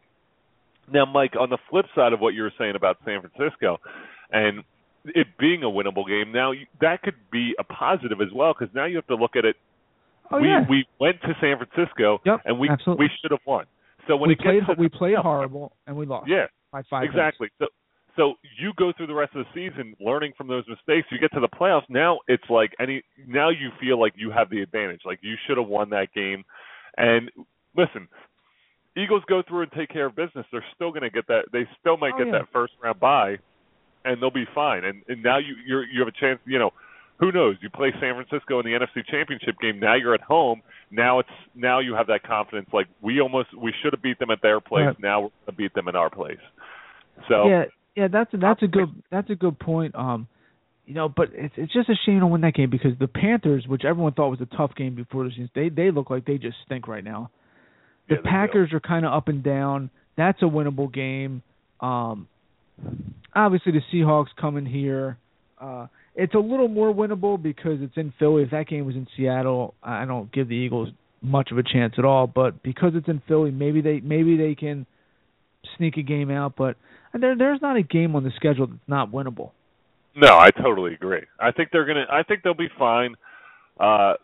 Now, 0.91 1.05
Mike, 1.05 1.35
on 1.39 1.49
the 1.49 1.57
flip 1.69 1.85
side 1.95 2.11
of 2.11 2.19
what 2.19 2.33
you 2.33 2.41
were 2.43 2.51
saying 2.57 2.75
about 2.75 2.97
San 3.05 3.21
Francisco 3.21 3.77
and 4.31 4.63
it 5.05 5.27
being 5.39 5.63
a 5.63 5.67
winnable 5.67 6.07
game, 6.07 6.31
now 6.31 6.51
that 6.79 7.01
could 7.01 7.15
be 7.31 7.53
a 7.59 7.63
positive 7.63 8.21
as 8.21 8.27
well 8.33 8.53
because 8.57 8.73
now 8.75 8.85
you 8.85 8.95
have 8.97 9.07
to 9.07 9.15
look 9.15 9.35
at 9.35 9.45
it. 9.45 9.55
Oh 10.31 10.39
we 10.39 10.47
yeah, 10.47 10.61
we 10.69 10.85
went 10.99 11.21
to 11.21 11.33
San 11.41 11.57
Francisco 11.57 12.19
Yep, 12.25 12.41
and 12.45 12.59
we 12.59 12.69
absolutely. 12.69 13.05
we 13.05 13.09
should 13.21 13.31
have 13.31 13.41
won. 13.45 13.65
So 14.07 14.15
when 14.15 14.29
we 14.29 14.33
it 14.33 14.39
played, 14.39 14.61
gets 14.65 14.75
to 14.77 14.81
we 14.81 14.89
played 14.89 15.15
no, 15.15 15.21
horrible 15.21 15.73
and 15.87 15.95
we 15.95 16.05
lost 16.05 16.29
Yeah, 16.29 16.45
by 16.71 16.83
five. 16.89 17.03
exactly. 17.03 17.49
So 17.59 17.67
So 18.17 18.33
you 18.59 18.71
go 18.77 18.91
through 18.95 19.07
the 19.07 19.13
rest 19.13 19.35
of 19.35 19.45
the 19.45 19.51
season 19.69 19.95
learning 19.99 20.33
from 20.37 20.47
those 20.47 20.63
mistakes. 20.67 21.07
You 21.11 21.19
get 21.19 21.31
to 21.33 21.39
the 21.39 21.47
playoffs. 21.49 21.89
Now 21.89 22.19
it's 22.27 22.43
like 22.49 22.71
any. 22.79 23.01
Now 23.27 23.49
you 23.49 23.69
feel 23.79 23.99
like 23.99 24.13
you 24.15 24.31
have 24.31 24.49
the 24.49 24.61
advantage. 24.61 25.01
Like 25.05 25.19
you 25.21 25.35
should 25.47 25.57
have 25.57 25.67
won 25.67 25.89
that 25.91 26.13
game. 26.13 26.43
And 26.97 27.29
listen, 27.75 28.07
Eagles 28.97 29.23
go 29.27 29.41
through 29.47 29.63
and 29.63 29.71
take 29.71 29.89
care 29.89 30.05
of 30.07 30.15
business. 30.15 30.45
They're 30.51 30.65
still 30.75 30.91
going 30.91 31.03
to 31.03 31.09
get 31.09 31.25
that. 31.27 31.45
They 31.53 31.65
still 31.79 31.95
might 31.97 32.13
Oh, 32.15 32.17
get 32.17 32.27
yeah. 32.27 32.39
that 32.39 32.47
first 32.51 32.73
round 32.83 32.99
bye, 32.99 33.37
and 34.05 34.21
they'll 34.21 34.31
be 34.31 34.45
fine. 34.53 34.83
And 34.83 35.03
and 35.07 35.23
now 35.23 35.37
you 35.37 35.55
you're, 35.65 35.83
you 35.83 35.99
have 35.99 36.07
a 36.07 36.19
chance. 36.19 36.39
You 36.45 36.59
know, 36.59 36.71
who 37.19 37.31
knows? 37.31 37.55
You 37.61 37.69
play 37.69 37.91
San 37.99 38.15
Francisco 38.15 38.59
in 38.59 38.65
the 38.65 38.71
NFC 38.71 39.05
Championship 39.05 39.55
game. 39.61 39.79
Now 39.79 39.95
you're 39.95 40.15
at 40.15 40.21
home. 40.21 40.61
Now 40.89 41.19
it's 41.19 41.29
now 41.55 41.79
you 41.79 41.93
have 41.93 42.07
that 42.07 42.23
confidence. 42.23 42.69
Like 42.73 42.87
we 43.01 43.21
almost 43.21 43.49
we 43.57 43.73
should 43.81 43.93
have 43.93 44.01
beat 44.01 44.19
them 44.19 44.31
at 44.31 44.41
their 44.41 44.59
place. 44.59 44.85
Yeah. 44.85 44.93
Now 44.99 45.21
we're 45.21 45.29
going 45.29 45.45
to 45.47 45.51
beat 45.53 45.73
them 45.73 45.87
at 45.87 45.95
our 45.95 46.09
place. 46.09 46.39
So 47.29 47.47
Yeah, 47.47 47.63
yeah, 47.95 48.07
that's 48.11 48.33
a, 48.33 48.37
that's 48.37 48.63
a 48.63 48.67
good 48.67 48.89
that's 49.11 49.29
a 49.29 49.35
good 49.35 49.59
point. 49.59 49.95
Um, 49.95 50.27
you 50.85 50.95
know, 50.95 51.07
but 51.07 51.29
it's 51.33 51.53
it's 51.57 51.71
just 51.71 51.89
a 51.89 51.95
shame 52.05 52.19
to 52.21 52.27
win 52.27 52.41
that 52.41 52.55
game 52.55 52.69
because 52.69 52.91
the 52.99 53.07
Panthers, 53.07 53.65
which 53.67 53.85
everyone 53.85 54.13
thought 54.13 54.29
was 54.29 54.41
a 54.41 54.57
tough 54.57 54.71
game 54.75 54.95
before 54.95 55.23
the 55.23 55.29
season, 55.29 55.49
they 55.53 55.69
they 55.69 55.91
look 55.91 56.09
like 56.09 56.25
they 56.25 56.37
just 56.37 56.57
stink 56.65 56.87
right 56.87 57.03
now. 57.03 57.29
The 58.09 58.15
Yeah. 58.15 58.29
Packers 58.29 58.73
are 58.73 58.79
kind 58.79 59.05
of 59.05 59.13
up 59.13 59.27
and 59.27 59.43
down. 59.43 59.89
That's 60.17 60.41
a 60.41 60.45
winnable 60.45 60.91
game. 60.91 61.43
Um, 61.79 62.27
obviously 63.35 63.71
the 63.71 63.81
Seahawks 63.93 64.27
coming 64.39 64.65
here. 64.65 65.17
Uh, 65.59 65.87
it's 66.15 66.33
a 66.33 66.39
little 66.39 66.67
more 66.67 66.93
winnable 66.93 67.41
because 67.41 67.81
it's 67.81 67.95
in 67.95 68.13
Philly. 68.19 68.43
If 68.43 68.51
that 68.51 68.67
game 68.67 68.85
was 68.85 68.95
in 68.95 69.07
Seattle, 69.15 69.73
I 69.81 70.05
don't 70.05 70.31
give 70.31 70.49
the 70.49 70.55
Eagles 70.55 70.89
much 71.21 71.51
of 71.51 71.57
a 71.57 71.63
chance 71.63 71.93
at 71.97 72.05
all. 72.05 72.27
But 72.27 72.61
because 72.63 72.93
it's 72.95 73.07
in 73.07 73.21
Philly, 73.27 73.51
maybe 73.51 73.81
they 73.81 73.99
maybe 74.01 74.37
they 74.37 74.55
can 74.55 74.85
sneak 75.77 75.97
a 75.97 76.01
game 76.01 76.29
out. 76.29 76.55
But 76.57 76.75
there 77.13 77.37
there's 77.37 77.61
not 77.61 77.77
a 77.77 77.83
game 77.83 78.15
on 78.15 78.23
the 78.23 78.31
schedule 78.35 78.67
that's 78.67 78.79
not 78.87 79.11
winnable. 79.11 79.51
No, 80.15 80.37
I 80.37 80.51
totally 80.51 80.93
agree. 80.93 81.23
I 81.39 81.51
think 81.51 81.69
they're 81.71 81.85
gonna. 81.85 82.05
I 82.11 82.23
think 82.23 82.43
they'll 82.43 82.53
be 82.53 82.69
fine. 82.77 83.15
Uh, 83.79 84.15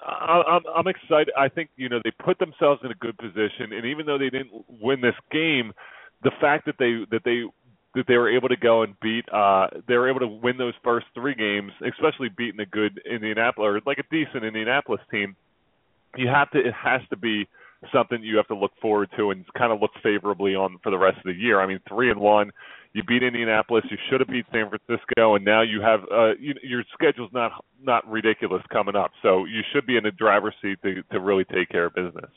I, 0.00 0.42
I'm 0.48 0.62
I'm 0.74 0.86
excited. 0.86 1.30
I 1.36 1.48
think 1.48 1.70
you 1.76 1.88
know 1.88 2.00
they 2.02 2.12
put 2.12 2.38
themselves 2.38 2.80
in 2.84 2.90
a 2.90 2.94
good 2.94 3.18
position, 3.18 3.72
and 3.72 3.84
even 3.84 4.06
though 4.06 4.18
they 4.18 4.30
didn't 4.30 4.64
win 4.80 5.02
this 5.02 5.14
game, 5.30 5.72
the 6.22 6.30
fact 6.40 6.64
that 6.66 6.76
they 6.78 7.04
that 7.10 7.24
they 7.24 7.44
that 7.96 8.06
they 8.06 8.16
were 8.16 8.28
able 8.28 8.48
to 8.48 8.56
go 8.56 8.82
and 8.82 8.94
beat, 9.00 9.24
uh, 9.32 9.68
they 9.88 9.96
were 9.96 10.08
able 10.08 10.20
to 10.20 10.26
win 10.26 10.58
those 10.58 10.74
first 10.84 11.06
three 11.14 11.34
games, 11.34 11.72
especially 11.80 12.28
beating 12.28 12.60
a 12.60 12.66
good 12.66 13.00
Indianapolis 13.10 13.66
or 13.66 13.80
like 13.86 13.98
a 13.98 14.04
decent 14.10 14.44
Indianapolis 14.44 15.00
team. 15.10 15.34
You 16.16 16.28
have 16.28 16.50
to. 16.50 16.58
It 16.58 16.74
has 16.74 17.00
to 17.10 17.16
be 17.16 17.48
something 17.92 18.22
you 18.22 18.36
have 18.36 18.48
to 18.48 18.54
look 18.54 18.72
forward 18.80 19.08
to 19.16 19.30
and 19.30 19.44
kind 19.54 19.72
of 19.72 19.80
look 19.80 19.92
favorably 20.02 20.54
on 20.54 20.78
for 20.82 20.90
the 20.90 20.98
rest 20.98 21.18
of 21.18 21.24
the 21.24 21.32
year. 21.32 21.60
I 21.60 21.66
mean, 21.66 21.80
three 21.88 22.10
and 22.10 22.20
one. 22.20 22.50
You 22.92 23.02
beat 23.02 23.22
Indianapolis. 23.22 23.84
You 23.90 23.98
should 24.08 24.20
have 24.20 24.28
beat 24.28 24.46
San 24.52 24.70
Francisco, 24.70 25.34
and 25.34 25.44
now 25.44 25.62
you 25.62 25.80
have 25.80 26.00
uh, 26.12 26.34
you, 26.38 26.54
your 26.62 26.84
schedule's 26.92 27.32
not 27.32 27.52
not 27.82 28.06
ridiculous 28.08 28.62
coming 28.70 28.96
up. 28.96 29.10
So 29.22 29.46
you 29.46 29.62
should 29.72 29.86
be 29.86 29.96
in 29.96 30.04
the 30.04 30.10
driver's 30.10 30.54
seat 30.60 30.78
to 30.82 31.02
to 31.12 31.20
really 31.20 31.44
take 31.44 31.70
care 31.70 31.86
of 31.86 31.94
business. 31.94 32.30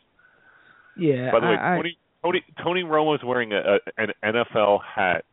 Yeah, 0.98 1.32
By 1.32 1.40
the 1.40 1.46
way, 1.48 1.56
I, 1.56 1.74
I, 1.74 1.76
Tony 1.76 1.98
Tony 2.24 2.44
Tony 2.64 2.84
Romo's 2.84 3.24
wearing 3.24 3.54
a, 3.54 3.58
a, 3.58 3.80
an 3.98 4.10
NFL 4.24 4.80
hat 4.84 5.24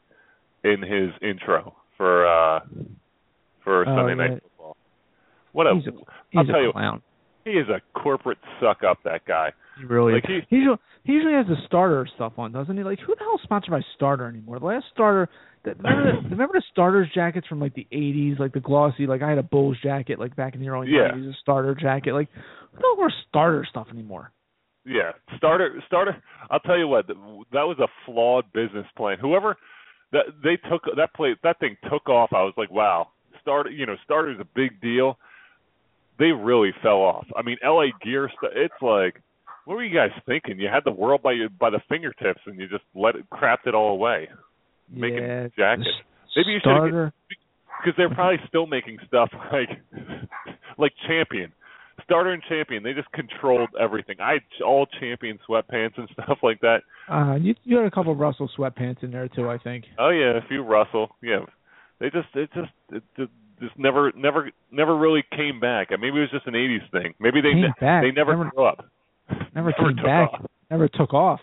in 0.72 0.82
his 0.82 1.10
intro 1.22 1.74
for 1.96 2.26
uh 2.26 2.60
for 3.64 3.82
Oh, 3.82 3.96
Sunday 3.96 4.14
yeah. 4.22 4.28
Night 4.30 4.42
Football. 4.42 4.76
What 5.52 5.66
a 5.66 5.74
he's 5.74 5.86
a, 5.86 5.90
I'll 6.38 6.44
he's 6.44 6.46
tell 6.52 6.60
a 6.60 6.62
you- 6.64 6.72
clown. 6.72 7.02
he 7.44 7.50
is 7.52 7.68
a 7.68 7.80
corporate 7.98 8.38
suck 8.60 8.82
up. 8.88 8.98
That 9.04 9.24
guy. 9.26 9.52
He 9.78 9.84
really 9.84 10.14
Like, 10.14 10.24
is. 10.24 10.42
he- 10.48 10.56
usually 10.56 10.76
he 11.04 11.12
usually 11.12 11.34
has 11.34 11.46
the 11.46 11.56
starter 11.66 12.06
stuff 12.16 12.32
on, 12.38 12.52
doesn't 12.52 12.76
he? 12.76 12.82
Like 12.82 12.98
who 13.00 13.14
the 13.14 13.20
hell's 13.24 13.40
sponsored 13.44 13.70
by 13.70 13.80
Starter 13.94 14.26
anymore? 14.26 14.58
The 14.58 14.66
last 14.66 14.86
starter 14.92 15.28
that 15.64 15.76
remember 15.78 16.12
the, 16.22 16.28
remember 16.30 16.54
the 16.54 16.62
starters 16.72 17.08
jackets 17.14 17.46
from 17.46 17.60
like 17.60 17.74
the 17.74 17.86
eighties, 17.92 18.36
like 18.38 18.52
the 18.52 18.60
glossy 18.60 19.06
like 19.06 19.22
I 19.22 19.28
had 19.28 19.38
a 19.38 19.42
Bulls 19.44 19.76
jacket 19.82 20.18
like 20.18 20.34
back 20.36 20.54
in 20.54 20.60
the 20.60 20.68
early 20.68 20.88
Yeah. 20.90 21.08
nineties, 21.08 21.30
a 21.30 21.36
starter 21.40 21.74
jacket. 21.74 22.12
Like 22.14 22.28
who 22.72 22.78
the 22.78 22.82
hell 22.82 22.96
wears 22.98 23.14
starter 23.28 23.64
stuff 23.68 23.86
anymore? 23.92 24.32
Yeah, 24.84 25.12
starter 25.36 25.82
starter. 25.86 26.16
I'll 26.50 26.60
tell 26.60 26.78
you 26.78 26.86
what, 26.86 27.06
that 27.08 27.14
was 27.66 27.76
a 27.80 27.88
flawed 28.04 28.52
business 28.52 28.86
plan. 28.96 29.18
Whoever 29.20 29.56
that 30.12 30.24
they 30.42 30.56
took 30.68 30.82
that 30.96 31.14
play 31.14 31.34
that 31.42 31.58
thing 31.58 31.76
took 31.90 32.08
off. 32.08 32.30
I 32.32 32.42
was 32.42 32.54
like, 32.56 32.70
wow, 32.70 33.08
starter. 33.40 33.70
You 33.70 33.86
know, 33.86 33.96
starter's 34.04 34.40
a 34.40 34.46
big 34.54 34.80
deal. 34.80 35.18
They 36.18 36.26
really 36.26 36.72
fell 36.82 36.98
off. 36.98 37.26
I 37.36 37.42
mean, 37.42 37.58
LA 37.62 37.86
Gear. 38.02 38.30
It's 38.54 38.74
like, 38.80 39.22
what 39.64 39.74
were 39.74 39.84
you 39.84 39.94
guys 39.94 40.10
thinking? 40.24 40.58
You 40.58 40.68
had 40.72 40.84
the 40.84 40.92
world 40.92 41.22
by 41.22 41.32
your 41.32 41.48
by 41.48 41.70
the 41.70 41.80
fingertips, 41.88 42.40
and 42.46 42.58
you 42.58 42.68
just 42.68 42.84
let 42.94 43.16
it 43.16 43.28
crapped 43.30 43.66
it 43.66 43.74
all 43.74 43.90
away. 43.90 44.28
Making 44.90 45.18
yeah, 45.18 45.48
jackets. 45.56 45.88
Maybe 46.36 46.52
you 46.52 46.60
starter. 46.60 47.12
because 47.82 47.96
they're 47.96 48.14
probably 48.14 48.38
still 48.48 48.66
making 48.66 48.98
stuff 49.06 49.30
like 49.52 49.68
like 50.78 50.92
champion 51.08 51.52
starter 52.04 52.32
and 52.32 52.42
champion 52.48 52.82
they 52.82 52.92
just 52.92 53.10
controlled 53.12 53.68
everything 53.80 54.16
i 54.20 54.32
had 54.34 54.42
all 54.64 54.86
champion 55.00 55.38
sweatpants 55.48 55.96
and 55.96 56.08
stuff 56.12 56.38
like 56.42 56.60
that 56.60 56.80
Uh, 57.10 57.36
you 57.40 57.54
you 57.64 57.76
had 57.76 57.86
a 57.86 57.90
couple 57.90 58.12
of 58.12 58.18
Russell 58.18 58.50
sweatpants 58.56 59.02
in 59.02 59.10
there 59.10 59.28
too, 59.28 59.48
I 59.48 59.58
think. 59.58 59.84
oh 59.98 60.10
yeah 60.10 60.36
a 60.36 60.46
few 60.48 60.62
russell 60.62 61.08
yeah 61.22 61.40
they 62.00 62.10
just 62.10 62.28
it 62.34 62.50
just 62.54 62.70
it 62.92 63.02
just 63.16 63.30
just 63.60 63.78
never 63.78 64.12
never 64.14 64.50
never 64.70 64.96
really 64.96 65.24
came 65.34 65.58
back 65.60 65.88
maybe 65.90 66.18
it 66.18 66.20
was 66.20 66.30
just 66.30 66.46
an 66.46 66.54
80s 66.54 66.90
thing 66.90 67.14
maybe 67.18 67.40
they 67.40 67.52
Came 67.52 67.62
ne- 67.62 68.00
they 68.02 68.10
never, 68.12 68.32
Never- 68.36 68.50
grew 68.50 68.64
up 68.66 68.84
Never 69.54 69.72
came 69.72 69.96
took 69.96 70.04
back. 70.04 70.28
off. 70.34 70.46
Never 70.70 70.86
took 70.88 71.12
off. 71.14 71.40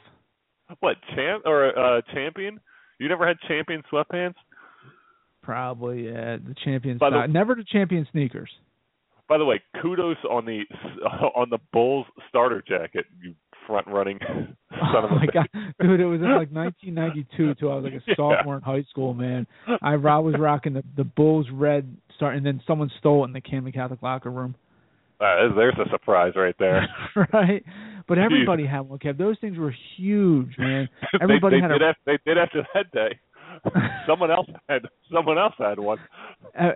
what 0.80 0.96
champ 1.16 1.44
or 1.46 1.78
uh 1.78 2.02
champion 2.14 2.60
you 3.00 3.10
never 3.10 3.28
had 3.28 3.38
champion 3.48 3.82
sweatpants 3.92 4.36
Probably, 5.42 6.06
yeah. 6.06 6.38
The 6.38 6.56
champion 6.64 6.98
By 6.98 7.10
the- 7.10 7.28
Never 7.28 7.56
the 7.56 7.66
champion 7.66 8.08
sneakers. 8.12 8.50
By 9.30 9.38
the 9.38 9.46
way 9.46 9.62
kudos 9.82 10.18
on 10.30 10.46
the 10.46 10.62
on 11.36 11.50
the 11.50 11.60
bulls 11.72 12.06
starter 12.30 12.64
jacket 12.68 13.06
you 13.22 13.34
front 13.68 13.88
running 13.88 14.20
son 14.28 14.58
oh 14.72 14.98
of 15.06 15.12
a 15.12 15.16
my 15.16 15.26
bitch. 15.26 15.34
god, 15.34 15.48
dude! 15.80 16.00
It 16.02 16.06
was 16.06 16.20
in 16.20 16.30
like 16.36 16.52
1992 16.52 17.56
till 17.56 17.72
I 17.72 17.76
was 17.76 17.84
like 17.86 17.94
a 17.94 18.02
Yeah. 18.08 18.16
sophomore 18.18 18.56
in 18.58 18.62
high 18.62 18.84
school, 18.90 19.14
man. 19.14 19.48
I, 19.82 19.94
I 19.94 19.96
was 20.20 20.36
rocking 20.38 20.74
the 20.74 20.84
the 20.98 21.06
Bulls 21.06 21.48
red 21.52 21.96
start, 22.18 22.36
and 22.36 22.46
then 22.46 22.62
someone 22.68 22.92
stole 23.00 23.24
it 23.24 23.28
in 23.28 23.34
the 23.34 23.40
Camden 23.42 23.72
Catholic 23.72 24.02
locker 24.02 24.30
room, 24.32 24.56
Uh, 25.22 25.54
there's 25.56 25.76
a 25.80 25.90
surprise 25.92 26.34
right 26.36 26.56
there. 26.60 26.86
right? 27.32 27.64
But 28.08 28.18
everybody 28.18 28.66
had 28.66 28.82
one. 28.82 29.00
Kev, 29.00 29.18
those 29.18 29.38
things 29.40 29.58
were 29.58 29.74
huge, 29.96 30.56
man. 30.58 30.90
Everybody 31.22 31.56
they, 31.56 31.62
they 31.62 31.62
had 31.62 31.72
did 31.72 31.82
a. 31.82 31.86
have, 31.86 31.96
they 32.06 32.20
did 32.26 32.38
after 32.38 32.68
that 32.74 32.92
day. 32.92 33.18
someone 34.08 34.32
else 34.32 34.48
had 34.70 34.84
someone 35.14 35.38
else 35.38 35.54
had 35.58 35.80
one. 35.80 35.98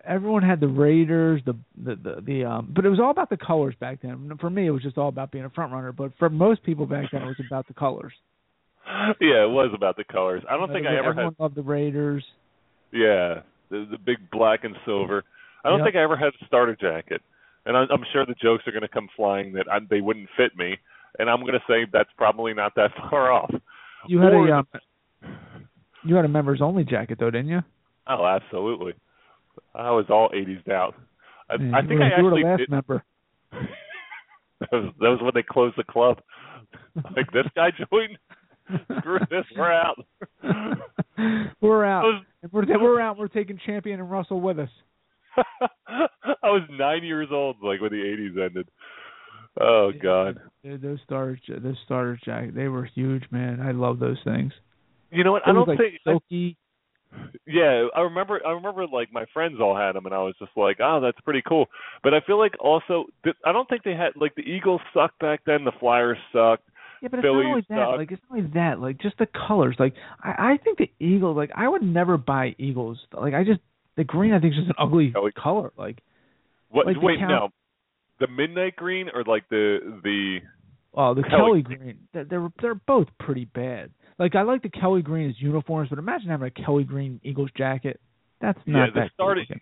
Everyone 0.05 0.43
had 0.43 0.59
the 0.59 0.67
Raiders, 0.67 1.41
the, 1.45 1.55
the 1.83 1.95
the 1.95 2.21
the 2.21 2.45
um, 2.45 2.71
but 2.75 2.85
it 2.85 2.89
was 2.89 2.99
all 2.99 3.11
about 3.11 3.29
the 3.29 3.37
colors 3.37 3.75
back 3.79 4.01
then. 4.01 4.31
For 4.39 4.49
me, 4.49 4.67
it 4.67 4.71
was 4.71 4.81
just 4.83 4.97
all 4.97 5.09
about 5.09 5.31
being 5.31 5.45
a 5.45 5.49
front 5.49 5.71
runner. 5.71 5.91
But 5.91 6.11
for 6.17 6.29
most 6.29 6.63
people 6.63 6.85
back 6.85 7.11
then, 7.11 7.21
it 7.23 7.25
was 7.27 7.39
about 7.45 7.67
the 7.67 7.73
colors. 7.73 8.13
Yeah, 9.19 9.43
it 9.43 9.49
was 9.49 9.71
about 9.75 9.97
the 9.97 10.03
colors. 10.05 10.43
I 10.49 10.55
don't 10.57 10.71
think 10.71 10.87
I 10.87 10.95
ever 10.97 11.09
everyone 11.09 11.35
had. 11.37 11.43
loved 11.43 11.55
the 11.55 11.61
Raiders. 11.63 12.23
Yeah, 12.91 13.41
the, 13.69 13.85
the 13.91 13.97
big 13.97 14.17
black 14.31 14.63
and 14.63 14.75
silver. 14.85 15.23
I 15.65 15.69
don't 15.69 15.79
Yep. 15.79 15.85
think 15.87 15.95
I 15.97 16.03
ever 16.03 16.15
had 16.15 16.29
a 16.41 16.45
starter 16.45 16.75
jacket, 16.79 17.21
and 17.65 17.75
I, 17.75 17.81
I'm 17.91 18.03
sure 18.13 18.25
the 18.25 18.35
jokes 18.41 18.63
are 18.67 18.71
going 18.71 18.83
to 18.83 18.87
come 18.87 19.09
flying 19.15 19.51
that 19.53 19.65
I, 19.69 19.79
they 19.89 19.99
wouldn't 19.99 20.29
fit 20.37 20.55
me, 20.57 20.77
and 21.19 21.29
I'm 21.29 21.41
going 21.41 21.53
to 21.53 21.63
say 21.67 21.85
that's 21.91 22.09
probably 22.17 22.53
not 22.53 22.73
that 22.75 22.91
far 23.09 23.31
off. 23.31 23.51
You 24.07 24.19
had 24.21 24.33
Or 24.33 24.47
a 24.47 24.59
um, 24.59 24.67
you 26.07 26.15
had 26.15 26.25
a 26.25 26.29
members 26.29 26.61
only 26.61 26.83
jacket 26.83 27.17
though, 27.19 27.31
didn't 27.31 27.49
you? 27.49 27.61
Oh, 28.07 28.25
absolutely. 28.25 28.93
I 29.75 29.91
was 29.91 30.05
all 30.09 30.29
80s 30.29 30.63
down. 30.65 30.93
I, 31.49 31.55
Yeah, 31.61 31.77
I 31.77 31.81
think 31.81 31.99
were, 31.99 32.03
I 32.03 32.17
you 32.17 32.23
were 32.23 32.29
the 32.31 32.45
last 32.47 32.59
did. 32.59 32.69
member. 32.69 33.03
that 33.51 34.71
was 34.71 34.93
that 34.99 35.09
was 35.09 35.19
when 35.21 35.31
they 35.33 35.43
closed 35.43 35.77
the 35.77 35.83
club. 35.83 36.19
Like 37.15 37.31
this 37.31 37.45
guy 37.55 37.69
joined. 37.71 38.17
Screw 38.99 39.19
this, 39.29 39.45
we're 39.55 39.71
out. 39.71 39.97
we're 41.61 41.85
out. 41.85 42.03
was, 42.03 42.23
If 42.43 42.51
we're 42.51 42.65
we're 42.81 42.99
out. 42.99 43.17
We're 43.17 43.27
taking 43.29 43.57
Champion 43.65 43.99
and 44.01 44.11
Russell 44.11 44.41
with 44.41 44.59
us. 44.59 44.69
I 45.87 46.49
was 46.49 46.63
nine 46.69 47.03
years 47.03 47.29
old, 47.31 47.57
like 47.61 47.79
when 47.79 47.91
the 47.91 47.97
'80s 47.97 48.45
ended. 48.45 48.67
Oh 49.59 49.91
God! 50.01 50.39
Dude, 50.63 50.81
those 50.81 50.99
starters, 51.05 51.39
those 51.47 51.77
starters 51.85 52.19
jacket, 52.25 52.55
they 52.55 52.67
were 52.67 52.85
huge, 52.85 53.23
man. 53.31 53.61
I 53.61 53.71
love 53.71 53.99
those 53.99 54.17
things. 54.23 54.51
You 55.11 55.23
know 55.23 55.31
what? 55.31 55.43
I 55.45 55.53
don't 55.53 55.67
like 55.67 55.77
think. 55.77 55.99
silky. 56.03 56.57
Yeah, 57.45 57.87
I 57.95 58.01
remember. 58.01 58.41
I 58.45 58.51
remember 58.51 58.85
like 58.85 59.11
my 59.11 59.25
friends 59.33 59.57
all 59.61 59.75
had 59.75 59.93
them, 59.93 60.05
and 60.05 60.13
I 60.13 60.19
was 60.19 60.35
just 60.39 60.51
like, 60.57 60.77
"Oh, 60.81 60.99
that's 61.01 61.19
pretty 61.21 61.41
cool." 61.47 61.67
But 62.03 62.13
I 62.13 62.19
feel 62.27 62.37
like 62.37 62.53
also, 62.59 63.05
th- 63.23 63.35
I 63.45 63.53
don't 63.53 63.67
think 63.69 63.83
they 63.83 63.95
had 63.95 64.11
like 64.19 64.35
the 64.35 64.41
Eagles 64.41 64.81
sucked 64.93 65.19
back 65.19 65.41
then. 65.45 65.63
The 65.63 65.71
Flyers 65.79 66.17
sucked. 66.33 66.67
Yeah, 67.01 67.09
but 67.09 67.19
it's 67.19 67.25
not 67.25 67.45
only 67.45 67.65
that. 67.69 67.97
Like 67.97 68.11
it's 68.11 68.21
not 68.29 68.37
only 68.37 68.51
that. 68.53 68.79
Like 68.79 68.99
just 68.99 69.17
the 69.19 69.27
colors. 69.47 69.75
Like 69.79 69.93
I, 70.21 70.53
I 70.53 70.57
think 70.63 70.79
the 70.79 70.91
Eagles. 70.99 71.37
Like 71.37 71.51
I 71.55 71.67
would 71.67 71.83
never 71.83 72.17
buy 72.17 72.55
Eagles. 72.57 72.99
Like 73.13 73.33
I 73.33 73.43
just 73.43 73.61
the 73.95 74.03
green. 74.03 74.33
I 74.33 74.39
think 74.39 74.53
is 74.53 74.59
just 74.59 74.69
an 74.69 74.75
ugly 74.77 75.13
color. 75.41 75.71
Like 75.77 75.99
What? 76.69 76.87
Like 76.87 77.01
wait, 77.01 77.19
Cal- 77.19 77.29
no. 77.29 77.49
The 78.19 78.27
midnight 78.27 78.75
green 78.75 79.09
or 79.13 79.23
like 79.23 79.47
the 79.49 79.99
the 80.03 80.39
oh, 80.93 81.13
the 81.13 81.21
Kelly 81.23 81.63
Kelly 81.63 81.77
green. 81.77 81.97
They're, 82.13 82.49
they're 82.61 82.75
both 82.75 83.07
pretty 83.19 83.45
bad. 83.45 83.91
Like 84.19 84.35
I 84.35 84.41
like 84.41 84.63
the 84.63 84.69
Kelly 84.69 85.01
Green 85.01 85.29
as 85.29 85.35
uniforms, 85.39 85.89
but 85.89 85.99
imagine 85.99 86.29
having 86.29 86.47
a 86.47 86.51
Kelly 86.65 86.83
Green 86.83 87.19
Eagles 87.23 87.49
jacket. 87.57 87.99
That's 88.41 88.59
not 88.65 88.85
Yeah, 88.87 89.01
that 89.01 89.11
started- 89.13 89.47
cool. 89.47 89.57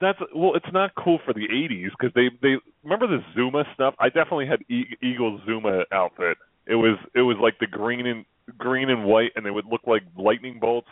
That's 0.00 0.18
well, 0.34 0.54
it's 0.54 0.72
not 0.72 0.94
cool 0.94 1.18
for 1.26 1.34
the 1.34 1.46
'80s 1.46 1.90
because 1.90 2.12
they 2.14 2.30
they 2.40 2.56
remember 2.82 3.06
the 3.06 3.22
Zuma 3.34 3.64
stuff. 3.74 3.94
I 3.98 4.08
definitely 4.08 4.46
had 4.46 4.62
e- 4.70 4.96
Eagles 5.02 5.42
Zuma 5.44 5.84
outfit. 5.92 6.38
It 6.66 6.74
was 6.76 6.96
it 7.14 7.20
was 7.20 7.36
like 7.38 7.58
the 7.58 7.66
green 7.66 8.06
and 8.06 8.24
green 8.56 8.88
and 8.88 9.04
white, 9.04 9.32
and 9.36 9.44
they 9.44 9.50
would 9.50 9.66
look 9.66 9.82
like 9.86 10.02
lightning 10.16 10.58
bolts. 10.58 10.88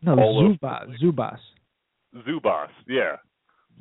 No, 0.00 0.14
Zubaz. 0.16 0.96
Zubaz. 1.02 1.38
Zubaz, 2.26 2.68
yeah. 2.88 3.16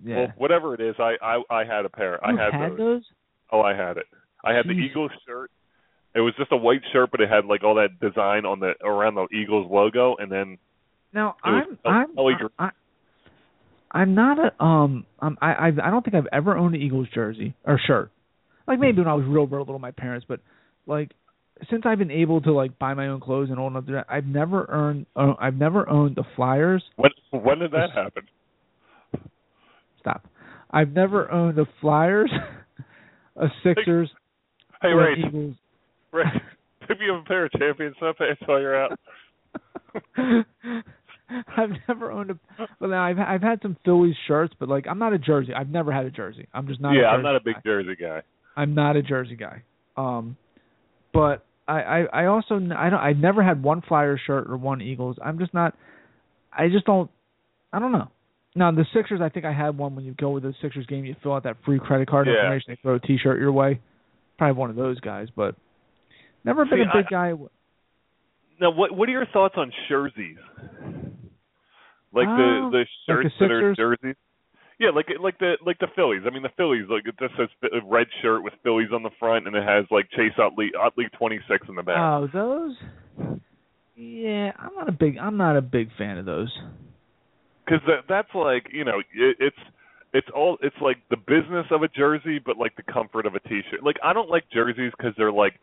Yeah. 0.04 0.16
Well, 0.18 0.28
whatever 0.38 0.74
it 0.74 0.82
is, 0.82 0.96
I 0.98 1.14
I, 1.22 1.42
I 1.52 1.64
had 1.64 1.86
a 1.86 1.90
pair. 1.90 2.20
you 2.28 2.40
I 2.40 2.44
had, 2.44 2.54
had 2.54 2.72
those. 2.72 2.78
those? 2.78 3.04
Oh, 3.52 3.62
I 3.62 3.76
had 3.76 3.98
it. 3.98 4.06
I 4.44 4.54
had 4.54 4.66
the 4.68 4.72
Eagles 4.72 5.12
shirt. 5.28 5.52
It 6.14 6.20
was 6.20 6.34
just 6.38 6.52
a 6.52 6.58
white 6.58 6.82
shirt, 6.92 7.10
but 7.12 7.22
it 7.22 7.30
had 7.30 7.46
like 7.46 7.64
all 7.64 7.76
that 7.76 8.00
design 8.00 8.46
on 8.46 8.60
the 8.60 8.74
around 8.84 9.16
the 9.16 9.28
Eagles 9.34 9.70
logo, 9.72 10.16
and 10.18 10.32
then 10.32 10.58
Now 11.14 11.36
I'm 11.44 11.78
I'm 11.86 12.16
Kelly 12.16 12.34
Green. 12.38 12.50
I, 12.60 12.70
I'm 13.92 14.16
not 14.16 14.38
a 14.38 14.64
um 14.64 15.06
um 15.20 15.38
I 15.42 15.54
I 15.54 15.68
I 15.68 15.90
don't 15.90 16.04
think 16.04 16.16
I've 16.16 16.28
ever 16.32 16.58
owned 16.58 16.76
an 16.76 16.82
Eagles 16.82 17.08
jersey 17.14 17.56
or 17.66 17.80
shirt. 17.88 18.12
Like 18.68 18.80
maybe 18.80 19.00
when 19.00 19.08
I 19.08 19.14
was 19.14 19.26
real 19.26 19.48
real 19.48 19.62
little, 19.62 19.80
my 19.80 19.92
parents, 19.92 20.26
but 20.28 20.42
like 20.86 21.12
since 21.70 21.84
I've 21.86 21.98
been 21.98 22.12
able 22.12 22.42
to 22.42 22.52
like 22.52 22.78
buy 22.80 22.94
my 22.94 23.08
own 23.08 23.20
clothes 23.20 23.50
and 23.50 23.60
enough 23.60 23.86
that, 23.86 24.06
I've 24.10 24.26
never 24.26 24.66
earned 24.70 25.06
uh, 25.16 25.34
I've 25.40 25.56
never 25.56 25.88
owned 25.90 26.16
the 26.16 26.24
Flyers. 26.36 26.84
when 26.98 27.12
when 27.32 27.60
did 27.60 27.72
that 27.72 27.92
happen? 27.94 28.24
Stop. 30.00 30.28
I've 30.72 30.92
never 30.92 31.30
owned 31.32 31.58
the 31.58 31.66
Flyers, 31.80 32.32
a 33.36 33.48
Sixers, 33.64 34.10
Hey, 34.82 34.90
Ray, 34.90 35.16
Eagles. 35.28 35.56
Ray, 36.12 36.26
maybe 36.90 37.06
you 37.06 37.14
have 37.14 37.22
a 37.22 37.26
pair 37.26 37.46
of 37.46 37.52
champion 37.54 37.94
sweatpants 38.02 38.46
while 38.48 38.60
you're 38.60 38.82
out. 38.84 39.00
I've 41.58 41.70
never 41.88 42.12
owned 42.12 42.32
a. 42.32 42.40
Well, 42.80 42.90
now 42.90 43.04
I've 43.06 43.18
I've 43.20 43.42
had 43.42 43.62
some 43.62 43.78
Phillies 43.86 44.16
shirts, 44.28 44.54
but 44.60 44.68
like 44.68 44.86
I'm 44.88 45.00
not 45.00 45.14
a 45.14 45.18
jersey. 45.18 45.54
I've 45.54 45.70
never 45.70 45.92
had 45.92 46.06
a 46.06 46.12
jersey. 46.12 46.48
I'm 46.54 46.68
just 46.68 46.82
not. 46.82 46.92
yeah, 46.94 47.04
a 47.04 47.16
I'm 47.16 47.24
not 47.24 47.36
a 47.38 47.40
big 47.40 47.56
guy. 47.56 47.62
jersey 47.66 47.96
guy. 48.00 48.22
I'm 48.58 48.76
not 48.76 48.98
a 48.98 49.02
jersey 49.02 49.38
guy. 49.38 49.64
Um, 49.96 50.36
but 51.14 51.46
I 51.70 51.82
I, 51.82 52.00
I 52.24 52.26
also 52.26 52.56
I 52.56 52.90
don't 52.90 53.00
I've 53.00 53.18
never 53.18 53.42
had 53.44 53.64
one 53.64 53.82
Flyers 53.82 54.20
shirt 54.28 54.50
or 54.50 54.58
one 54.58 54.82
Eagles. 54.82 55.16
I'm 55.24 55.40
just 55.40 55.54
not. 55.54 55.74
I 56.52 56.68
just 56.68 56.86
don't. 56.86 57.10
I 57.72 57.80
don't 57.80 57.94
know. 57.94 58.10
Now 58.54 58.70
the 58.72 58.86
Sixers, 58.94 59.22
I 59.22 59.30
think 59.30 59.46
I 59.46 59.54
had 59.54 59.78
one 59.78 59.96
when 59.96 60.04
you 60.04 60.14
go 60.20 60.32
with 60.32 60.44
the 60.44 60.54
Sixers 60.62 60.86
game, 60.86 61.06
you 61.06 61.16
fill 61.24 61.32
out 61.34 61.44
that 61.44 61.56
free 61.64 61.80
credit 61.80 62.10
card 62.10 62.28
Yeah. 62.28 62.34
information, 62.42 62.66
they 62.74 62.80
throw 62.82 62.96
a 62.96 63.00
T-shirt 63.00 63.40
your 63.40 63.54
way. 63.54 63.80
Probably 64.38 64.58
one 64.60 64.70
of 64.70 64.76
those 64.76 65.00
guys, 65.00 65.30
but 65.34 65.56
never 66.44 66.66
been 66.66 66.80
See, 66.80 66.90
a 66.90 67.04
big 67.04 67.06
I- 67.14 67.32
guy. 67.32 67.34
Now, 68.60 68.70
what 68.72 68.92
what 68.96 69.10
are 69.10 69.12
your 69.12 69.26
thoughts 69.28 69.56
on 69.58 69.72
jerseys? 69.90 70.38
Like 72.14 72.28
Uh, 72.28 72.38
the 72.38 72.70
the 72.72 72.78
like 72.80 72.88
shirts 73.08 73.36
the 73.40 73.48
that 73.48 73.52
are 73.52 73.76
jerseys. 73.76 74.16
Yeah, 74.80 74.90
like 74.90 75.08
like 75.20 75.38
the 75.40 75.58
like 75.66 75.80
the 75.80 75.88
Phillies. 75.96 76.24
I 76.26 76.30
mean, 76.32 76.44
the 76.44 76.50
Phillies 76.58 76.86
like 76.90 77.08
it 77.08 77.16
just 77.20 77.36
says 77.38 77.50
a 77.72 77.86
red 77.86 78.08
shirt 78.22 78.44
with 78.44 78.54
Phillies 78.64 78.90
on 78.94 79.04
the 79.04 79.12
front, 79.20 79.48
and 79.48 79.56
it 79.56 79.64
has 79.64 79.86
like 79.92 80.10
Chase 80.12 80.34
Utley 80.38 80.72
Utley 80.80 81.06
26 81.18 81.70
in 81.70 81.76
the 81.76 81.84
back. 81.84 81.98
Oh, 81.98 82.28
those. 82.34 82.76
Yeah, 83.96 84.52
I'm 84.58 84.74
not 84.76 84.90
a 84.90 84.92
big. 84.92 85.18
I'm 85.18 85.38
not 85.38 85.56
a 85.58 85.62
big 85.62 85.90
fan 85.98 86.18
of 86.18 86.26
those. 86.26 86.52
because 87.66 87.82
that 87.88 88.06
that's 88.10 88.34
like 88.34 88.68
you 88.74 88.84
know 88.84 89.00
it, 89.14 89.38
it's 89.40 89.58
it's 90.14 90.28
all 90.36 90.58
it's 90.62 90.76
like 90.82 90.98
the 91.10 91.18
business 91.18 91.66
of 91.72 91.84
a 91.84 91.88
jersey 91.88 92.40
but 92.44 92.58
like 92.58 92.76
the 92.76 92.84
comfort 92.92 93.26
of 93.26 93.34
a 93.36 93.40
t-shirt 93.48 93.82
like 93.84 93.96
i 94.04 94.12
don't 94.12 94.30
like 94.30 94.44
jerseys 94.52 94.92
because 94.98 95.14
they're 95.18 95.32
like 95.32 95.54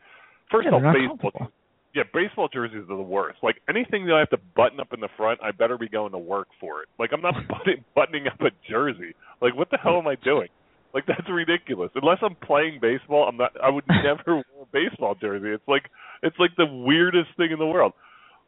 first 0.50 0.68
Yeah, 0.70 0.76
of 0.76 0.84
all 0.84 0.92
baseball 0.92 1.52
yeah 1.94 2.02
baseball 2.12 2.48
jerseys 2.52 2.84
are 2.88 2.96
the 2.96 3.02
worst. 3.02 3.38
Like 3.42 3.56
anything 3.68 4.06
that 4.06 4.14
i 4.14 4.20
have 4.20 4.30
to 4.30 4.40
button 4.56 4.80
up 4.80 4.92
in 4.92 5.00
the 5.00 5.08
front 5.16 5.40
i 5.42 5.50
better 5.50 5.78
be 5.78 5.88
going 5.88 6.12
to 6.12 6.18
work 6.18 6.48
for 6.60 6.82
it. 6.82 6.88
Like 6.98 7.10
i'm 7.12 7.22
not 7.22 7.34
button, 7.48 7.84
buttoning 7.94 8.26
up 8.26 8.40
a 8.40 8.50
jersey. 8.68 9.14
Like 9.40 9.56
what 9.56 9.70
the 9.70 9.78
hell 9.78 9.98
am 9.98 10.06
i 10.06 10.16
doing? 10.22 10.48
Like 10.94 11.04
that's 11.06 11.28
ridiculous. 11.30 11.90
Unless 11.94 12.18
i'm 12.22 12.36
playing 12.36 12.78
baseball 12.80 13.28
i'm 13.28 13.36
not 13.36 13.52
i 13.62 13.70
would 13.70 13.84
never 14.04 14.36
wear 14.36 14.62
a 14.62 14.66
baseball 14.72 15.14
jersey. 15.20 15.48
It's 15.48 15.68
like 15.68 15.90
it's 16.22 16.36
like 16.38 16.50
the 16.56 16.66
weirdest 16.66 17.30
thing 17.36 17.50
in 17.52 17.58
the 17.58 17.66
world. 17.66 17.92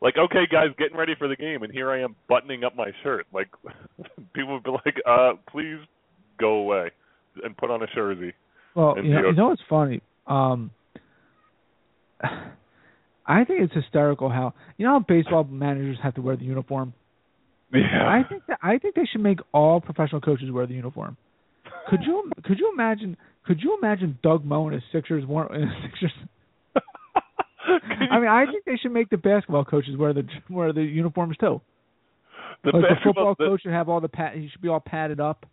Like, 0.03 0.15
okay, 0.17 0.45
guys, 0.51 0.69
getting 0.79 0.97
ready 0.97 1.13
for 1.19 1.29
the 1.29 1.37
game, 1.37 1.63
and 1.63 1.71
here 1.71 1.91
I 1.91 2.01
am 2.01 2.17
buttoning 2.27 2.65
up 2.65 2.75
my 2.75 2.91
shirt. 3.03 3.27
Like, 3.35 3.49
people 4.35 4.55
would 4.55 4.63
be 4.63 4.71
like, 4.71 4.97
uh, 5.07 5.33
please 5.51 5.77
go 6.39 6.55
away 6.55 6.91
and 7.45 7.57
put 7.57 7.71
on 7.71 7.83
a 7.83 7.87
jersey. 7.95 8.33
Well, 8.75 8.95
you 8.97 9.13
know, 9.13 9.29
you 9.29 9.33
know 9.35 9.49
what's 9.49 9.63
funny? 9.69 10.01
Um, 10.27 10.71
I 13.27 13.45
think 13.45 13.61
it's 13.61 13.75
hysterical 13.75 14.29
how 14.29 14.55
you 14.77 14.87
know 14.87 14.93
how 14.95 15.05
baseball 15.07 15.45
managers 15.45 15.99
have 16.03 16.15
to 16.15 16.23
wear 16.23 16.37
the 16.37 16.45
uniform. 16.45 16.95
Yeah. 17.73 18.07
I 18.07 18.29
think 18.29 18.43
that 18.49 18.59
I 18.63 18.79
think 18.79 18.95
they 18.95 19.07
should 19.11 19.21
make 19.21 19.39
all 19.53 19.81
professional 19.81 20.21
coaches 20.21 20.51
wear 20.51 20.67
the 20.67 20.75
uniform. 20.75 21.17
Could 21.89 22.01
you 22.05 22.31
could 22.45 22.59
you 22.59 22.73
imagine 22.73 23.17
could 23.47 23.61
you 23.63 23.79
imagine 23.81 24.19
Doug 24.23 24.45
Moe 24.45 24.67
and 24.67 24.75
his 24.75 24.83
Sixers 24.93 25.25
war- 25.27 25.55
in 25.55 25.71
Sixers? 25.83 26.13
I 28.11 28.19
mean, 28.19 28.29
I 28.29 28.47
think 28.47 28.65
they 28.65 28.77
should 28.77 28.93
make 28.93 29.11
the 29.11 29.17
basketball 29.17 29.65
coaches 29.65 29.97
wear 29.97 30.13
the 30.13 30.25
wear 30.51 30.73
the 30.73 30.83
uniforms 30.83 31.37
too. 31.39 31.61
the 32.65 32.71
like 32.71 32.83
the 32.83 32.97
football 33.05 33.35
the, 33.39 33.47
coach 33.47 33.63
should 33.63 33.73
have 33.73 33.89
all 33.89 34.01
the 34.01 34.09
pat. 34.09 34.35
He 34.35 34.49
should 34.49 34.63
be 34.63 34.69
all 34.69 34.81
padded 34.81 35.21
up. 35.21 35.47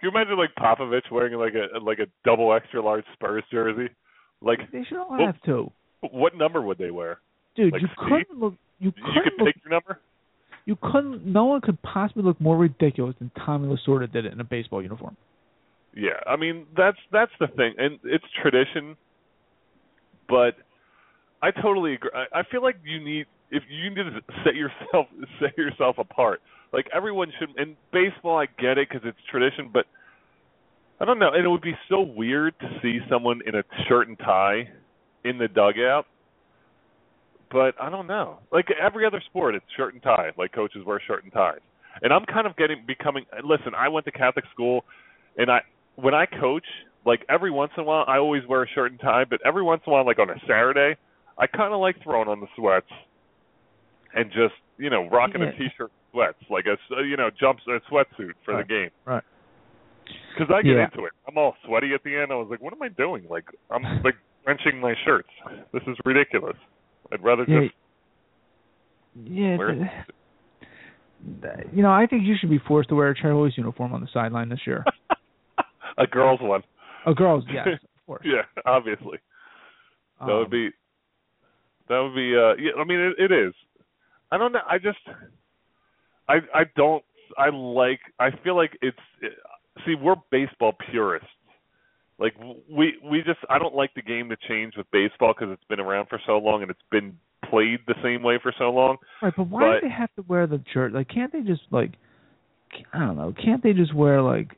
Can 0.00 0.10
you 0.10 0.16
imagine 0.16 0.38
like 0.38 0.54
Popovich 0.56 1.10
wearing 1.10 1.34
like 1.34 1.54
a 1.54 1.78
like 1.80 1.98
a 1.98 2.06
double 2.24 2.54
extra 2.54 2.80
large 2.80 3.04
Spurs 3.14 3.44
jersey? 3.50 3.88
Like, 4.40 4.70
They 4.72 4.84
should 4.84 4.98
all 4.98 5.08
Well, 5.10 5.26
have 5.26 5.40
to. 5.42 5.70
what 6.12 6.36
number 6.36 6.60
would 6.62 6.78
they 6.78 6.90
wear? 6.90 7.18
Dude, 7.56 7.72
like 7.72 7.82
you 7.82 7.88
Steve? 7.96 8.08
couldn't 8.26 8.38
look. 8.40 8.54
You 8.78 8.92
You 8.96 9.02
couldn't 9.02 9.22
could 9.24 9.32
look 9.44 9.54
pick 9.54 9.64
your 9.64 9.72
number. 9.72 9.98
You 10.64 10.76
couldn't. 10.80 11.24
No 11.26 11.46
one 11.46 11.60
could 11.60 11.80
possibly 11.82 12.22
look 12.22 12.40
more 12.40 12.56
ridiculous 12.56 13.16
than 13.18 13.30
Tommy 13.44 13.68
Lasorda 13.74 14.10
did 14.12 14.24
it 14.26 14.32
in 14.32 14.40
a 14.40 14.44
baseball 14.44 14.82
uniform. 14.82 15.16
Yeah, 15.94 16.20
I 16.26 16.36
mean 16.36 16.66
that's 16.76 16.98
that's 17.10 17.32
the 17.40 17.48
thing, 17.48 17.74
and 17.78 17.98
it's 18.04 18.24
tradition. 18.42 18.96
But 20.28 20.54
I 21.42 21.50
totally 21.50 21.94
agree. 21.94 22.10
I, 22.14 22.40
I 22.40 22.42
feel 22.50 22.62
like 22.62 22.76
you 22.84 23.02
need 23.02 23.26
if 23.50 23.62
you 23.68 23.88
need 23.90 23.96
to 23.96 24.20
set 24.44 24.54
yourself 24.54 25.06
set 25.40 25.56
yourself 25.56 25.96
apart. 25.98 26.40
Like 26.72 26.86
everyone 26.94 27.32
should. 27.38 27.58
In 27.58 27.76
baseball, 27.92 28.38
I 28.38 28.46
get 28.60 28.76
it 28.78 28.88
because 28.88 29.02
it's 29.08 29.18
tradition, 29.30 29.70
but 29.72 29.86
I 31.00 31.04
don't 31.04 31.18
know. 31.18 31.30
And 31.32 31.44
it 31.44 31.48
would 31.48 31.62
be 31.62 31.76
so 31.88 32.00
weird 32.00 32.58
to 32.60 32.68
see 32.82 32.98
someone 33.08 33.40
in 33.46 33.54
a 33.54 33.62
shirt 33.88 34.08
and 34.08 34.18
tie 34.18 34.68
in 35.24 35.38
the 35.38 35.48
dugout. 35.48 36.06
But 37.50 37.74
I 37.80 37.88
don't 37.88 38.06
know. 38.06 38.38
Like 38.52 38.66
every 38.80 39.06
other 39.06 39.22
sport, 39.26 39.54
it's 39.54 39.64
shirt 39.76 39.94
and 39.94 40.02
tie. 40.02 40.32
Like 40.36 40.52
coaches 40.52 40.84
wear 40.84 41.00
shirt 41.06 41.24
and 41.24 41.32
ties. 41.32 41.60
And 42.02 42.12
I'm 42.12 42.24
kind 42.26 42.46
of 42.46 42.56
getting 42.56 42.84
becoming. 42.86 43.24
Listen, 43.42 43.74
I 43.76 43.88
went 43.88 44.04
to 44.06 44.12
Catholic 44.12 44.44
school, 44.52 44.84
and 45.36 45.50
I 45.50 45.60
when 45.96 46.14
I 46.14 46.26
coach, 46.26 46.66
like 47.06 47.24
every 47.28 47.50
once 47.50 47.72
in 47.76 47.82
a 47.82 47.86
while, 47.86 48.04
I 48.06 48.18
always 48.18 48.42
wear 48.46 48.62
a 48.64 48.68
shirt 48.68 48.90
and 48.90 49.00
tie. 49.00 49.24
But 49.24 49.40
every 49.46 49.62
once 49.62 49.82
in 49.86 49.92
a 49.92 49.94
while, 49.94 50.06
like 50.06 50.18
on 50.18 50.30
a 50.30 50.38
Saturday, 50.46 50.96
I 51.38 51.46
kind 51.46 51.72
of 51.72 51.80
like 51.80 52.02
throwing 52.02 52.28
on 52.28 52.40
the 52.40 52.46
sweats 52.54 52.86
and 54.14 54.26
just 54.30 54.54
you 54.76 54.90
know 54.90 55.08
rocking 55.08 55.40
Yeah. 55.40 55.48
a 55.48 55.52
t-shirt, 55.52 55.90
and 55.90 55.90
sweats, 56.12 56.38
like 56.50 56.66
a 56.66 56.76
you 57.04 57.16
know 57.16 57.30
jumps 57.30 57.62
a 57.66 57.80
sweatsuit 57.90 58.34
for 58.44 58.54
Right. 58.54 58.66
the 58.68 58.74
game. 58.74 58.90
Right. 59.06 59.22
Because 60.34 60.52
I 60.54 60.62
get 60.62 60.76
Yeah. 60.76 60.84
into 60.84 61.04
it. 61.04 61.12
I'm 61.26 61.36
all 61.38 61.54
sweaty 61.64 61.92
at 61.94 62.02
the 62.04 62.16
end. 62.16 62.32
I 62.32 62.36
was 62.36 62.48
like, 62.50 62.60
what 62.60 62.72
am 62.72 62.82
I 62.82 62.88
doing? 62.88 63.26
Like 63.28 63.44
I'm 63.70 63.82
like 64.04 64.14
wrenching 64.46 64.80
my 64.80 64.94
shirts. 65.04 65.28
This 65.72 65.82
is 65.86 65.96
ridiculous. 66.04 66.56
I'd 67.12 67.22
rather 67.22 67.44
Yeah, 67.48 67.60
just 67.62 67.74
Yeah, 69.24 69.56
wear 69.56 69.74
th- 69.74 69.82
th- 71.42 71.66
you 71.74 71.82
know, 71.82 71.90
I 71.90 72.06
think 72.06 72.24
you 72.24 72.36
should 72.38 72.50
be 72.50 72.58
forced 72.66 72.88
to 72.90 72.94
wear 72.94 73.08
a 73.10 73.14
Charlie's 73.14 73.56
uniform 73.56 73.92
on 73.92 74.00
the 74.00 74.08
sideline 74.12 74.48
this 74.48 74.60
year. 74.66 74.84
a 75.98 76.06
girl's 76.06 76.40
one. 76.40 76.62
A 77.06 77.14
girls, 77.14 77.44
yes, 77.52 77.66
of 77.66 77.78
course. 78.06 78.24
Yeah, 78.24 78.42
obviously. 78.66 79.18
That 80.20 80.32
Um, 80.32 80.38
would 80.38 80.50
be 80.50 80.70
that 81.88 81.98
would 82.00 82.14
be 82.14 82.34
uh 82.36 82.54
yeah, 82.62 82.72
I 82.80 82.84
mean 82.84 83.00
it, 83.00 83.14
it 83.18 83.32
is. 83.32 83.54
I 84.30 84.38
don't 84.38 84.52
know. 84.52 84.60
I 84.68 84.78
just 84.78 84.98
I 86.28 86.36
I 86.54 86.64
don't 86.76 87.04
I 87.36 87.48
like 87.50 88.00
I 88.18 88.30
feel 88.42 88.56
like 88.56 88.76
it's 88.82 88.98
see 89.86 89.94
we're 89.94 90.16
baseball 90.30 90.74
purists. 90.90 91.28
Like 92.18 92.34
we 92.68 92.94
we 93.04 93.18
just 93.22 93.38
I 93.48 93.58
don't 93.58 93.74
like 93.74 93.94
the 93.94 94.02
game 94.02 94.28
to 94.30 94.36
change 94.48 94.74
with 94.76 94.90
baseball 94.90 95.34
because 95.34 95.52
it's 95.52 95.64
been 95.68 95.80
around 95.80 96.08
for 96.08 96.20
so 96.26 96.38
long 96.38 96.62
and 96.62 96.70
it's 96.70 96.80
been 96.90 97.16
played 97.48 97.78
the 97.86 97.94
same 98.02 98.22
way 98.22 98.38
for 98.42 98.52
so 98.58 98.70
long. 98.70 98.96
right, 99.22 99.32
but 99.36 99.48
why 99.48 99.60
but- 99.60 99.80
do 99.80 99.88
they 99.88 99.94
have 99.94 100.12
to 100.16 100.22
wear 100.22 100.46
the 100.46 100.62
shirt? 100.72 100.92
Like, 100.92 101.08
can't 101.08 101.32
they 101.32 101.42
just 101.42 101.62
like, 101.70 101.92
I 102.92 102.98
don't 102.98 103.16
know, 103.16 103.32
can't 103.42 103.62
they 103.62 103.72
just 103.72 103.94
wear 103.94 104.20
like? 104.20 104.50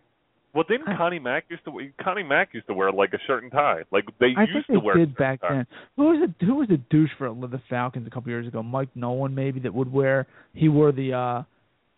Well, 0.55 0.65
didn't 0.69 0.89
I- 0.89 0.97
Connie 0.97 1.19
Mack 1.19 1.45
used 1.49 1.65
to 1.67 1.79
Connie 2.03 2.23
Mack 2.23 2.55
used 2.55 2.67
to 2.67 2.75
wear 2.75 2.91
like 2.91 3.13
a 3.13 3.19
shirt 3.27 3.43
and 3.43 3.53
tie. 3.53 3.83
Like 3.93 4.07
they 4.19 4.33
I 4.37 4.43
used 4.43 4.67
think 4.67 4.81
to 4.81 4.81
wear 4.81 4.97
did 4.97 5.15
back 5.17 5.41
then. 5.43 5.67
Who 5.97 6.05
was 6.05 6.29
the 6.41 6.47
who 6.47 6.57
was 6.57 6.69
the 6.69 6.79
douche 6.79 7.11
for 7.19 7.29
the 7.29 7.61
Falcons 7.69 8.07
a 8.07 8.11
couple 8.11 8.31
years 8.31 8.49
ago? 8.49 8.63
Mike 8.63 8.89
Nolan 8.95 9.35
maybe 9.35 9.61
that 9.61 9.73
would 9.75 9.93
wear 9.93 10.27
he 10.55 10.69
wore 10.69 10.93
the 10.93 11.13
uh 11.13 11.43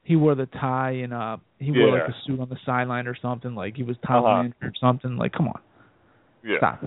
he 0.04 0.16
wore 0.16 0.34
the 0.34 0.46
tie 0.46 0.90
and 1.02 1.12
uh 1.14 1.36
he 1.58 1.70
wore 1.72 1.90
like 1.90 2.02
Yeah. 2.02 2.06
the 2.08 2.14
suit 2.26 2.40
on 2.40 2.48
the 2.48 2.58
sideline 2.66 3.06
or 3.06 3.16
something 3.20 3.54
like 3.54 3.76
he 3.76 3.82
was 3.82 3.96
Tom 4.06 4.24
Uh-huh. 4.24 4.34
Landry 4.34 4.68
or 4.68 4.72
something 4.80 5.16
like 5.16 5.32
come 5.32 5.48
on 5.48 5.60
Yeah. 6.44 6.58
stop 6.58 6.82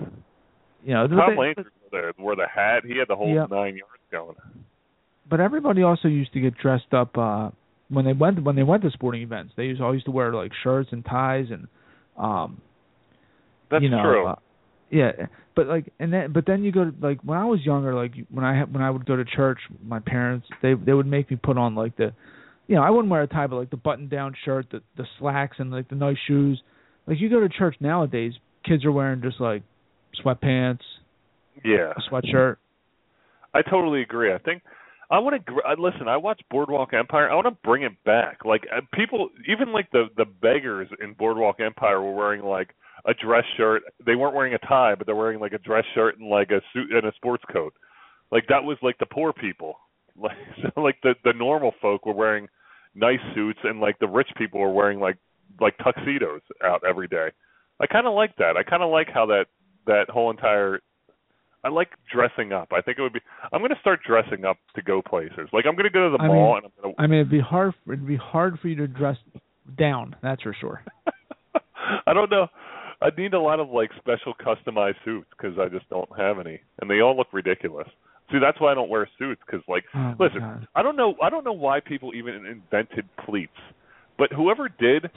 you 0.84 0.94
know 0.94 1.06
Tom 1.08 1.16
they- 1.30 1.36
Landry 1.40 1.64
the, 1.90 2.12
wore 2.18 2.36
the 2.36 2.46
hat. 2.52 2.84
He 2.84 2.98
had 2.98 3.08
the 3.08 3.16
whole 3.16 3.28
Yeah. 3.34 3.46
nine 3.50 3.76
yards 3.76 4.02
going. 4.10 4.36
but 5.30 5.40
everybody 5.40 5.82
also 5.82 6.08
used 6.08 6.32
to 6.34 6.40
get 6.40 6.56
dressed 6.58 6.92
up 6.92 7.16
uh 7.16 7.50
when 7.88 8.04
they 8.04 8.12
went 8.12 8.42
when 8.42 8.56
they 8.56 8.64
went 8.64 8.82
to 8.82 8.90
sporting 8.90 9.22
events. 9.22 9.52
They 9.56 9.64
used 9.66 9.80
always 9.80 10.02
to 10.04 10.10
wear 10.10 10.32
like 10.32 10.52
shirts 10.62 10.88
and 10.92 11.04
ties 11.04 11.46
and 11.50 11.68
um 12.16 12.60
That's 13.70 13.82
you 13.82 13.88
know, 13.90 14.02
true. 14.02 14.26
Uh, 14.26 14.34
yeah, 14.90 15.12
but 15.56 15.66
like, 15.66 15.92
and 15.98 16.12
then, 16.12 16.32
but 16.32 16.46
then 16.46 16.62
you 16.62 16.70
go 16.70 16.84
to 16.84 16.94
like 17.00 17.18
when 17.22 17.36
I 17.38 17.44
was 17.44 17.60
younger, 17.66 17.92
like 17.94 18.12
when 18.30 18.44
I 18.44 18.62
when 18.64 18.82
I 18.82 18.90
would 18.90 19.04
go 19.06 19.16
to 19.16 19.24
church, 19.24 19.58
my 19.84 19.98
parents 19.98 20.46
they 20.62 20.74
they 20.74 20.92
would 20.92 21.06
make 21.06 21.28
me 21.30 21.36
put 21.36 21.58
on 21.58 21.74
like 21.74 21.96
the, 21.96 22.12
you 22.66 22.76
know, 22.76 22.82
I 22.82 22.90
wouldn't 22.90 23.10
wear 23.10 23.22
a 23.22 23.26
tie, 23.26 23.46
but 23.46 23.56
like 23.56 23.70
the 23.70 23.76
button 23.76 24.08
down 24.08 24.34
shirt, 24.44 24.66
the 24.70 24.82
the 24.96 25.06
slacks, 25.18 25.56
and 25.58 25.70
like 25.70 25.88
the 25.88 25.94
nice 25.94 26.16
shoes. 26.26 26.60
Like 27.06 27.20
you 27.20 27.30
go 27.30 27.40
to 27.40 27.48
church 27.48 27.76
nowadays, 27.80 28.32
kids 28.64 28.84
are 28.84 28.92
wearing 28.92 29.22
just 29.22 29.40
like 29.40 29.62
sweatpants, 30.24 30.80
yeah. 31.64 31.92
a 31.96 32.12
sweatshirt. 32.12 32.56
I 33.54 33.62
totally 33.62 34.02
agree. 34.02 34.32
I 34.32 34.38
think 34.38 34.62
I 35.10 35.18
want 35.20 35.40
to 35.46 35.82
listen. 35.82 36.08
I 36.08 36.16
watch 36.16 36.40
Boardwalk 36.50 36.92
Empire. 36.92 37.30
I 37.30 37.34
want 37.34 37.46
to 37.46 37.56
bring 37.62 37.84
it 37.84 37.92
back. 38.04 38.44
Like 38.44 38.64
uh, 38.74 38.80
people, 38.92 39.30
even 39.48 39.72
like 39.72 39.90
the 39.92 40.06
the 40.16 40.24
beggars 40.24 40.88
in 41.02 41.14
Boardwalk 41.14 41.60
Empire 41.60 42.02
were 42.02 42.14
wearing 42.14 42.42
like 42.42 42.70
a 43.06 43.14
dress 43.14 43.44
shirt. 43.56 43.82
They 44.04 44.16
weren't 44.16 44.34
wearing 44.34 44.54
a 44.54 44.58
tie, 44.58 44.94
but 44.96 45.06
they're 45.06 45.14
wearing 45.14 45.38
like 45.38 45.52
a 45.52 45.58
dress 45.58 45.84
shirt 45.94 46.18
and 46.18 46.28
like 46.28 46.50
a 46.50 46.60
suit 46.72 46.90
and 46.90 47.06
a 47.06 47.12
sports 47.14 47.44
coat. 47.52 47.72
Like 48.32 48.46
that 48.48 48.64
was 48.64 48.78
like 48.82 48.98
the 48.98 49.06
poor 49.06 49.32
people. 49.32 49.76
Like 50.18 50.38
so 50.62 50.80
like 50.80 50.96
the 51.02 51.14
the 51.24 51.34
normal 51.34 51.72
folk 51.82 52.06
were 52.06 52.14
wearing 52.14 52.48
nice 52.96 53.20
suits, 53.34 53.58
and 53.62 53.78
like 53.80 53.98
the 53.98 54.08
rich 54.08 54.28
people 54.36 54.60
are 54.62 54.72
wearing 54.72 54.98
like 54.98 55.18
like 55.60 55.76
tuxedos 55.78 56.42
out 56.64 56.82
every 56.88 57.06
day. 57.08 57.28
I 57.80 57.86
kind 57.86 58.06
of 58.06 58.14
like 58.14 58.34
that. 58.36 58.56
I 58.56 58.62
kind 58.62 58.82
of 58.82 58.90
like 58.90 59.08
how 59.12 59.26
that 59.26 59.46
that 59.86 60.06
whole 60.08 60.30
entire 60.30 60.80
I 61.64 61.68
like 61.68 61.88
dressing 62.12 62.52
up. 62.52 62.68
I 62.72 62.80
think 62.80 62.98
it 62.98 63.02
would 63.02 63.12
be. 63.12 63.20
I'm 63.52 63.60
going 63.60 63.70
to 63.74 63.80
start 63.80 64.00
dressing 64.06 64.44
up 64.44 64.56
to 64.76 64.82
go 64.82 65.02
places. 65.02 65.48
Like 65.52 65.64
I'm 65.66 65.74
going 65.74 65.84
to 65.84 65.90
go 65.90 66.10
to 66.10 66.16
the 66.16 66.22
I 66.22 66.26
mall 66.28 66.54
mean- 66.54 66.64
and 66.64 66.66
I'm 66.66 66.82
going 66.82 66.94
to. 66.94 67.02
I 67.02 67.06
mean, 67.06 67.20
it'd 67.20 67.30
be 67.30 67.40
hard. 67.40 67.74
It'd 67.86 68.06
be 68.06 68.16
hard 68.16 68.58
for 68.60 68.68
you 68.68 68.76
to 68.76 68.86
dress 68.86 69.16
down. 69.78 70.16
That's 70.22 70.42
for 70.42 70.54
sure. 70.58 70.82
I 72.06 72.12
don't 72.12 72.30
know. 72.30 72.46
I'd 73.02 73.18
need 73.18 73.34
a 73.34 73.40
lot 73.40 73.60
of 73.60 73.68
like 73.70 73.90
special 73.98 74.32
customized 74.34 74.96
suits 75.04 75.26
because 75.36 75.58
I 75.58 75.68
just 75.68 75.88
don't 75.90 76.08
have 76.16 76.38
any, 76.38 76.60
and 76.80 76.88
they 76.90 77.00
all 77.00 77.16
look 77.16 77.28
ridiculous. 77.32 77.88
See, 78.32 78.38
that's 78.40 78.60
why 78.60 78.72
I 78.72 78.74
don't 78.74 78.88
wear 78.90 79.08
suits 79.18 79.40
because, 79.46 79.62
like, 79.68 79.84
Oh, 79.94 80.14
listen, 80.18 80.40
God. 80.40 80.66
I 80.74 80.82
don't 80.82 80.96
know. 80.96 81.14
I 81.22 81.30
don't 81.30 81.44
know 81.44 81.52
why 81.52 81.80
people 81.80 82.12
even 82.14 82.34
invented 82.46 83.06
pleats, 83.24 83.52
but 84.18 84.32
whoever 84.32 84.68
did, 84.68 85.08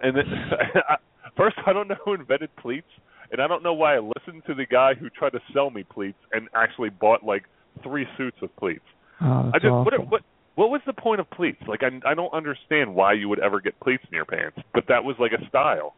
and 0.00 0.16
then, 0.16 0.24
first, 1.36 1.56
I 1.66 1.72
don't 1.72 1.88
know 1.88 1.96
who 2.04 2.14
invented 2.14 2.50
pleats, 2.56 2.86
and 3.30 3.40
I 3.42 3.46
don't 3.48 3.62
know 3.62 3.74
why 3.74 3.96
I 3.96 3.98
listened 3.98 4.44
to 4.46 4.54
the 4.54 4.64
guy 4.66 4.94
who 4.94 5.10
tried 5.10 5.30
to 5.32 5.40
sell 5.52 5.70
me 5.70 5.84
pleats 5.84 6.18
and 6.32 6.48
actually 6.54 6.88
bought 6.90 7.22
like 7.22 7.44
three 7.82 8.06
suits 8.16 8.36
of 8.42 8.54
pleats. 8.56 8.84
Oh, 9.20 9.50
I 9.54 9.58
just 9.58 9.66
awful. 9.66 9.84
what 9.84 10.10
what 10.10 10.20
what 10.56 10.70
was 10.70 10.80
the 10.86 10.92
point 10.92 11.20
of 11.20 11.28
pleats? 11.30 11.60
Like 11.68 11.82
I 11.82 12.10
I 12.10 12.14
don't 12.14 12.32
understand 12.32 12.94
why 12.94 13.12
you 13.12 13.28
would 13.28 13.40
ever 13.40 13.60
get 13.60 13.78
pleats 13.80 14.04
in 14.10 14.14
your 14.14 14.24
pants, 14.24 14.58
but 14.72 14.84
that 14.88 15.04
was 15.04 15.16
like 15.18 15.32
a 15.32 15.46
style. 15.48 15.94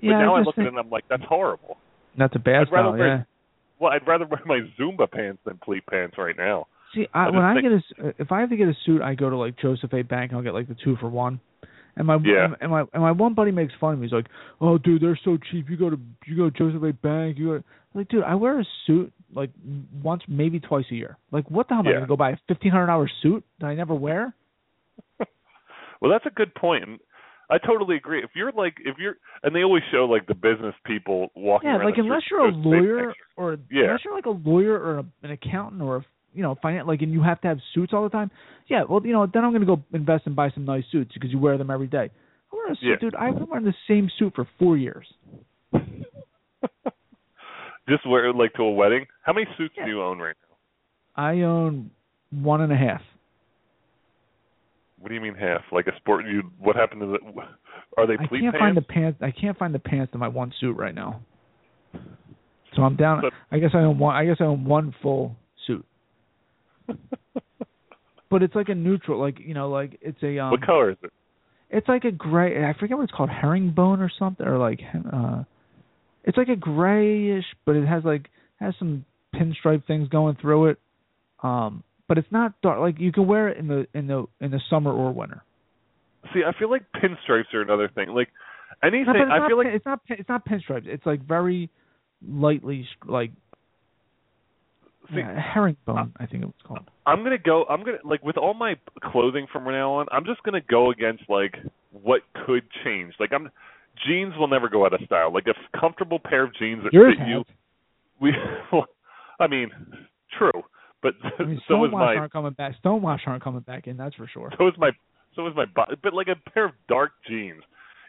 yeah, 0.00 0.12
but 0.12 0.18
now 0.18 0.34
I, 0.34 0.38
just 0.40 0.46
look 0.46 0.58
at 0.58 0.64
it 0.64 0.68
and 0.68 0.78
I'm 0.78 0.90
like, 0.90 1.04
that's 1.08 1.24
horrible. 1.28 1.76
that's 2.16 2.34
a 2.34 2.38
bad 2.38 2.62
I'd 2.62 2.68
style. 2.68 2.92
wear- 2.92 3.06
Yeah. 3.08 3.22
Well, 3.80 3.92
I'd 3.92 4.06
rather 4.06 4.26
wear 4.26 4.40
my 4.46 4.60
Zumba 4.78 5.10
pants 5.10 5.40
than 5.44 5.58
pleat 5.58 5.86
pants 5.86 6.16
right 6.18 6.36
now. 6.36 6.66
See, 6.94 7.06
I 7.14 7.26
I, 7.26 7.30
when 7.30 7.42
I 7.44 7.54
think- 7.54 7.64
get 7.64 7.72
a, 7.72 7.76
s- 7.76 8.04
uh, 8.04 8.22
if 8.22 8.32
I 8.32 8.40
have 8.40 8.50
to 8.50 8.56
get 8.56 8.68
a 8.68 8.74
suit, 8.86 9.02
I 9.02 9.14
go 9.14 9.28
to 9.30 9.36
like 9.36 9.58
Joseph 9.58 9.92
A. 9.92 10.02
Bank. 10.02 10.32
I'll 10.32 10.42
get 10.42 10.54
like 10.54 10.68
the 10.68 10.76
two 10.82 10.96
for 10.96 11.08
one. 11.08 11.40
And 11.96 12.06
my 12.06 12.16
Yeah. 12.22 12.48
and 12.60 12.70
my 12.70 12.80
and 12.92 13.02
my 13.02 13.10
one 13.12 13.34
buddy 13.34 13.50
makes 13.50 13.72
fun 13.80 13.94
of 13.94 13.98
me. 14.00 14.06
He's 14.06 14.12
like, 14.12 14.26
"Oh, 14.60 14.78
dude, 14.78 15.02
they're 15.02 15.18
so 15.24 15.36
cheap. 15.50 15.68
You 15.68 15.76
go 15.76 15.90
to 15.90 15.98
you 16.26 16.36
go 16.36 16.48
to 16.50 16.56
Joseph 16.56 16.82
A. 16.82 16.92
Bank. 16.92 17.38
You 17.38 17.46
go." 17.46 17.54
I'm 17.54 17.64
like, 17.94 18.08
dude, 18.08 18.22
I 18.24 18.34
wear 18.36 18.60
a 18.60 18.64
suit 18.86 19.12
like 19.34 19.50
once, 20.02 20.22
maybe 20.28 20.60
twice 20.60 20.84
a 20.90 20.94
year. 20.94 21.16
Like, 21.32 21.50
what 21.50 21.68
the 21.68 21.74
hell 21.74 21.80
am 21.82 21.88
I 21.88 21.92
gonna 21.94 22.06
go 22.06 22.16
buy 22.16 22.30
a 22.30 22.36
fifteen 22.46 22.70
hundred 22.72 22.86
dollar 22.86 23.10
suit 23.22 23.44
that 23.60 23.66
I 23.66 23.74
never 23.74 23.94
wear? 23.94 24.34
Well, 26.00 26.12
that's 26.12 26.26
a 26.26 26.30
good 26.30 26.54
point. 26.54 26.84
And 26.84 27.00
I 27.50 27.56
totally 27.58 27.96
agree. 27.96 28.22
If 28.22 28.30
you're 28.34 28.52
like, 28.52 28.74
if 28.84 28.98
you're, 28.98 29.16
and 29.42 29.54
they 29.54 29.62
always 29.62 29.82
show 29.90 30.04
like 30.04 30.26
the 30.26 30.34
business 30.34 30.74
people 30.84 31.28
walking 31.34 31.68
Yeah, 31.70 31.76
around. 31.76 31.86
like 31.86 31.94
unless 31.98 32.22
you're 32.30 32.40
a 32.40 32.46
with 32.46 32.56
those 32.56 32.64
big 32.64 32.82
lawyer 32.82 33.14
or 33.36 33.56
Yeah. 33.70 33.84
unless 33.84 34.00
you're 34.04 34.14
like 34.14 34.26
a 34.26 34.30
lawyer 34.30 34.74
or 34.78 34.98
a, 34.98 35.04
an 35.22 35.30
accountant 35.30 35.80
or 35.80 35.96
a, 35.98 36.04
you 36.34 36.42
know, 36.42 36.56
finance, 36.60 36.86
like, 36.86 37.00
and 37.00 37.10
you 37.10 37.22
have 37.22 37.40
to 37.40 37.48
have 37.48 37.58
suits 37.74 37.92
all 37.94 38.02
the 38.02 38.10
time. 38.10 38.30
Yeah, 38.68 38.84
well, 38.88 39.00
you 39.04 39.12
know, 39.14 39.26
then 39.32 39.44
I'm 39.44 39.52
gonna 39.52 39.64
go 39.64 39.82
invest 39.94 40.26
and 40.26 40.36
buy 40.36 40.50
some 40.50 40.66
nice 40.66 40.84
suits 40.92 41.12
because 41.14 41.30
you 41.32 41.38
wear 41.38 41.56
them 41.56 41.70
every 41.70 41.86
day. 41.86 42.10
I 42.52 42.56
wear 42.56 42.66
a 42.72 42.76
suit, 42.76 42.82
Yeah. 42.84 42.96
dude. 43.00 43.14
I've 43.14 43.34
been 43.34 43.46
wearing 43.48 43.64
the 43.64 43.74
same 43.88 44.10
suit 44.18 44.34
for 44.34 44.46
four 44.58 44.76
years. 44.76 45.06
Just 47.88 48.06
wear 48.06 48.28
it 48.28 48.36
like 48.36 48.52
to 48.54 48.62
a 48.62 48.70
wedding. 48.70 49.06
How 49.22 49.32
many 49.32 49.46
suits 49.56 49.74
Yeah. 49.76 49.86
do 49.86 49.90
you 49.90 50.02
own 50.02 50.18
right 50.18 50.36
now? 51.16 51.22
I 51.24 51.40
own 51.40 51.90
one 52.30 52.60
and 52.60 52.72
a 52.72 52.76
half. 52.76 53.00
What 55.00 55.08
do 55.08 55.14
you 55.14 55.20
mean 55.20 55.34
half? 55.34 55.62
Like 55.72 55.86
a 55.86 55.96
sport? 55.96 56.24
You 56.26 56.50
what 56.58 56.76
happened 56.76 57.00
to 57.02 57.06
the? 57.06 57.18
Are 57.96 58.06
they 58.06 58.14
I 58.14 58.26
can't 58.26 58.30
pants? 58.30 58.58
find 58.58 58.76
the 58.76 58.82
pants. 58.82 59.18
I 59.22 59.30
can't 59.30 59.56
find 59.58 59.74
the 59.74 59.78
pants 59.78 60.12
in 60.14 60.20
my 60.20 60.28
one 60.28 60.52
suit 60.60 60.76
right 60.76 60.94
now. 60.94 61.20
So 62.74 62.82
I'm 62.82 62.96
down. 62.96 63.22
So- 63.22 63.30
I 63.50 63.58
guess 63.58 63.70
I 63.74 63.78
own 63.78 63.98
one. 63.98 64.14
I 64.14 64.24
guess 64.24 64.36
I 64.40 64.44
own 64.44 64.64
one 64.64 64.94
full 65.02 65.36
suit, 65.66 65.84
but 68.30 68.42
it's 68.42 68.54
like 68.54 68.68
a 68.68 68.74
neutral, 68.74 69.20
like 69.20 69.38
you 69.40 69.54
know, 69.54 69.70
like 69.70 69.98
it's 70.00 70.22
a 70.22 70.38
um. 70.38 70.50
what 70.50 70.62
color 70.62 70.90
is 70.90 70.96
it? 71.02 71.12
It's 71.70 71.88
like 71.88 72.04
a 72.04 72.10
gray. 72.10 72.64
I 72.64 72.72
forget 72.78 72.96
what 72.96 73.04
it's 73.04 73.12
called, 73.12 73.30
herringbone 73.30 74.00
or 74.00 74.10
something, 74.18 74.46
or 74.46 74.58
like 74.58 74.80
uh, 75.12 75.44
it's 76.24 76.36
like 76.36 76.48
a 76.48 76.56
grayish, 76.56 77.44
but 77.66 77.76
it 77.76 77.86
has 77.86 78.04
like 78.04 78.28
has 78.60 78.74
some 78.78 79.04
pinstripe 79.34 79.86
things 79.86 80.08
going 80.08 80.36
through 80.40 80.68
it. 80.68 80.78
Um, 81.42 81.84
but 82.08 82.18
it's 82.18 82.30
not 82.30 82.60
dark. 82.62 82.80
Like 82.80 82.98
you 82.98 83.12
can 83.12 83.26
wear 83.26 83.48
it 83.48 83.58
in 83.58 83.68
the 83.68 83.86
in 83.94 84.06
the 84.06 84.26
in 84.40 84.50
the 84.50 84.60
summer 84.70 84.92
or 84.92 85.12
winter. 85.12 85.42
See, 86.34 86.40
I 86.46 86.58
feel 86.58 86.70
like 86.70 86.82
pinstripes 86.96 87.54
are 87.54 87.62
another 87.62 87.88
thing. 87.94 88.08
Like 88.08 88.28
anything, 88.82 89.14
it's 89.14 89.30
I 89.30 89.46
feel 89.46 89.58
like 89.58 89.68
it's 89.68 89.86
not 89.86 90.00
it's 90.08 90.28
not 90.28 90.46
pinstripes. 90.46 90.86
It's 90.86 91.06
like 91.06 91.26
very 91.26 91.70
lightly 92.26 92.86
like 93.06 93.30
See, 95.10 95.20
yeah, 95.20 95.40
herringbone. 95.54 96.12
I 96.18 96.26
think 96.26 96.42
it 96.42 96.46
was 96.46 96.54
called. 96.66 96.90
I'm 97.06 97.22
gonna 97.22 97.38
go. 97.38 97.64
I'm 97.64 97.82
gonna 97.82 97.98
like 98.04 98.22
with 98.22 98.36
all 98.36 98.52
my 98.52 98.74
clothing 99.02 99.46
from 99.50 99.64
now 99.64 99.92
on. 99.94 100.06
I'm 100.12 100.26
just 100.26 100.42
gonna 100.42 100.60
go 100.60 100.90
against 100.90 101.24
like 101.30 101.54
what 101.92 102.20
could 102.46 102.64
change. 102.84 103.14
Like 103.18 103.30
I'm, 103.32 103.48
jeans 104.06 104.34
will 104.36 104.48
never 104.48 104.68
go 104.68 104.84
out 104.84 104.92
of 104.92 105.00
style. 105.06 105.32
Like 105.32 105.46
a 105.46 105.78
comfortable 105.78 106.18
pair 106.18 106.44
of 106.44 106.54
jeans 106.54 106.82
that 106.84 106.92
Yours 106.92 107.14
fit 107.18 107.26
you. 107.26 107.44
We, 108.20 108.32
well, 108.72 108.86
I 109.38 109.46
mean, 109.46 109.70
true, 110.36 110.64
but 111.02 111.14
I 111.38 111.44
mean, 111.44 111.60
so 111.68 111.74
Stonewash 111.74 111.90
my 111.92 112.14
aren't 112.16 112.32
coming 112.32 112.52
back. 112.52 112.74
Stonewash 112.82 113.20
aren't 113.26 113.42
coming 113.42 113.60
back 113.62 113.86
in. 113.86 113.96
That's 113.96 114.14
for 114.14 114.26
sure. 114.28 114.52
so 114.58 114.66
is 114.68 114.74
my 114.78 114.90
so 115.36 115.46
is 115.46 115.54
my. 115.56 115.64
But 115.74 116.12
like 116.14 116.28
a 116.28 116.50
pair 116.50 116.64
of 116.66 116.72
dark 116.88 117.12
jeans. 117.28 117.62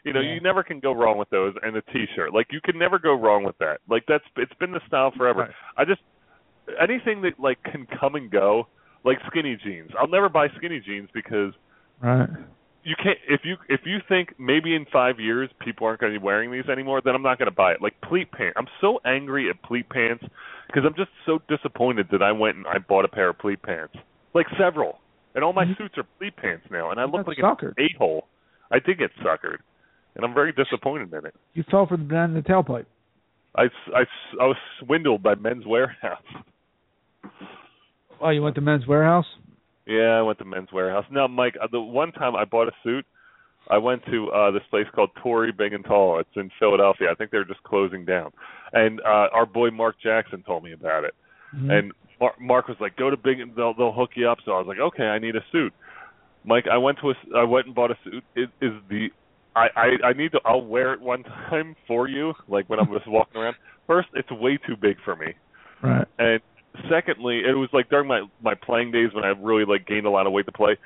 You 0.04 0.14
know, 0.14 0.20
Yeah. 0.20 0.32
you 0.34 0.40
never 0.40 0.62
can 0.62 0.80
go 0.80 0.92
wrong 0.92 1.18
with 1.18 1.28
those, 1.28 1.54
and 1.62 1.76
a 1.76 1.82
t-shirt. 1.92 2.32
Like 2.32 2.46
you 2.50 2.60
can 2.64 2.78
never 2.78 2.98
go 2.98 3.12
wrong 3.14 3.44
with 3.44 3.58
that. 3.58 3.80
Like 3.88 4.04
that's 4.08 4.24
it's 4.36 4.54
been 4.58 4.72
the 4.72 4.80
style 4.86 5.12
forever. 5.16 5.40
Right. 5.40 5.50
I 5.76 5.84
just 5.84 6.00
anything 6.80 7.20
that 7.22 7.38
like 7.38 7.62
can 7.64 7.86
come 8.00 8.14
and 8.14 8.30
go, 8.30 8.66
like 9.04 9.18
skinny 9.26 9.58
jeans. 9.62 9.90
I'll 9.98 10.08
never 10.08 10.28
buy 10.28 10.48
skinny 10.56 10.80
jeans 10.80 11.08
because 11.12 11.52
Right. 12.02 12.28
You 12.82 12.96
can't. 12.96 13.18
If 13.28 13.42
you 13.44 13.56
if 13.68 13.80
you 13.84 13.98
think 14.08 14.34
maybe 14.38 14.74
in 14.74 14.86
five 14.92 15.20
years 15.20 15.50
people 15.60 15.86
aren't 15.86 16.00
going 16.00 16.12
to 16.14 16.18
be 16.18 16.24
wearing 16.24 16.50
these 16.50 16.66
anymore, 16.70 17.02
then 17.04 17.14
I'm 17.14 17.22
not 17.22 17.38
going 17.38 17.50
to 17.50 17.54
buy 17.54 17.72
it. 17.72 17.82
Like 17.82 17.94
pleat 18.02 18.32
pants. 18.32 18.54
I'm 18.56 18.68
so 18.80 19.00
angry 19.04 19.50
at 19.50 19.62
pleat 19.62 19.88
pants 19.90 20.24
because 20.66 20.84
I'm 20.86 20.94
just 20.94 21.10
so 21.26 21.40
disappointed 21.48 22.08
that 22.12 22.22
I 22.22 22.32
went 22.32 22.56
and 22.56 22.66
I 22.66 22.78
bought 22.78 23.04
a 23.04 23.08
pair 23.08 23.28
of 23.28 23.38
pleat 23.38 23.60
pants, 23.62 23.94
like 24.34 24.46
several, 24.58 24.98
and 25.34 25.44
all 25.44 25.52
my 25.52 25.64
Mhm. 25.66 25.76
suits 25.76 25.98
are 25.98 26.04
pleat 26.18 26.36
pants 26.36 26.64
now, 26.70 26.90
and 26.90 26.98
I 26.98 27.04
You 27.04 27.10
look 27.10 27.26
like 27.26 27.36
suckered. 27.36 27.74
an 27.76 27.84
a 27.94 27.98
hole. 27.98 28.28
I 28.70 28.78
did 28.78 28.96
get 28.98 29.10
suckered, 29.16 29.58
and 30.16 30.24
I'm 30.24 30.32
very 30.32 30.52
disappointed 30.52 31.12
in 31.12 31.26
it. 31.26 31.34
You 31.54 31.64
fell 31.64 31.86
for 31.86 31.98
the 31.98 32.04
banana 32.04 32.28
in 32.38 32.42
the 32.42 32.48
tailpipe. 32.48 32.86
I, 33.56 33.64
I, 33.94 34.06
I 34.40 34.46
was 34.46 34.56
swindled 34.78 35.22
by 35.22 35.34
Men's 35.34 35.64
Wearhouse. 35.64 36.44
Oh, 38.20 38.28
you 38.30 38.42
went 38.42 38.54
to 38.54 38.60
Men's 38.60 38.84
Wearhouse? 38.84 39.24
Yeah, 39.90 40.18
I 40.18 40.22
went 40.22 40.38
to 40.38 40.44
Men's 40.44 40.68
Wearhouse. 40.70 41.04
No, 41.10 41.26
Mike, 41.26 41.56
uh, 41.60 41.66
the 41.70 41.80
one 41.80 42.12
time 42.12 42.36
I 42.36 42.44
bought 42.44 42.68
a 42.68 42.72
suit, 42.84 43.04
I 43.68 43.78
went 43.78 44.04
to 44.06 44.30
uh 44.30 44.50
this 44.52 44.62
place 44.70 44.86
called 44.94 45.10
Tory 45.22 45.52
Big 45.52 45.72
and 45.72 45.84
Tall. 45.84 46.18
It's 46.20 46.36
in 46.36 46.50
Philadelphia. 46.58 47.08
I 47.10 47.14
think 47.14 47.30
they're 47.30 47.44
just 47.44 47.62
closing 47.64 48.04
down. 48.04 48.30
And 48.72 49.00
uh 49.00 49.28
our 49.32 49.46
boy 49.46 49.70
Mark 49.70 49.96
Jackson 50.02 50.42
told 50.44 50.64
me 50.64 50.72
about 50.72 51.04
it. 51.04 51.14
Mhm. 51.54 51.70
And 51.78 51.92
Mark, 52.20 52.40
Mark 52.40 52.68
was 52.68 52.76
like, 52.80 52.96
"Go 52.96 53.10
to 53.10 53.16
Big 53.16 53.40
and 53.40 53.54
they'll 53.56 53.74
they'll 53.74 53.92
hook 53.92 54.10
you 54.14 54.28
up." 54.28 54.38
So 54.44 54.52
I 54.52 54.58
was 54.58 54.66
like, 54.66 54.78
"Okay, 54.78 55.04
I 55.04 55.18
need 55.18 55.36
a 55.36 55.44
suit." 55.52 55.72
Mike, 56.44 56.66
I 56.72 56.78
went 56.78 56.98
to 57.00 57.10
a 57.10 57.14
I 57.36 57.44
went 57.44 57.66
and 57.66 57.74
bought 57.74 57.90
a 57.90 57.98
suit. 58.04 58.24
It 58.34 58.50
is 58.60 58.72
the 58.88 59.08
I 59.56 59.68
I 59.76 59.88
I 60.08 60.12
need 60.14 60.32
to 60.32 60.40
I'll 60.44 60.62
wear 60.64 60.92
it 60.94 61.00
one 61.00 61.22
time 61.50 61.76
for 61.86 62.08
you 62.08 62.32
like 62.48 62.68
when 62.70 62.78
I'm 62.80 62.92
just 62.92 63.06
walking 63.08 63.40
around. 63.42 63.56
First, 63.86 64.08
it's 64.14 64.30
way 64.30 64.56
too 64.56 64.76
big 64.76 64.96
for 65.04 65.16
me. 65.16 65.34
right. 65.82 66.06
And 66.18 66.40
secondly, 66.90 67.42
it 67.48 67.56
was 67.56 67.68
like 67.72 67.88
during 67.88 68.08
my 68.08 68.22
my 68.42 68.54
playing 68.54 68.92
days 68.92 69.10
when 69.14 69.24
I 69.24 69.28
really 69.28 69.64
like 69.64 69.86
gained 69.86 70.06
a 70.06 70.10
lot 70.10 70.26
of 70.26 70.32
weight 70.32 70.46
to 70.46 70.52
play. 70.52 70.76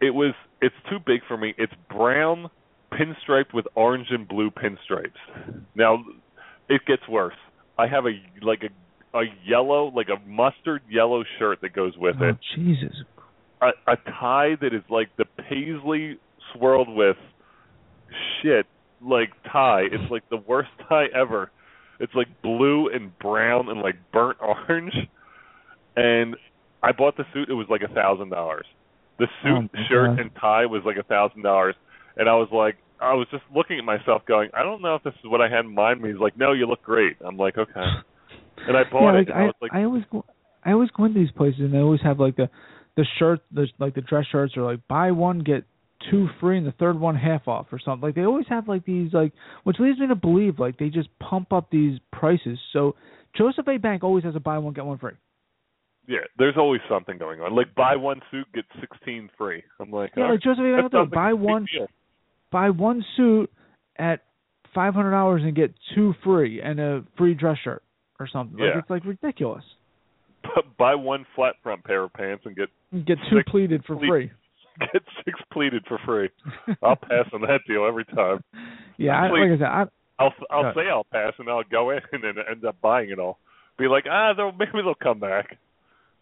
It 0.00 0.10
was 0.10 0.34
it's 0.62 0.74
too 0.88 0.98
big 1.04 1.20
for 1.28 1.36
me. 1.36 1.54
It's 1.58 1.72
brown 1.90 2.50
pinstriped 2.92 3.52
with 3.52 3.66
orange 3.74 4.08
and 4.10 4.26
blue 4.26 4.50
pinstripes. 4.50 5.62
Now 5.74 6.04
it 6.68 6.82
gets 6.86 7.02
worse. 7.08 7.34
I 7.78 7.86
have 7.86 8.04
a 8.06 8.12
like 8.44 8.62
a 8.62 9.18
a 9.18 9.24
yellow 9.44 9.92
like 9.94 10.08
a 10.08 10.28
mustard 10.28 10.82
yellow 10.88 11.24
shirt 11.38 11.60
that 11.62 11.72
goes 11.72 11.94
with 11.98 12.16
oh, 12.20 12.28
it. 12.28 12.36
Jesus. 12.54 12.94
a, 13.60 13.68
a 13.86 13.96
tie 13.96 14.56
that 14.60 14.72
is 14.72 14.82
like 14.88 15.08
the 15.16 15.24
paisley 15.48 16.18
swirled 16.54 16.88
with 16.88 17.16
shit 18.42 18.66
like 19.02 19.30
tie. 19.50 19.82
It's 19.90 20.10
like 20.10 20.28
the 20.30 20.36
worst 20.36 20.70
tie 20.88 21.06
ever. 21.14 21.50
It's 21.98 22.14
like 22.14 22.28
blue 22.42 22.88
and 22.88 23.16
brown 23.18 23.68
and 23.68 23.80
like 23.80 23.96
burnt 24.12 24.38
orange. 24.68 24.94
And 26.00 26.36
I 26.82 26.92
bought 26.92 27.16
the 27.16 27.24
suit. 27.34 27.48
It 27.48 27.54
was 27.54 27.66
like 27.68 27.82
a 27.82 27.92
thousand 27.92 28.30
dollars. 28.30 28.66
The 29.18 29.26
suit, 29.42 29.70
Oh, 29.74 29.78
shirt, 29.88 30.10
God. 30.10 30.20
and 30.20 30.30
tie 30.40 30.66
was 30.66 30.82
like 30.86 30.96
a 30.96 31.02
thousand 31.02 31.42
dollars. 31.42 31.74
And 32.16 32.28
I 32.28 32.34
was 32.34 32.48
like, 32.52 32.76
I 33.00 33.14
was 33.14 33.26
just 33.30 33.42
looking 33.54 33.78
at 33.78 33.84
myself, 33.84 34.22
going, 34.26 34.50
I 34.54 34.62
don't 34.62 34.82
know 34.82 34.94
if 34.94 35.02
this 35.02 35.14
is 35.22 35.30
what 35.30 35.40
I 35.40 35.48
had 35.48 35.64
in 35.64 35.74
mind. 35.74 36.04
He's 36.04 36.16
like, 36.16 36.36
No, 36.38 36.52
you 36.52 36.66
look 36.66 36.82
great. 36.82 37.16
I'm 37.24 37.36
like, 37.36 37.58
okay. 37.58 37.86
And 38.66 38.76
I 38.76 38.82
bought 38.90 39.12
yeah, 39.14 39.20
it. 39.20 39.28
like, 39.28 39.28
and 39.28 39.36
I, 39.38 39.42
I, 39.42 39.44
was 39.46 39.54
like, 39.62 39.72
I 39.74 39.84
always 39.84 40.02
go, 40.10 40.24
I 40.64 40.72
always 40.72 40.90
go 40.90 41.04
into 41.04 41.18
these 41.18 41.30
places 41.32 41.60
and 41.60 41.72
they 41.72 41.78
always 41.78 42.00
have 42.02 42.18
like 42.20 42.36
the 42.36 42.48
the 42.96 43.06
shirt, 43.18 43.40
the 43.52 43.66
like 43.78 43.94
the 43.94 44.00
dress 44.02 44.26
shirts 44.30 44.56
are 44.56 44.62
like 44.62 44.80
buy 44.88 45.10
one 45.12 45.38
get 45.40 45.64
two 46.10 46.28
free 46.40 46.58
and 46.58 46.66
the 46.66 46.72
third 46.72 46.98
one 46.98 47.14
half 47.14 47.46
off 47.48 47.66
or 47.72 47.78
something. 47.78 48.06
Like 48.06 48.14
they 48.14 48.24
always 48.24 48.46
have 48.48 48.68
like 48.68 48.84
these 48.84 49.12
like, 49.12 49.32
which 49.64 49.76
leads 49.78 49.98
me 49.98 50.08
to 50.08 50.14
believe 50.14 50.58
like 50.58 50.78
they 50.78 50.88
just 50.88 51.08
pump 51.18 51.52
up 51.52 51.70
these 51.70 51.98
prices. 52.12 52.58
So 52.72 52.96
Joseph 53.36 53.68
A. 53.68 53.76
Bank 53.78 54.02
always 54.02 54.24
has 54.24 54.34
a 54.36 54.40
buy 54.40 54.58
one 54.58 54.74
get 54.74 54.84
one 54.84 54.98
free. 54.98 55.12
Yeah, 56.10 56.18
there's 56.38 56.56
always 56.58 56.80
something 56.90 57.16
going 57.18 57.40
on. 57.40 57.54
Like 57.54 57.74
buy 57.74 57.94
one 57.96 58.20
suit, 58.30 58.46
get 58.52 58.64
sixteen 58.80 59.30
free. 59.38 59.62
I'm 59.78 59.90
like, 59.90 60.10
Yeah, 60.16 60.24
all 60.24 60.30
like 60.32 60.42
Joseph 60.42 60.58
A. 60.58 60.62
right. 60.64 60.80
Bank 60.82 60.92
That 60.92 60.98
will 60.98 61.04
sounds 61.04 61.10
do 61.12 61.16
it. 61.16 61.20
like 61.20 61.24
buy 61.24 61.32
one 61.32 61.66
deal. 61.72 61.86
buy 62.50 62.70
one 62.70 63.04
suit 63.16 63.50
at 63.98 64.20
five 64.74 64.92
hundred 64.94 65.12
dollars 65.12 65.42
and 65.44 65.54
get 65.54 65.72
two 65.94 66.14
free 66.24 66.60
and 66.60 66.80
a 66.80 67.04
free 67.16 67.34
dress 67.34 67.58
shirt 67.62 67.82
or 68.18 68.26
something. 68.32 68.58
Like 68.58 68.70
Yeah. 68.74 68.78
it's 68.80 68.90
like 68.90 69.04
ridiculous. 69.04 69.64
But 70.42 70.64
buy 70.78 70.94
one 70.94 71.24
flat 71.36 71.54
front 71.62 71.84
pair 71.84 72.02
of 72.02 72.12
pants 72.12 72.44
and 72.46 72.56
get 72.56 72.68
Get 73.06 73.18
two 73.30 73.38
pleated 73.46 73.84
for 73.86 73.96
free. 73.98 74.30
get 74.92 75.02
six 75.24 75.38
pleated 75.52 75.84
for 75.86 75.98
free. 76.04 76.28
I'll 76.82 76.96
pass 76.96 77.26
on 77.32 77.42
that 77.42 77.60
deal 77.68 77.86
every 77.86 78.04
time. 78.06 78.42
Yeah, 78.96 79.20
I, 79.22 79.28
like 79.30 79.42
I 79.42 79.58
said, 79.58 79.62
I, 79.62 79.84
I'll 80.18 80.34
I'll 80.50 80.74
say 80.74 80.88
I'll 80.90 81.06
pass 81.12 81.34
and 81.38 81.48
I'll 81.48 81.62
go 81.70 81.90
in 81.90 82.00
and 82.12 82.24
end 82.50 82.64
up 82.66 82.76
buying 82.80 83.10
it 83.10 83.18
all. 83.18 83.38
Be 83.78 83.86
like, 83.86 84.04
ah, 84.10 84.32
they'll 84.36 84.52
maybe 84.52 84.72
they'll 84.82 84.94
come 84.94 85.20
back. 85.20 85.56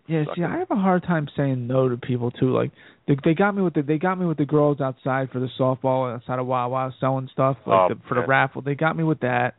Yeah, 0.09 0.25
see. 0.35 0.43
I 0.43 0.59
have 0.59 0.71
a 0.71 0.77
hard 0.77 1.03
time 1.03 1.29
saying 1.37 1.67
no 1.67 1.89
to 1.89 1.97
people 1.97 2.31
too. 2.31 2.53
Like 2.55 2.71
they 3.07 3.17
they 3.25 3.35
got 3.35 3.55
me 3.55 3.63
with 3.63 3.75
the 3.75 3.83
they 3.83 3.99
got 3.99 4.19
me 4.19 4.27
with 4.27 4.39
the 4.39 4.47
girls 4.47 4.81
outside 4.81 5.31
for 5.31 5.39
the 5.39 5.49
softball 5.59 6.13
outside 6.15 6.39
of 6.39 6.47
Wawa 6.47 6.95
selling 6.99 7.29
stuff 7.33 7.57
like 7.67 7.91
Oh, 7.91 7.95
the, 7.95 8.01
for 8.09 8.15
the 8.15 8.27
raffle. 8.27 8.63
They 8.63 8.75
got 8.75 8.97
me 8.97 9.05
with 9.05 9.21
that. 9.21 9.55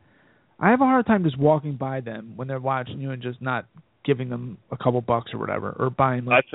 I 0.60 0.72
have 0.72 0.82
a 0.82 0.86
hard 0.86 1.06
time 1.06 1.24
just 1.24 1.38
walking 1.38 1.76
by 1.76 2.02
them 2.02 2.34
when 2.36 2.48
they're 2.48 2.60
watching 2.60 3.00
you 3.00 3.12
and 3.12 3.22
just 3.22 3.42
not 3.42 3.66
giving 4.04 4.30
them 4.30 4.58
a 4.72 4.78
couple 4.78 5.00
bucks 5.02 5.32
or 5.34 5.40
whatever 5.40 5.76
or 5.80 5.90
buying 5.90 6.26
like 6.26 6.46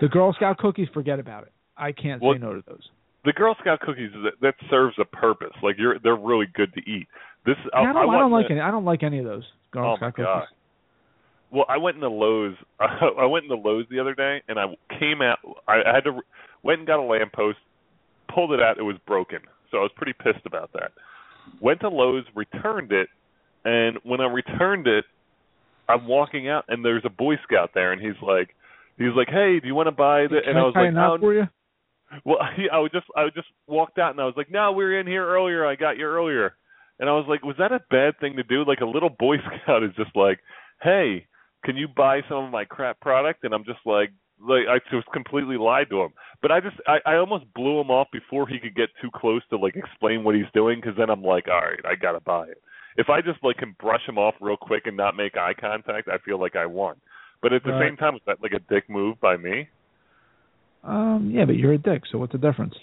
the 0.00 0.08
Girl 0.08 0.32
Scout 0.32 0.58
cookies. 0.58 0.88
Forget 0.94 1.18
about 1.20 1.44
it. 1.44 1.52
I 1.76 1.92
can't 1.92 2.20
Well, 2.22 2.34
say 2.34 2.38
no 2.38 2.54
to 2.54 2.62
those. 2.66 2.88
the 3.24 3.32
Girl 3.32 3.54
Scout 3.60 3.80
cookies 3.80 4.10
that, 4.24 4.32
that 4.40 4.54
serves 4.70 4.96
a 4.98 5.04
purpose. 5.04 5.52
Like 5.62 5.76
you're 5.78 5.98
they're 6.02 6.16
really 6.16 6.46
good 6.54 6.72
to 6.74 6.80
eat. 6.80 7.06
This 7.46 7.56
Yeah, 7.72 7.80
I 7.80 7.92
don't 7.92 7.96
I, 7.96 8.06
went 8.06 8.18
don't 8.20 8.30
like 8.32 8.50
any 8.50 8.60
I 8.60 8.70
don't 8.70 8.84
like 8.84 9.02
any 9.02 9.18
of 9.18 9.24
those 9.26 9.44
Girl 9.72 9.92
Oh 9.92 9.96
Scout 9.96 10.14
my 10.18 10.24
god. 10.24 10.44
Well, 11.52 11.66
I 11.68 11.78
went 11.78 11.96
into 11.96 12.08
Lowe's. 12.08 12.54
I 12.80 13.26
went 13.26 13.44
into 13.44 13.56
Lowe's 13.56 13.86
the 13.90 13.98
other 14.00 14.14
day, 14.14 14.42
and 14.48 14.58
I 14.58 14.66
came 14.98 15.22
out. 15.22 15.38
I, 15.66 15.82
I 15.86 15.94
had 15.94 16.04
to 16.04 16.20
went 16.62 16.80
and 16.80 16.86
got 16.86 17.00
a 17.00 17.02
lamppost, 17.02 17.58
pulled 18.32 18.52
it 18.52 18.60
out. 18.60 18.78
It 18.78 18.82
was 18.82 18.96
broken, 19.06 19.40
so 19.70 19.78
I 19.78 19.80
was 19.80 19.90
pretty 19.96 20.12
pissed 20.12 20.46
about 20.46 20.72
that. 20.74 20.92
Went 21.60 21.80
to 21.80 21.88
Lowe's, 21.88 22.24
returned 22.34 22.92
it, 22.92 23.08
and 23.64 23.98
when 24.04 24.20
I 24.20 24.26
returned 24.26 24.86
it, 24.86 25.04
I'm 25.88 26.06
walking 26.06 26.48
out, 26.48 26.64
and 26.68 26.84
there's 26.84 27.02
a 27.04 27.10
Boy 27.10 27.34
Scout 27.42 27.70
there, 27.74 27.92
and 27.92 28.00
he's 28.00 28.20
like, 28.22 28.54
he's 28.96 29.14
like, 29.16 29.28
"Hey, 29.28 29.58
do 29.60 29.66
you 29.66 29.74
want 29.74 29.88
to 29.88 29.92
buy 29.92 30.22
the?" 30.22 30.40
Can 30.40 30.50
And 30.50 30.58
I 30.58 30.62
was 30.62 30.74
like, 30.76 30.92
"No." 30.92 31.18
for 31.18 31.34
you? 31.34 31.48
Well, 32.24 32.38
I 32.72 32.78
was 32.78 32.90
just 32.92 33.06
I 33.16 33.28
just 33.34 33.48
walked 33.66 33.98
out 33.98 34.12
and 34.12 34.20
I 34.20 34.24
was 34.24 34.34
like, 34.36 34.50
"No, 34.50 34.72
we 34.72 34.84
were 34.84 34.98
in 34.98 35.06
here 35.06 35.26
earlier. 35.26 35.66
I 35.66 35.74
got 35.74 35.98
you 35.98 36.04
earlier." 36.04 36.54
And 36.98 37.08
I 37.08 37.12
was 37.12 37.26
like, 37.28 37.44
"Was 37.44 37.56
that 37.58 37.72
a 37.72 37.80
bad 37.90 38.18
thing 38.20 38.36
to 38.36 38.42
do?" 38.42 38.64
Like 38.64 38.80
a 38.80 38.86
little 38.86 39.10
Boy 39.10 39.36
Scout 39.62 39.82
is 39.82 39.90
just 39.96 40.14
like, 40.14 40.38
"Hey, 40.82 41.26
can 41.64 41.76
you 41.76 41.88
buy 41.88 42.20
some 42.28 42.44
of 42.44 42.50
my 42.50 42.64
crap 42.64 43.00
product?" 43.00 43.44
And 43.44 43.54
I'm 43.54 43.64
just 43.64 43.80
like, 43.84 44.10
like 44.40 44.64
I 44.68 44.78
just 44.90 45.06
completely 45.12 45.56
lied 45.56 45.90
to 45.90 46.02
him. 46.02 46.12
But 46.42 46.50
I 46.50 46.60
just 46.60 46.76
I, 46.86 46.98
I 47.06 47.16
almost 47.16 47.44
blew 47.54 47.80
him 47.80 47.90
off 47.90 48.08
before 48.12 48.46
he 48.48 48.58
could 48.58 48.74
get 48.74 48.88
too 49.00 49.10
close 49.14 49.42
to 49.50 49.56
like 49.56 49.76
explain 49.76 50.24
what 50.24 50.34
he's 50.34 50.50
doing 50.54 50.80
because 50.80 50.96
then 50.96 51.10
I'm 51.10 51.22
like, 51.22 51.48
"All 51.48 51.60
right, 51.60 51.84
I 51.84 51.94
gotta 51.94 52.20
buy 52.20 52.44
it." 52.48 52.62
If 52.96 53.08
I 53.08 53.20
just 53.20 53.42
like 53.42 53.58
can 53.58 53.76
brush 53.78 54.06
him 54.08 54.18
off 54.18 54.34
real 54.40 54.56
quick 54.56 54.86
and 54.86 54.96
not 54.96 55.16
make 55.16 55.36
eye 55.36 55.54
contact, 55.54 56.08
I 56.08 56.18
feel 56.18 56.40
like 56.40 56.56
I 56.56 56.66
won. 56.66 56.96
But 57.42 57.52
at 57.52 57.62
the 57.64 57.70
Right. 57.72 57.88
same 57.88 57.96
time, 57.96 58.14
is 58.16 58.20
that 58.26 58.42
like 58.42 58.52
a 58.52 58.58
dick 58.72 58.88
move 58.90 59.18
by 59.20 59.36
me? 59.36 59.68
Um, 60.82 61.30
yeah, 61.32 61.44
but 61.44 61.56
you're 61.56 61.72
a 61.74 61.78
dick, 61.78 62.02
so 62.10 62.18
what's 62.18 62.32
the 62.32 62.38
difference? 62.38 62.74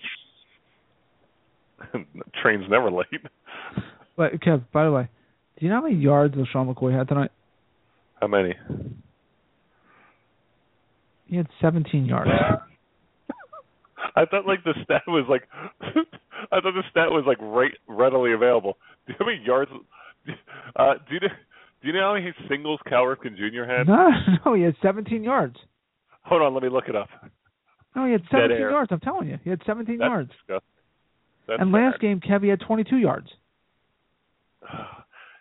Train's 2.41 2.69
never 2.69 2.89
late. 2.91 3.07
But 4.15 4.33
Kev, 4.41 4.63
by 4.71 4.83
the 4.85 4.91
way, 4.91 5.07
do 5.59 5.65
you 5.65 5.69
know 5.69 5.77
how 5.81 5.87
many 5.87 5.95
yards 5.95 6.35
LeSean 6.35 6.73
McCoy 6.73 6.95
had 6.95 7.07
tonight? 7.07 7.31
How 8.21 8.27
many? 8.27 8.55
He 11.25 11.35
had 11.35 11.47
17 11.61 12.05
yards. 12.05 12.29
I 14.15 14.25
thought 14.25 14.47
like 14.47 14.63
the 14.63 14.73
stat 14.83 15.03
was 15.07 15.25
like 15.29 15.43
I 15.81 16.59
thought 16.61 16.73
the 16.73 16.83
stat 16.89 17.11
was 17.11 17.25
like 17.27 17.37
right 17.41 17.71
readily 17.87 18.33
available. 18.33 18.77
Do 19.05 19.13
you 19.13 19.19
know 19.19 19.25
how 19.25 19.31
many 19.31 19.45
yards 19.45 19.71
uh 20.75 20.93
do 21.07 21.13
you 21.15 21.19
know 21.21 21.27
do 21.81 21.87
you 21.87 21.93
know 21.93 21.99
how 22.01 22.13
many 22.15 22.33
singles 22.49 22.79
Cal 22.87 23.03
Ripken 23.03 23.35
Jr. 23.37 23.65
had? 23.69 23.87
no, 23.87 24.09
no, 24.45 24.53
he 24.55 24.63
had 24.63 24.75
17 24.81 25.23
yards. 25.23 25.57
Hold 26.23 26.41
on, 26.41 26.53
let 26.53 26.63
me 26.63 26.69
look 26.69 26.85
it 26.87 26.95
up. 26.95 27.09
No, 27.95 28.05
he 28.05 28.11
had 28.13 28.23
17 28.31 28.57
yards. 28.59 28.91
I'm 28.91 28.99
telling 28.99 29.27
you, 29.29 29.37
he 29.43 29.49
had 29.49 29.61
17 29.65 29.97
That's 29.97 30.07
yards. 30.07 30.29
disgusting. 30.31 30.67
That's 31.47 31.61
and 31.61 31.71
last 31.71 31.93
bad. 31.93 32.01
game, 32.01 32.19
Kev, 32.19 32.43
he 32.43 32.49
had 32.49 32.59
22 32.61 32.97
yards. 32.97 33.27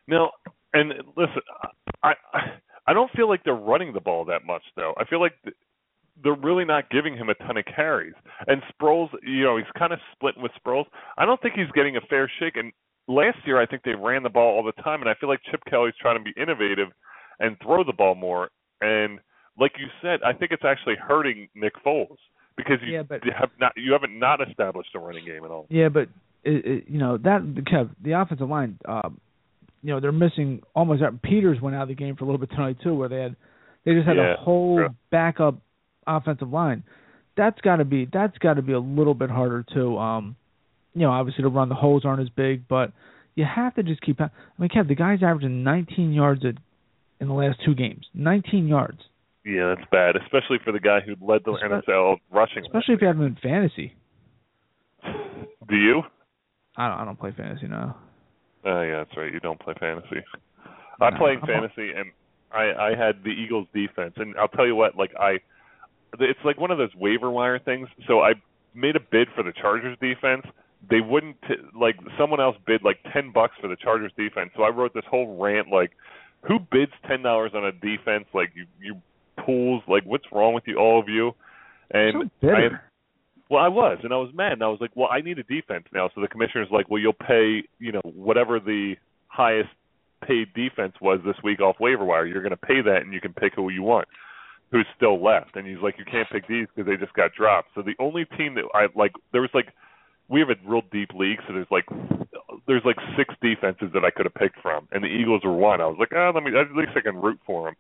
No, 0.09 0.31
and 0.73 0.93
listen, 1.17 1.43
I 2.05 2.13
I 2.33 2.41
I 2.87 2.93
don't 2.93 3.11
feel 3.13 3.29
like 3.29 3.43
they're 3.45 3.55
running 3.55 3.93
the 3.93 4.01
ball 4.01 4.25
that 4.27 4.45
much 4.47 4.63
though. 4.77 4.95
I 4.97 5.05
feel 5.05 5.21
like 5.21 5.33
th- 5.45 5.57
they're 6.23 6.35
really 6.35 6.65
not 6.65 6.89
giving 6.91 7.15
him 7.17 7.29
a 7.29 7.35
ton 7.35 7.57
of 7.59 7.65
carries. 7.67 8.15
And 8.47 8.63
Sproles, 8.73 9.09
you 9.23 9.45
know, 9.45 9.57
he's 9.59 9.67
kind 9.79 9.93
of 9.93 9.99
splitting 10.13 10.43
with 10.43 10.53
Sproles. 10.65 10.87
I 11.19 11.27
don't 11.27 11.41
think 11.43 11.55
he's 11.55 11.71
getting 11.75 11.97
a 11.97 12.01
fair 12.09 12.31
shake. 12.39 12.57
And 12.57 12.73
last 13.07 13.39
year, 13.45 13.61
I 13.61 13.67
think 13.67 13.83
they 13.83 13.95
ran 13.95 14.23
the 14.23 14.31
ball 14.31 14.57
all 14.57 14.63
the 14.65 14.73
time, 14.83 15.01
and 15.03 15.11
I 15.11 15.15
feel 15.15 15.29
like 15.29 15.41
Chip 15.51 15.61
Kelly's 15.69 15.93
trying 16.01 16.17
to 16.17 16.25
be 16.25 16.33
innovative 16.41 16.89
and 17.39 17.57
throw 17.63 17.85
the 17.85 17.93
ball 17.93 18.15
more. 18.15 18.49
And 18.81 19.19
like 19.59 19.73
you 19.79 19.89
said, 20.01 20.21
I 20.25 20.33
think 20.33 20.53
it's 20.53 20.65
actually 20.65 20.95
hurting 20.97 21.49
Nick 21.55 21.75
Foles 21.85 22.17
because 22.57 22.77
you 22.83 22.95
Yeah, 22.95 23.03
but- 23.03 23.23
have 23.25 23.51
not 23.61 23.73
you 23.77 23.93
haven't 23.93 24.19
not 24.19 24.41
established 24.47 24.95
a 24.95 24.99
running 24.99 25.27
game 25.27 25.45
at 25.45 25.51
all. 25.51 25.67
Yeah, 25.69 25.91
but 25.91 26.09
it, 26.45 26.65
it, 26.65 26.85
you 26.89 26.99
know 26.99 27.19
that 27.19 27.43
Kev, 27.43 27.91
the 28.03 28.13
offensive 28.13 28.49
line, 28.49 28.79
um, 28.87 29.21
you 29.83 29.91
know 29.93 30.01
they're 30.01 30.13
missing 30.13 30.63
almost. 30.75 31.03
Peters 31.23 31.61
went 31.61 31.77
out 31.77 31.83
of 31.83 31.89
the 31.89 31.95
game 31.95 32.17
for 32.17 32.25
a 32.25 32.27
little 32.27 32.41
bit 32.41 32.51
tonight 32.51 32.77
too, 32.83 32.95
where 32.95 33.09
they 33.09 33.21
had 33.21 33.37
they 33.85 33.95
just 33.95 34.07
had 34.07 34.17
Yeah, 34.17 34.35
a 34.35 34.37
whole 34.37 34.77
true. 34.79 34.89
backup 35.11 35.57
offensive 36.07 36.51
line. 36.51 36.83
That's 37.37 37.61
got 37.61 37.77
to 37.77 37.85
be 37.85 38.09
that's 38.11 38.37
got 38.39 38.55
to 38.55 38.63
be 38.63 38.73
a 38.73 38.81
little 38.81 39.15
bit 39.15 39.31
harder 39.31 39.65
too. 39.73 39.99
Um, 39.99 40.37
you 40.95 41.03
know, 41.03 41.11
obviously 41.11 41.43
the 41.43 41.49
run 41.51 41.69
the 41.69 41.75
holes 41.75 42.05
aren't 42.05 42.23
as 42.23 42.31
big, 42.31 42.67
but 42.69 42.93
you 43.35 43.45
have 43.45 43.75
to 43.75 43.83
just 43.83 44.01
keep. 44.01 44.21
I 44.21 44.31
mean, 44.59 44.71
Kev, 44.71 44.89
the 44.89 44.95
guy's 44.95 45.23
averaging 45.23 45.63
19 45.63 46.13
yards 46.13 46.43
a, 46.45 46.55
in 47.21 47.29
the 47.29 47.35
last 47.35 47.59
two 47.65 47.75
games. 47.75 48.07
19 48.15 48.67
yards, 48.67 48.99
Yeah, 49.45 49.75
that's 49.77 49.87
bad, 49.91 50.17
especially 50.17 50.59
for 50.65 50.73
the 50.73 50.81
guy 50.81 51.01
who 51.01 51.15
led 51.21 51.43
the 51.45 51.53
Espe- 51.53 51.83
NFL 51.87 52.17
rushing. 52.31 52.63
especially 52.65 52.95
if 52.95 53.03
you 53.03 53.07
have 53.09 53.17
him 53.17 53.25
in 53.27 53.37
fantasy. 53.43 53.95
Do 55.69 55.77
you? 55.77 56.03
I 56.77 56.89
don't, 56.89 56.99
I 57.01 57.05
don't 57.05 57.19
play 57.19 57.33
fantasy 57.37 57.69
now. 57.69 57.97
Oh 58.67 58.83
yeah, 58.83 58.97
that's 59.05 59.17
right. 59.17 59.33
You 59.33 59.41
don't 59.41 59.59
play 59.61 59.75
fantasy. 59.81 60.23
I 61.01 61.11
No, 61.11 61.17
play 61.19 61.33
I'm- 61.37 61.47
fantasy, 61.47 61.93
and 61.93 62.11
I 62.53 62.73
I 62.91 62.95
had 62.97 63.23
the 63.23 63.31
Eagles 63.31 63.67
defense, 63.73 64.15
and 64.17 64.37
I'll 64.39 64.49
tell 64.49 64.67
you 64.67 64.75
what, 64.75 64.97
like 64.97 65.13
I, 65.19 65.39
it's 66.19 66.41
like 66.45 66.59
one 66.61 66.71
of 66.71 66.79
those 66.79 66.95
waiver 66.95 67.31
wire 67.31 67.59
things. 67.59 67.89
So 68.07 68.21
I 68.23 68.33
made 68.75 68.97
a 68.97 69.01
bid 69.01 69.29
for 69.35 69.43
the 69.43 69.53
Chargers 69.53 69.97
defense. 70.01 70.45
They 70.91 71.01
wouldn't 71.01 71.37
t- 71.43 71.55
like 71.79 71.97
someone 72.19 72.41
else 72.41 72.57
bid 72.67 72.83
like 72.83 72.99
ten 73.13 73.31
bucks 73.33 73.55
for 73.61 73.69
the 73.69 73.77
Chargers 73.77 74.13
defense. 74.17 74.51
So 74.57 74.63
I 74.63 74.69
wrote 74.71 74.95
this 74.95 75.05
whole 75.11 75.37
rant 75.41 75.69
like, 75.69 75.93
who 76.43 76.59
bids 76.59 76.93
ten 77.09 77.23
dollars 77.23 77.53
on 77.55 77.65
a 77.65 77.73
defense? 77.73 78.27
Like 78.35 78.51
you 78.55 78.67
you 78.81 79.01
pools, 79.45 79.83
like 79.89 80.05
what's 80.05 80.25
wrong 80.33 80.55
with 80.55 80.65
you, 80.67 80.77
all 80.77 80.99
of 81.01 81.09
you? 81.09 81.35
And 81.91 82.13
so 82.15 82.31
bitter. 82.41 82.83
Well, 83.49 83.63
I 83.63 83.69
was, 83.69 83.99
and 84.03 84.13
I 84.13 84.17
was 84.17 84.31
mad, 84.35 84.55
and 84.55 84.63
I 84.63 84.69
was 84.69 84.81
like, 84.81 84.91
"Well, 84.97 85.09
I 85.11 85.21
need 85.21 85.39
a 85.39 85.45
defense 85.45 85.87
now." 85.93 86.11
So 86.15 86.21
the 86.21 86.29
commissioner's 86.29 86.71
like, 86.71 86.91
"Well, 86.91 87.01
you'll 87.01 87.13
pay, 87.13 87.63
you 87.79 87.93
know, 87.93 88.03
whatever 88.03 88.59
the 88.59 88.97
highest 89.29 89.71
paid 90.27 90.53
defense 90.55 90.95
was 91.01 91.21
this 91.25 91.37
week 91.45 91.61
off 91.61 91.79
waiver 91.79 92.05
wire. 92.05 92.27
You're 92.27 92.43
going 92.43 92.51
to 92.51 92.57
pay 92.57 92.81
that, 92.83 93.03
and 93.03 93.13
you 93.13 93.21
can 93.21 93.33
pick 93.33 93.55
who 93.55 93.69
you 93.71 93.83
want, 93.83 94.09
who's 94.73 94.87
still 94.97 95.23
left." 95.23 95.55
And 95.55 95.67
he's 95.67 95.81
like, 95.81 95.97
"You 95.99 96.05
can't 96.05 96.29
pick 96.29 96.49
these 96.49 96.67
because 96.75 96.91
they 96.91 96.97
just 96.97 97.15
got 97.15 97.35
dropped." 97.35 97.71
So 97.75 97.83
the 97.83 97.95
only 98.01 98.25
team 98.37 98.55
that 98.55 98.65
I 98.75 98.89
like, 98.97 99.13
there 99.33 99.43
was 99.43 99.55
like, 99.55 99.69
we 100.29 100.41
have 100.41 100.51
a 100.51 100.57
real 100.69 100.83
deep 100.91 101.11
league, 101.15 101.39
so 101.47 101.53
there's 101.53 101.71
like, 101.71 101.87
there's 102.67 102.85
like 102.85 102.97
six 103.17 103.33
defenses 103.41 103.91
that 103.95 104.05
I 104.05 104.11
could 104.11 104.27
have 104.27 104.35
picked 104.35 104.61
from, 104.61 104.89
and 104.91 105.05
the 105.05 105.09
Eagles 105.09 105.45
were 105.45 105.53
one. 105.55 105.81
I 105.81 105.87
was 105.87 105.99
like, 106.01 106.13
"Oh, 106.13 106.33
let 106.35 106.43
me 106.43 106.51
at 106.59 106.75
least 106.75 106.93
I 106.97 107.01
can 107.01 107.21
root 107.21 107.39
for 107.47 107.67
them." 107.67 107.77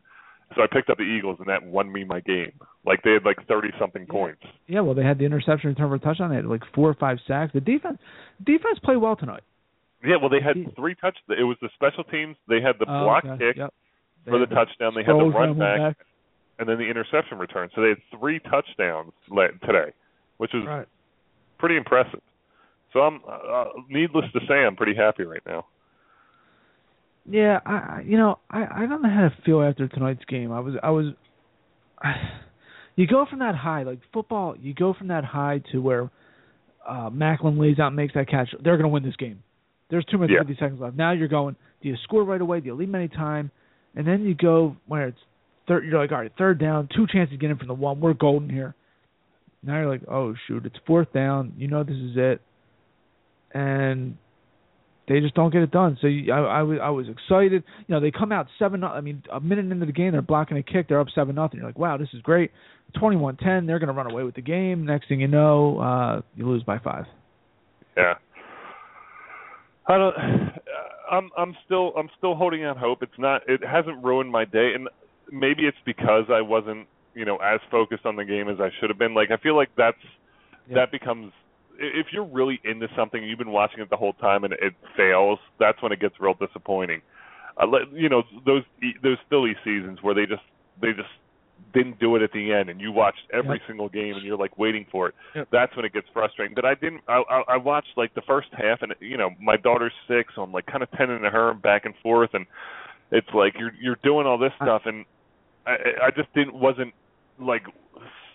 So 0.54 0.62
I 0.62 0.66
picked 0.72 0.88
up 0.90 0.98
the 0.98 1.02
Eagles, 1.04 1.36
and 1.40 1.48
that 1.48 1.62
won 1.64 1.92
me 1.92 2.04
my 2.04 2.20
game. 2.20 2.52
Like 2.84 3.02
they 3.02 3.12
had 3.12 3.24
like 3.24 3.36
thirty 3.48 3.68
something 3.78 4.06
points. 4.06 4.42
Yeah, 4.68 4.80
well, 4.80 4.94
they 4.94 5.02
had 5.02 5.18
the 5.18 5.24
interception 5.24 5.70
return 5.70 5.88
for 5.88 5.96
a 5.96 5.98
touchdown. 5.98 6.30
They 6.30 6.36
had 6.36 6.46
like 6.46 6.62
four 6.74 6.88
or 6.88 6.94
five 6.94 7.18
sacks. 7.26 7.52
The 7.52 7.60
defense, 7.60 7.98
defense 8.44 8.78
played 8.84 8.96
well 8.98 9.16
tonight. 9.16 9.42
Yeah, 10.04 10.16
well 10.20 10.30
they 10.30 10.40
had 10.40 10.56
three 10.76 10.94
touch. 10.94 11.16
It 11.28 11.42
was 11.42 11.56
the 11.60 11.68
special 11.74 12.04
teams. 12.04 12.36
They 12.48 12.60
had 12.62 12.76
the 12.78 12.86
Oh, 12.88 13.04
block 13.04 13.24
okay. 13.24 13.48
kick 13.48 13.56
Yep. 13.56 13.74
For 14.24 14.38
the 14.38 14.46
had 14.46 14.54
touchdown. 14.54 14.92
They 14.94 15.02
had 15.02 15.14
the 15.16 15.24
run 15.24 15.56
one 15.56 15.58
back, 15.58 15.96
and 16.58 16.68
then 16.68 16.78
the 16.78 16.84
interception 16.88 17.38
return. 17.38 17.68
So 17.74 17.82
they 17.82 17.88
had 17.88 17.98
three 18.18 18.38
touchdowns 18.38 19.12
today, 19.28 19.92
which 20.38 20.52
was 20.54 20.64
Right. 20.64 20.86
pretty 21.58 21.76
impressive. 21.76 22.20
So 22.92 23.00
I'm, 23.00 23.20
uh, 23.28 23.66
needless 23.88 24.30
to 24.32 24.40
say, 24.48 24.64
I'm 24.64 24.76
pretty 24.76 24.94
happy 24.94 25.24
right 25.24 25.42
now. 25.46 25.66
Yeah, 27.28 27.60
I 27.66 28.02
you 28.04 28.16
know 28.16 28.38
I 28.50 28.82
I 28.82 28.86
don't 28.86 29.02
know 29.02 29.08
how 29.10 29.28
to 29.28 29.34
feel 29.44 29.62
after 29.62 29.88
tonight's 29.88 30.24
game. 30.26 30.52
I 30.52 30.60
was 30.60 30.74
I 30.82 30.90
was. 30.90 31.06
you 32.96 33.06
go 33.06 33.26
from 33.28 33.40
that 33.40 33.54
high, 33.54 33.82
like 33.82 33.98
football. 34.12 34.54
You 34.58 34.74
go 34.74 34.94
from 34.94 35.08
that 35.08 35.24
high 35.24 35.62
to 35.72 35.78
where 35.80 36.10
uh 36.88 37.10
Maclin 37.10 37.58
lays 37.58 37.78
out, 37.78 37.88
and 37.88 37.96
makes 37.96 38.14
that 38.14 38.28
catch. 38.28 38.48
They're 38.62 38.76
going 38.76 38.84
to 38.84 38.88
win 38.88 39.02
this 39.02 39.16
game. 39.16 39.42
There's 39.90 40.04
two 40.04 40.18
minutes 40.18 40.34
Yeah. 40.34 40.40
fifty 40.46 40.54
seconds 40.62 40.80
left. 40.80 40.96
Now 40.96 41.12
you're 41.12 41.28
going. 41.28 41.56
Do 41.82 41.88
you 41.88 41.96
score 42.04 42.24
right 42.24 42.40
away? 42.40 42.60
Do 42.60 42.66
you 42.66 42.74
leave 42.74 42.88
'em 42.88 42.94
any 42.94 43.08
time? 43.08 43.50
And 43.94 44.06
then 44.06 44.24
you 44.24 44.34
go 44.34 44.76
where 44.86 45.08
it's 45.08 45.18
third. 45.68 45.84
You're 45.84 45.98
like, 46.00 46.12
all 46.12 46.18
right, 46.18 46.32
third 46.38 46.58
down, 46.58 46.88
two 46.94 47.06
chances 47.06 47.32
to 47.32 47.38
get 47.38 47.50
in 47.50 47.56
from 47.58 47.68
the 47.68 47.74
one. 47.74 48.00
We're 48.00 48.14
golden 48.14 48.48
here. 48.48 48.74
Now 49.62 49.80
you're 49.80 49.88
like, 49.88 50.02
oh 50.08 50.34
shoot, 50.46 50.64
it's 50.64 50.76
fourth 50.86 51.12
down. 51.12 51.54
You 51.56 51.66
know 51.68 51.82
this 51.82 51.96
is 51.96 52.16
it, 52.16 52.40
and 53.52 54.16
they 55.08 55.20
just 55.20 55.34
don't 55.34 55.52
get 55.52 55.62
it 55.62 55.70
done. 55.70 55.96
So 56.00 56.06
you, 56.06 56.32
I, 56.32 56.60
I 56.60 56.62
was 56.62 56.78
I 56.82 56.90
was 56.90 57.06
excited. 57.08 57.62
You 57.86 57.94
know, 57.94 58.00
they 58.00 58.10
come 58.10 58.32
out 58.32 58.46
seven. 58.58 58.82
I 58.84 59.00
mean, 59.00 59.22
a 59.32 59.40
minute 59.40 59.70
into 59.70 59.86
the 59.86 59.92
game, 59.92 60.12
they're 60.12 60.22
blocking 60.22 60.56
a 60.56 60.62
kick. 60.62 60.88
They're 60.88 61.00
up 61.00 61.08
seven 61.14 61.34
nothing. 61.36 61.58
You're 61.60 61.68
like, 61.68 61.78
wow, 61.78 61.96
this 61.96 62.08
is 62.12 62.20
great. 62.22 62.50
Twenty-one 62.98 63.36
ten. 63.36 63.66
They're 63.66 63.78
going 63.78 63.88
to 63.88 63.94
run 63.94 64.10
away 64.10 64.22
with 64.24 64.34
the 64.34 64.42
game. 64.42 64.84
Next 64.84 65.08
thing 65.08 65.20
you 65.20 65.28
know, 65.28 65.78
uh, 65.80 66.20
you 66.34 66.48
lose 66.48 66.62
by 66.62 66.78
five. 66.78 67.04
Yeah. 67.96 68.14
I 69.88 69.96
don't. 69.98 70.14
I'm 71.10 71.30
I'm 71.38 71.56
still 71.64 71.92
I'm 71.96 72.08
still 72.18 72.34
holding 72.34 72.64
out 72.64 72.76
hope. 72.76 73.02
It's 73.02 73.12
not. 73.18 73.42
It 73.48 73.60
hasn't 73.64 74.02
ruined 74.02 74.30
my 74.30 74.44
day, 74.44 74.72
and 74.74 74.88
maybe 75.30 75.62
it's 75.62 75.76
because 75.84 76.24
I 76.32 76.40
wasn't 76.40 76.88
you 77.14 77.24
know 77.24 77.36
as 77.36 77.60
focused 77.70 78.04
on 78.04 78.16
the 78.16 78.24
game 78.24 78.48
as 78.48 78.56
I 78.60 78.70
should 78.80 78.90
have 78.90 78.98
been. 78.98 79.14
Like 79.14 79.30
I 79.30 79.36
feel 79.36 79.54
like 79.56 79.70
that's 79.76 79.96
Yeah. 80.68 80.74
that 80.76 80.90
becomes 80.90 81.32
if 81.78 82.06
you're 82.12 82.24
really 82.24 82.60
into 82.64 82.88
something, 82.96 83.22
you've 83.22 83.38
been 83.38 83.50
watching 83.52 83.80
it 83.80 83.90
the 83.90 83.96
whole 83.96 84.14
time, 84.14 84.44
and 84.44 84.52
it 84.54 84.74
fails. 84.96 85.38
That's 85.58 85.80
when 85.82 85.92
it 85.92 86.00
gets 86.00 86.14
real 86.20 86.34
disappointing. 86.34 87.02
Uh, 87.56 87.66
you 87.92 88.08
know 88.08 88.22
those 88.44 88.62
those 89.02 89.18
Philly 89.30 89.54
seasons 89.64 89.98
where 90.02 90.14
they 90.14 90.26
just 90.26 90.42
they 90.80 90.92
just 90.92 91.08
didn't 91.72 91.98
do 91.98 92.16
it 92.16 92.22
at 92.22 92.32
the 92.32 92.52
end, 92.52 92.68
and 92.68 92.80
you 92.80 92.92
watched 92.92 93.22
every 93.32 93.58
Yep. 93.58 93.66
single 93.66 93.88
game, 93.88 94.14
and 94.14 94.22
you're 94.24 94.36
like 94.36 94.58
waiting 94.58 94.86
for 94.90 95.08
it. 95.08 95.14
Yep. 95.34 95.48
That's 95.52 95.74
when 95.76 95.84
it 95.84 95.92
gets 95.92 96.06
frustrating. 96.12 96.54
But 96.54 96.64
I 96.64 96.74
didn't. 96.74 97.00
I, 97.08 97.22
I 97.30 97.42
I 97.54 97.56
watched 97.56 97.96
like 97.96 98.14
the 98.14 98.22
first 98.22 98.48
half, 98.52 98.82
and 98.82 98.94
you 99.00 99.16
know 99.16 99.30
my 99.40 99.56
daughter's 99.56 99.92
six, 100.08 100.34
so 100.34 100.42
I'm 100.42 100.52
like 100.52 100.66
kind 100.66 100.82
of 100.82 100.90
tending 100.92 101.22
to 101.22 101.30
her 101.30 101.54
back 101.54 101.84
and 101.86 101.94
forth, 102.02 102.30
and 102.34 102.46
it's 103.10 103.28
like 103.34 103.54
you're 103.58 103.72
you're 103.80 103.98
doing 104.02 104.26
all 104.26 104.38
this 104.38 104.52
stuff, 104.62 104.82
and 104.84 105.04
I 105.66 105.76
I 106.04 106.10
just 106.10 106.32
didn't 106.34 106.54
wasn't 106.54 106.92
like 107.40 107.62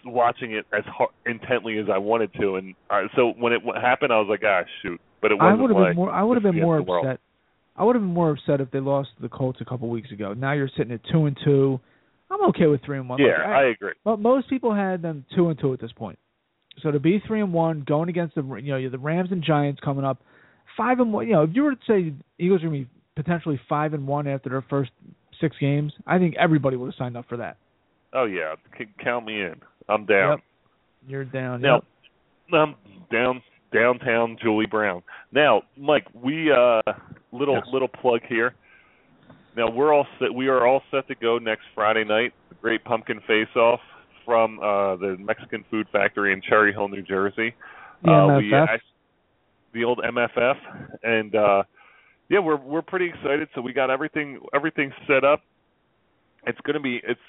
watching 0.05 0.53
it 0.53 0.65
as 0.73 0.83
hard, 0.85 1.11
intently 1.25 1.77
as 1.77 1.85
I 1.93 1.97
wanted 1.97 2.33
to, 2.39 2.55
and 2.55 2.75
uh, 2.89 3.01
so 3.15 3.33
when 3.37 3.53
it 3.53 3.59
w- 3.59 3.79
happened, 3.79 4.11
I 4.13 4.17
was 4.19 4.27
like, 4.29 4.41
ah, 4.45 4.61
shoot. 4.81 4.99
But 5.21 5.31
it 5.31 5.37
wasn't 5.39 5.61
would 5.61 5.69
have 5.71 5.77
like 5.79 5.89
been 5.89 5.95
more. 5.95 6.11
I 6.11 6.23
would 6.23 6.35
have 6.35 6.43
been 6.43 6.61
more 6.61 6.81
world. 6.81 7.05
upset. 7.05 7.19
I 7.75 7.83
would 7.83 7.95
have 7.95 8.03
been 8.03 8.13
more 8.13 8.31
upset 8.31 8.61
if 8.61 8.71
they 8.71 8.79
lost 8.79 9.09
to 9.15 9.21
the 9.21 9.29
Colts 9.29 9.59
a 9.61 9.65
couple 9.65 9.89
weeks 9.89 10.11
ago. 10.11 10.33
Now 10.33 10.53
you're 10.53 10.69
sitting 10.75 10.91
at 10.93 11.01
two 11.11 11.25
and 11.25 11.37
two. 11.43 11.79
I'm 12.29 12.43
okay 12.49 12.67
with 12.67 12.81
three 12.85 12.97
and 12.97 13.09
one. 13.09 13.19
Yeah, 13.19 13.39
Like, 13.39 13.47
I 13.47 13.63
agree. 13.65 13.93
But 14.03 14.19
most 14.19 14.49
people 14.49 14.73
had 14.73 15.01
them 15.01 15.25
two 15.35 15.49
and 15.49 15.59
two 15.59 15.73
at 15.73 15.81
this 15.81 15.91
point. 15.91 16.17
So 16.81 16.91
to 16.91 16.99
be 16.99 17.21
three 17.27 17.41
and 17.41 17.53
one, 17.53 17.83
going 17.85 18.09
against 18.09 18.35
the 18.35 18.43
you 18.63 18.71
know 18.73 18.89
the 18.89 18.97
Rams 18.97 19.29
and 19.31 19.43
Giants 19.43 19.81
coming 19.83 20.05
up, 20.05 20.21
five 20.77 20.99
and 20.99 21.11
one. 21.13 21.27
You 21.27 21.33
know, 21.33 21.43
if 21.43 21.51
you 21.53 21.63
were 21.63 21.75
to 21.75 21.81
say 21.87 22.13
Eagles 22.39 22.63
are 22.63 22.67
going 22.69 22.81
to 22.81 22.85
be 22.85 22.91
potentially 23.15 23.59
five 23.67 23.93
and 23.93 24.07
one 24.07 24.27
after 24.27 24.49
their 24.49 24.65
first 24.69 24.91
six 25.39 25.55
games, 25.59 25.93
I 26.07 26.17
think 26.19 26.35
everybody 26.39 26.77
would 26.77 26.87
have 26.87 26.95
signed 26.97 27.17
up 27.17 27.25
for 27.27 27.37
that. 27.37 27.57
Oh 28.13 28.25
yeah, 28.25 28.55
c- 28.77 28.85
count 29.03 29.25
me 29.25 29.41
in. 29.41 29.55
I'm 29.91 30.05
down. 30.05 30.29
Yep. 30.31 30.39
You're 31.07 31.25
down. 31.25 31.61
Now, 31.61 31.81
Yep. 32.51 32.53
um, 32.61 32.75
down 33.11 33.41
downtown 33.73 34.37
Julie 34.41 34.65
Brown. 34.65 35.01
Now, 35.31 35.63
Mike, 35.77 36.05
we 36.13 36.51
uh 36.51 36.81
little 37.31 37.55
Yes. 37.55 37.67
little 37.71 37.87
plug 37.87 38.21
here. 38.27 38.53
Now 39.55 39.69
we're 39.69 39.93
all 39.93 40.07
set. 40.19 40.33
We 40.33 40.47
are 40.47 40.65
all 40.65 40.81
set 40.91 41.07
to 41.07 41.15
go 41.15 41.37
next 41.37 41.63
Friday 41.75 42.03
night. 42.03 42.33
The 42.49 42.55
Great 42.55 42.83
Pumpkin 42.83 43.19
Face 43.21 43.53
Off 43.55 43.79
from 44.25 44.59
uh 44.59 44.95
the 44.97 45.17
Mexican 45.19 45.63
Food 45.69 45.87
Factory 45.91 46.33
in 46.33 46.41
Cherry 46.41 46.71
Hill, 46.73 46.87
New 46.89 47.01
Jersey. 47.01 47.53
The 48.03 48.11
uh, 48.11 48.37
we 48.37 48.53
act- 48.53 48.83
the 49.73 49.83
old 49.85 49.99
MFF, 49.99 50.57
and 51.03 51.35
uh 51.35 51.63
yeah, 52.29 52.39
we're 52.39 52.57
we're 52.57 52.81
pretty 52.81 53.07
excited. 53.07 53.47
So 53.55 53.61
we 53.61 53.73
got 53.73 53.89
everything 53.89 54.39
everything 54.53 54.91
set 55.07 55.23
up. 55.23 55.41
It's 56.47 56.59
going 56.61 56.73
to 56.75 56.79
be 56.79 57.01
it's 57.03 57.19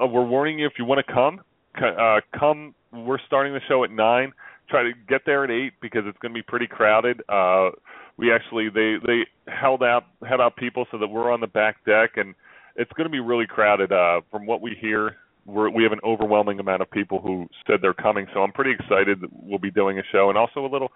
uh, 0.00 0.06
we're 0.06 0.24
warning 0.26 0.58
you 0.58 0.66
if 0.66 0.74
you 0.78 0.84
want 0.84 1.04
to 1.04 1.12
come, 1.12 1.40
uh 1.76 2.20
come. 2.38 2.74
We're 2.92 3.18
starting 3.26 3.52
the 3.52 3.60
show 3.68 3.84
at 3.84 3.90
nine. 3.90 4.32
Try 4.68 4.82
to 4.84 4.92
get 5.08 5.22
there 5.26 5.44
at 5.44 5.50
eight 5.50 5.72
because 5.80 6.02
it's 6.06 6.18
going 6.18 6.32
to 6.32 6.38
be 6.38 6.42
pretty 6.42 6.66
crowded. 6.66 7.22
Uh 7.28 7.70
we 8.16 8.32
actually 8.32 8.68
they 8.68 8.96
they 9.04 9.26
held 9.52 9.82
out 9.82 10.04
had 10.28 10.40
out 10.40 10.56
people 10.56 10.86
so 10.90 10.98
that 10.98 11.06
we're 11.06 11.30
on 11.30 11.40
the 11.40 11.46
back 11.46 11.84
deck 11.84 12.10
and 12.16 12.34
it's 12.76 12.92
going 12.92 13.06
to 13.06 13.10
be 13.10 13.20
really 13.20 13.46
crowded. 13.46 13.92
Uh 13.92 14.20
from 14.30 14.46
what 14.46 14.60
we 14.60 14.76
hear, 14.80 15.16
we're, 15.46 15.70
we 15.70 15.82
have 15.82 15.92
an 15.92 16.00
overwhelming 16.04 16.60
amount 16.60 16.82
of 16.82 16.90
people 16.90 17.20
who 17.20 17.46
said 17.66 17.78
they're 17.82 17.94
coming. 17.94 18.26
So 18.34 18.40
I'm 18.40 18.52
pretty 18.52 18.72
excited 18.72 19.20
that 19.20 19.30
we'll 19.32 19.58
be 19.58 19.70
doing 19.70 19.98
a 19.98 20.02
show 20.12 20.28
and 20.28 20.38
also 20.38 20.64
a 20.64 20.70
little 20.70 20.90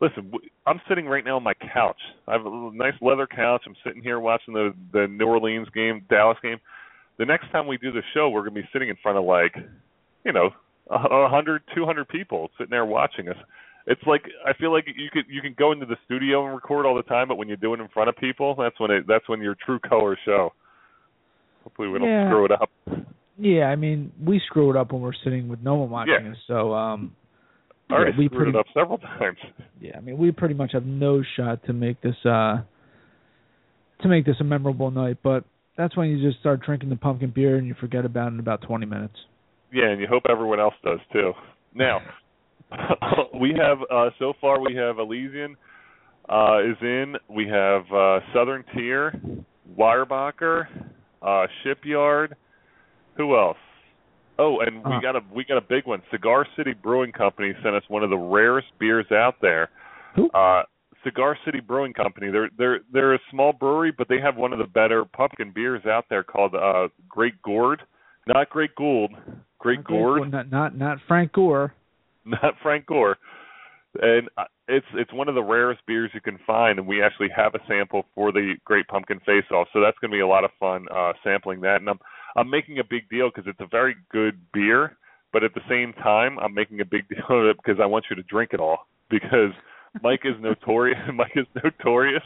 listen, 0.00 0.30
I'm 0.66 0.80
sitting 0.88 1.06
right 1.06 1.24
now 1.24 1.36
on 1.36 1.42
my 1.42 1.54
couch. 1.54 2.00
I 2.28 2.32
have 2.32 2.46
a 2.46 2.70
nice 2.74 2.94
leather 3.00 3.26
couch. 3.26 3.62
I'm 3.66 3.76
sitting 3.84 4.02
here 4.02 4.20
watching 4.20 4.54
the 4.54 4.74
the 4.92 5.06
New 5.08 5.26
Orleans 5.26 5.68
game, 5.74 6.04
Dallas 6.08 6.38
game. 6.42 6.58
The 7.18 7.24
next 7.24 7.50
time 7.50 7.66
we 7.66 7.78
do 7.78 7.92
the 7.92 8.02
show, 8.12 8.28
we're 8.28 8.42
going 8.42 8.54
to 8.54 8.60
be 8.60 8.68
sitting 8.72 8.90
in 8.90 8.96
front 9.02 9.16
of 9.16 9.24
like, 9.24 9.54
you 10.26 10.32
know, 10.32 10.50
a 10.90 11.28
hundred, 11.28 11.62
two 11.74 11.86
hundred 11.86 12.08
people 12.08 12.50
sitting 12.58 12.70
there 12.70 12.84
watching 12.84 13.28
us. 13.28 13.36
It's 13.86 14.02
like 14.06 14.24
I 14.44 14.52
feel 14.54 14.72
like 14.72 14.84
you 14.86 15.08
could 15.12 15.24
you 15.28 15.40
can 15.40 15.54
go 15.56 15.70
into 15.72 15.86
the 15.86 15.96
studio 16.04 16.44
and 16.44 16.54
record 16.54 16.84
all 16.84 16.96
the 16.96 17.02
time, 17.04 17.28
but 17.28 17.36
when 17.36 17.48
you 17.48 17.56
do 17.56 17.72
it 17.72 17.80
in 17.80 17.88
front 17.88 18.08
of 18.08 18.16
people, 18.16 18.56
that's 18.58 18.78
when 18.80 18.90
it 18.90 19.04
that's 19.06 19.28
when 19.28 19.40
your 19.40 19.56
true 19.64 19.78
colors 19.78 20.18
show. 20.24 20.52
Hopefully, 21.62 21.88
we 21.88 21.98
don't 22.00 22.08
Yeah. 22.08 22.28
screw 22.28 22.44
it 22.44 22.50
up. 22.52 22.70
Yeah, 23.38 23.66
I 23.66 23.76
mean 23.76 24.12
we 24.22 24.40
screw 24.46 24.70
it 24.70 24.76
up 24.76 24.92
when 24.92 25.02
we're 25.02 25.12
sitting 25.22 25.48
with 25.48 25.62
no 25.62 25.76
one 25.76 25.90
watching 25.90 26.24
Yeah. 26.24 26.32
us. 26.32 26.38
So 26.48 26.74
um, 26.74 27.14
yeah, 27.88 28.06
we 28.18 28.26
screwed 28.26 28.32
pretty 28.32 28.50
it 28.50 28.56
up 28.56 28.66
several 28.74 28.98
times. 28.98 29.38
yeah, 29.80 29.96
I 29.96 30.00
mean 30.00 30.18
we 30.18 30.32
pretty 30.32 30.54
much 30.54 30.72
have 30.72 30.86
no 30.86 31.22
shot 31.36 31.64
to 31.66 31.72
make 31.72 32.00
this 32.00 32.16
uh 32.24 32.62
to 34.02 34.08
make 34.08 34.26
this 34.26 34.36
a 34.40 34.44
memorable 34.44 34.90
night, 34.90 35.18
but 35.22 35.44
that's 35.76 35.96
when 35.96 36.08
you 36.08 36.20
just 36.26 36.40
start 36.40 36.60
drinking 36.60 36.88
the 36.88 36.96
pumpkin 36.96 37.30
beer 37.30 37.56
and 37.56 37.66
you 37.66 37.74
forget 37.74 38.04
about 38.04 38.28
it 38.28 38.34
in 38.34 38.40
about 38.40 38.62
20 38.62 38.84
minutes. 38.86 39.14
Yeah, 39.76 39.90
and 39.90 40.00
you 40.00 40.06
hope 40.06 40.22
everyone 40.26 40.58
else 40.58 40.72
does 40.82 41.00
too. 41.12 41.32
Now, 41.74 42.00
we 43.38 43.54
have 43.60 43.78
uh 43.92 44.08
so 44.18 44.32
far 44.40 44.58
we 44.58 44.74
have 44.74 44.98
Elysian 44.98 45.54
uh 46.30 46.60
is 46.60 46.78
in. 46.80 47.16
We 47.28 47.46
have 47.48 47.82
uh 47.92 48.20
Southern 48.32 48.64
Tier, 48.74 49.12
Weyerbacher, 49.78 50.64
uh 51.20 51.46
Shipyard. 51.62 52.36
Who 53.18 53.36
else? 53.36 53.58
Oh, 54.38 54.60
and 54.60 54.78
we 54.78 54.98
got 55.02 55.14
a 55.14 55.20
we 55.34 55.44
got 55.44 55.58
a 55.58 55.66
big 55.68 55.86
one. 55.86 56.00
Cigar 56.10 56.46
City 56.56 56.72
Brewing 56.72 57.12
Company 57.12 57.52
sent 57.62 57.74
us 57.74 57.82
one 57.88 58.02
of 58.02 58.08
the 58.08 58.16
rarest 58.16 58.68
beers 58.80 59.06
out 59.12 59.34
there. 59.42 59.68
Who? 60.14 60.30
Uh 60.30 60.62
Cigar 61.04 61.36
City 61.44 61.60
Brewing 61.60 61.92
Company. 61.92 62.30
They're 62.30 62.48
they're 62.56 62.80
they're 62.94 63.14
a 63.14 63.20
small 63.30 63.52
brewery, 63.52 63.92
but 63.96 64.08
they 64.08 64.22
have 64.22 64.36
one 64.36 64.54
of 64.54 64.58
the 64.58 64.66
better 64.66 65.04
pumpkin 65.04 65.52
beers 65.54 65.84
out 65.84 66.06
there 66.08 66.22
called 66.22 66.54
uh 66.54 66.88
Great 67.10 67.42
Gourd. 67.42 67.82
Not 68.26 68.50
Great 68.50 68.74
Gould, 68.74 69.12
Great 69.58 69.78
Not 69.78 69.86
Gourd 69.86 70.30
not 70.32 70.50
not 70.50 70.76
not 70.76 70.98
Frank 71.08 71.32
Gore. 71.32 71.74
not 72.24 72.54
Frank 72.62 72.86
Gore. 72.86 73.16
And 74.00 74.28
uh, 74.36 74.44
it's 74.68 74.86
it's 74.94 75.12
one 75.12 75.28
of 75.28 75.34
the 75.34 75.42
rarest 75.42 75.80
beers 75.86 76.10
you 76.12 76.20
can 76.20 76.38
find, 76.46 76.78
and 76.78 76.86
we 76.86 77.02
actually 77.02 77.28
have 77.34 77.54
a 77.54 77.60
sample 77.66 78.04
for 78.14 78.32
the 78.32 78.54
Great 78.64 78.86
Pumpkin 78.88 79.20
Face 79.20 79.44
Off. 79.50 79.68
So 79.72 79.80
that's 79.80 79.96
going 80.00 80.10
to 80.10 80.14
be 80.16 80.20
a 80.20 80.26
lot 80.26 80.44
of 80.44 80.50
fun 80.58 80.86
uh, 80.94 81.12
sampling 81.24 81.60
that. 81.62 81.76
And 81.76 81.88
I'm 81.88 81.98
I'm 82.36 82.50
making 82.50 82.78
a 82.78 82.84
big 82.84 83.08
deal 83.08 83.30
because 83.30 83.48
it's 83.48 83.60
a 83.60 83.68
very 83.70 83.96
good 84.12 84.38
beer, 84.52 84.96
but 85.32 85.44
at 85.44 85.54
the 85.54 85.62
same 85.68 85.92
time 85.94 86.38
I'm 86.38 86.52
making 86.52 86.80
a 86.80 86.84
big 86.84 87.08
deal 87.08 87.24
of 87.30 87.46
it 87.46 87.56
because 87.56 87.80
I 87.82 87.86
want 87.86 88.06
you 88.10 88.16
to 88.16 88.22
drink 88.24 88.50
it 88.52 88.60
all 88.60 88.86
because 89.08 89.52
Mike 90.02 90.22
is 90.24 90.34
notorious. 90.40 90.98
Mike 91.14 91.36
is 91.36 91.46
notorious 91.62 92.24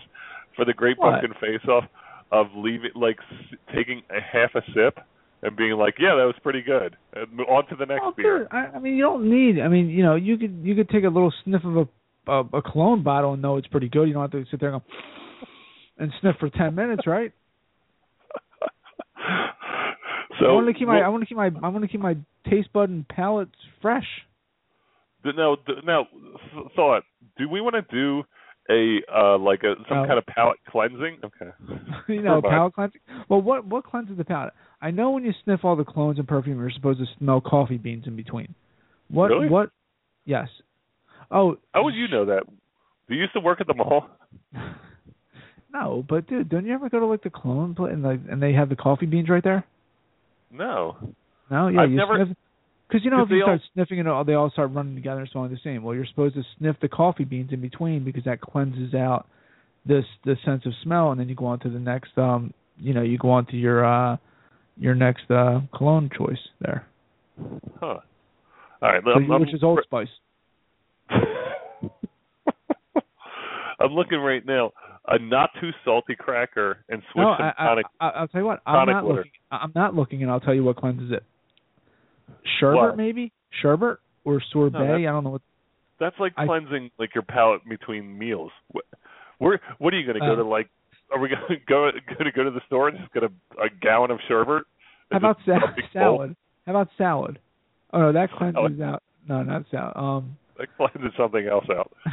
for 0.56 0.64
the 0.64 0.72
Great 0.72 0.98
What? 0.98 1.20
Pumpkin 1.20 1.34
Face 1.40 1.68
Off 1.68 1.84
of 2.32 2.46
leaving 2.56 2.90
like 2.94 3.18
s- 3.30 3.58
taking 3.74 4.02
a 4.10 4.20
half 4.20 4.54
a 4.54 4.62
sip 4.74 4.98
and 5.42 5.56
being 5.56 5.72
like, 5.72 5.94
yeah, 5.98 6.14
that 6.16 6.24
was 6.24 6.34
pretty 6.42 6.62
good. 6.62 6.96
And 7.14 7.40
on 7.40 7.66
to 7.68 7.76
the 7.76 7.86
next 7.86 8.02
Oh, 8.04 8.12
beer. 8.16 8.46
I, 8.50 8.76
I 8.76 8.78
mean, 8.78 8.94
you 8.94 9.02
don't 9.02 9.28
need. 9.30 9.60
I 9.60 9.68
mean, 9.68 9.88
you 9.88 10.02
know, 10.02 10.14
you 10.16 10.36
could 10.36 10.60
you 10.62 10.74
could 10.74 10.88
take 10.90 11.04
a 11.04 11.08
little 11.08 11.32
sniff 11.44 11.62
of 11.64 11.76
a 11.76 11.88
a, 12.30 12.58
a 12.58 12.62
cologne 12.62 13.02
bottle 13.02 13.32
and 13.32 13.42
know 13.42 13.56
it's 13.56 13.66
pretty 13.68 13.88
good. 13.88 14.06
You 14.06 14.12
don't 14.14 14.22
have 14.22 14.30
to 14.32 14.44
sit 14.50 14.60
there 14.60 14.72
and, 14.74 14.80
go, 14.82 14.86
and 15.98 16.12
sniff 16.20 16.36
for 16.38 16.50
ten 16.50 16.74
minutes, 16.74 17.06
right? 17.06 17.32
So 20.38 20.46
I 20.46 20.52
want 20.52 20.68
to 20.68 20.72
keep 20.74 20.88
my 20.88 20.94
what- 20.96 21.04
I 21.04 21.08
want 21.08 21.22
to 21.22 21.26
keep 21.26 21.36
my 21.36 21.50
I 21.62 21.68
want 21.68 21.82
to 21.82 21.88
keep 21.88 22.00
my 22.00 22.16
taste 22.48 22.72
bud 22.72 22.88
and 22.88 23.06
palate 23.08 23.48
fresh. 23.82 24.06
now 25.24 25.56
now 25.84 26.06
thought. 26.74 27.02
Do 27.36 27.46
we 27.48 27.60
want 27.60 27.74
to 27.74 27.82
do 27.94 28.22
a 28.70 29.00
uh 29.12 29.38
like 29.38 29.62
a 29.64 29.74
some 29.88 29.98
No. 30.02 30.06
kind 30.06 30.18
of 30.18 30.26
palate 30.26 30.58
cleansing? 30.68 31.18
Okay. 31.24 31.50
you 32.08 32.22
know, 32.22 32.40
palate 32.48 32.74
cleansing. 32.74 33.00
Well, 33.28 33.42
what 33.42 33.66
what 33.66 33.84
cleanses 33.84 34.16
the 34.16 34.24
palate? 34.24 34.52
I 34.80 34.90
know 34.90 35.10
when 35.10 35.24
you 35.24 35.32
sniff 35.44 35.60
all 35.64 35.76
the 35.76 35.84
clones 35.84 36.18
and 36.18 36.26
perfume, 36.28 36.58
you're 36.58 36.70
supposed 36.70 37.00
to 37.00 37.06
smell 37.18 37.40
coffee 37.40 37.76
beans 37.78 38.04
in 38.06 38.16
between. 38.16 38.54
What 39.10 39.28
Really? 39.30 39.48
what? 39.48 39.70
Yes. 40.24 40.48
Oh 41.30 41.56
How 41.74 41.82
would 41.84 41.94
you 41.94 42.08
know 42.08 42.24
that? 42.26 42.44
Do 43.08 43.14
you 43.14 43.20
used 43.22 43.32
to 43.34 43.40
work 43.40 43.60
at 43.60 43.66
the 43.66 43.74
mall? 43.74 44.06
no, 45.72 46.04
but 46.08 46.26
dude, 46.28 46.48
don't 46.48 46.66
you 46.66 46.74
ever 46.74 46.88
go 46.88 47.00
to 47.00 47.06
like 47.06 47.22
the 47.22 47.30
clone 47.30 47.74
pla- 47.74 47.86
and 47.86 48.02
like 48.02 48.20
and 48.30 48.42
they 48.42 48.52
have 48.52 48.68
the 48.68 48.76
coffee 48.76 49.06
beans 49.06 49.28
right 49.28 49.42
there? 49.44 49.64
No. 50.50 50.96
No, 51.50 51.68
yeah, 51.68 51.80
I've 51.82 51.90
you 51.90 51.96
never- 51.96 52.24
sniff. 52.24 52.36
Because 52.90 53.04
you 53.04 53.10
know, 53.10 53.22
if 53.22 53.30
you 53.30 53.36
they 53.38 53.42
start 53.42 53.60
all- 53.60 53.68
sniffing 53.74 53.98
it, 54.00 54.06
all 54.08 54.24
they 54.24 54.34
all 54.34 54.50
start 54.50 54.72
running 54.72 54.96
together 54.96 55.20
and 55.20 55.28
smelling 55.30 55.52
the 55.52 55.58
same. 55.62 55.82
Well, 55.84 55.94
you're 55.94 56.06
supposed 56.06 56.34
to 56.34 56.42
sniff 56.58 56.76
the 56.82 56.88
coffee 56.88 57.24
beans 57.24 57.52
in 57.52 57.60
between 57.60 58.02
because 58.04 58.24
that 58.24 58.40
cleanses 58.40 58.94
out 58.94 59.26
this 59.86 60.04
the 60.24 60.36
sense 60.44 60.66
of 60.66 60.72
smell, 60.82 61.10
and 61.12 61.20
then 61.20 61.28
you 61.28 61.34
go 61.36 61.46
on 61.46 61.60
to 61.60 61.68
the 61.70 61.78
next. 61.78 62.16
um 62.18 62.52
You 62.80 62.92
know, 62.94 63.02
you 63.02 63.16
go 63.18 63.30
on 63.30 63.46
to 63.46 63.56
your 63.56 63.84
uh 63.84 64.16
your 64.76 64.94
next 64.94 65.30
uh 65.30 65.60
cologne 65.76 66.10
choice 66.16 66.38
there, 66.60 66.86
Huh. 67.80 67.86
All 67.86 68.00
right. 68.82 69.02
So 69.04 69.10
I'm, 69.12 69.30
I'm- 69.30 69.40
which 69.42 69.54
is 69.54 69.62
Old 69.62 69.80
Spice. 69.84 70.08
I'm 73.80 73.92
looking 73.92 74.18
right 74.18 74.44
now. 74.44 74.72
A 75.08 75.18
not 75.18 75.50
too 75.60 75.70
salty 75.84 76.14
cracker 76.14 76.84
and 76.88 77.02
switch 77.12 77.22
No, 77.22 77.34
some 77.38 77.52
I, 77.58 77.64
tonic. 77.66 77.86
I, 78.00 78.08
I'll 78.10 78.28
tell 78.28 78.40
you 78.42 78.46
what. 78.46 78.60
I'm 78.66 78.86
not 78.86 79.02
water. 79.04 79.16
looking. 79.18 79.30
I'm 79.50 79.72
not 79.74 79.94
looking, 79.94 80.22
and 80.22 80.30
I'll 80.30 80.40
tell 80.40 80.54
you 80.54 80.62
what 80.62 80.76
cleanses 80.76 81.10
it. 81.10 81.24
Sherbet, 82.58 82.76
What? 82.80 82.96
maybe 82.96 83.32
sherbet 83.62 83.98
or 84.24 84.40
sorbet. 84.52 84.78
that's- 84.78 84.98
I 84.98 85.02
don't 85.02 85.24
know 85.24 85.30
what. 85.30 85.42
That's 85.98 86.18
like 86.18 86.32
I- 86.36 86.46
cleansing 86.46 86.90
like 86.98 87.14
your 87.14 87.22
palate 87.22 87.60
between 87.68 88.16
meals. 88.18 88.50
What, 88.72 88.84
where 89.38 89.60
what 89.78 89.92
are 89.94 89.98
you 89.98 90.06
going 90.06 90.18
to 90.18 90.26
go 90.26 90.32
Uh, 90.32 90.36
to 90.36 90.44
like 90.44 90.68
are 91.12 91.18
we 91.18 91.28
going 91.34 91.42
to 91.48 91.56
go 91.68 91.90
going 92.06 92.24
to 92.24 92.32
go 92.32 92.44
to 92.44 92.50
the 92.50 92.60
store 92.66 92.88
and 92.88 92.98
just 92.98 93.12
get 93.12 93.22
a, 93.22 93.30
a 93.60 93.68
gallon 93.82 94.10
of 94.10 94.18
sherbet? 94.28 94.64
How 95.10 95.16
about 95.18 95.36
sa- 95.44 95.58
salad? 95.92 96.36
How 96.66 96.72
about 96.72 96.88
salad? 96.96 97.38
Oh 97.92 97.98
no, 98.00 98.12
that 98.12 98.30
Salad. 98.38 98.54
cleanses 98.54 98.80
out. 98.80 99.02
No, 99.28 99.42
not 99.42 99.64
salad. 99.70 99.92
Um, 99.96 100.36
That 100.58 100.68
cleanses 100.76 101.12
something 101.18 101.46
else 101.46 101.66
out. 101.70 101.90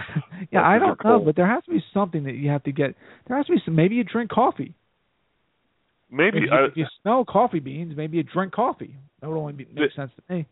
yeah, 0.52 0.62
Like 0.62 0.66
I 0.66 0.80
don't 0.80 0.90
know, 0.90 0.96
cold. 1.18 1.26
but 1.26 1.36
there 1.36 1.48
has 1.48 1.64
to 1.66 1.72
be 1.72 1.84
something 1.94 2.24
that 2.24 2.34
you 2.36 2.50
have 2.50 2.64
to 2.64 2.72
get. 2.72 2.96
There 3.28 3.38
has 3.38 3.46
to 3.48 3.54
be 3.54 3.62
some. 3.64 3.76
Maybe 3.76 3.96
you 3.96 4.04
drink 4.04 4.30
coffee. 4.32 4.74
Maybe 6.10 6.38
If 6.40 6.44
you, 6.46 6.50
I, 6.52 6.66
if 6.66 6.72
you 6.78 6.86
smell 7.02 7.26
coffee 7.26 7.60
beans, 7.60 7.94
maybe 7.96 8.18
you 8.18 8.24
drink 8.24 8.54
coffee. 8.54 8.96
That 9.22 9.30
would 9.30 9.38
only 9.38 9.54
be, 9.54 9.66
make 9.66 9.76
The- 9.76 9.96
sense 9.96 10.12
to 10.16 10.34
me. 10.34 10.46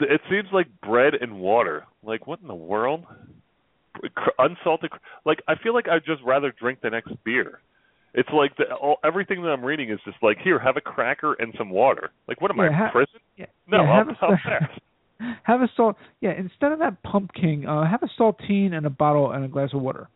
it 0.00 0.20
seems 0.30 0.48
like 0.52 0.66
bread 0.80 1.14
and 1.14 1.40
water. 1.40 1.84
Like 2.02 2.26
what 2.26 2.40
in 2.40 2.48
the 2.48 2.54
world? 2.54 3.04
Unsalted. 4.38 4.90
Like 5.26 5.42
I 5.48 5.54
feel 5.56 5.74
like 5.74 5.88
I'd 5.88 6.04
just 6.06 6.22
rather 6.24 6.52
drink 6.58 6.80
the 6.82 6.90
next 6.90 7.12
beer. 7.24 7.60
It's 8.14 8.28
like 8.32 8.56
the, 8.56 8.72
all, 8.74 8.96
everything 9.04 9.42
that 9.42 9.48
I'm 9.50 9.64
reading 9.64 9.90
is 9.90 9.98
just 10.04 10.16
like 10.22 10.38
here, 10.42 10.58
have 10.58 10.76
a 10.76 10.80
cracker 10.80 11.34
and 11.34 11.52
some 11.58 11.70
water. 11.70 12.10
Like 12.26 12.40
what 12.40 12.50
am 12.50 12.56
Yeah, 12.58 12.62
I 12.64 12.66
in 12.68 12.72
ha- 12.72 12.90
prison? 12.92 13.20
Yeah, 13.36 13.46
No, 13.66 13.82
yeah, 13.82 13.90
I'll, 13.90 13.96
have 13.98 14.08
a, 14.08 14.16
I'll 14.22 14.36
pass. 14.42 14.70
have 15.44 15.60
a 15.60 15.68
salt. 15.76 15.96
Yeah, 16.20 16.32
instead 16.36 16.72
of 16.72 16.78
that 16.78 17.02
pumpkin, 17.02 17.66
uh, 17.66 17.84
have 17.88 18.02
a 18.02 18.08
saltine 18.20 18.72
and 18.72 18.86
a 18.86 18.90
bottle 18.90 19.32
and 19.32 19.44
a 19.44 19.48
glass 19.48 19.70
of 19.74 19.82
water. 19.82 20.08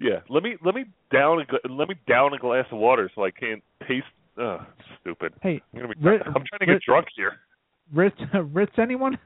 Yeah, 0.00 0.20
let 0.28 0.42
me 0.42 0.56
let 0.64 0.74
me 0.74 0.84
down 1.12 1.40
a 1.40 1.68
let 1.72 1.88
me 1.88 1.94
down 2.08 2.34
a 2.34 2.38
glass 2.38 2.66
of 2.72 2.78
water 2.78 3.08
so 3.14 3.24
I 3.24 3.30
can't 3.30 3.62
taste. 3.86 4.06
Ugh, 4.40 4.60
stupid. 5.00 5.32
Hey, 5.42 5.60
I'm, 5.74 5.80
gonna 5.80 5.94
be, 5.94 6.00
Rit- 6.00 6.22
I'm 6.26 6.32
trying 6.32 6.60
to 6.60 6.66
get 6.66 6.82
drunk 6.82 7.06
here. 7.14 7.32
Ritz, 7.92 8.16
Ritz, 8.52 8.72
anyone? 8.78 9.18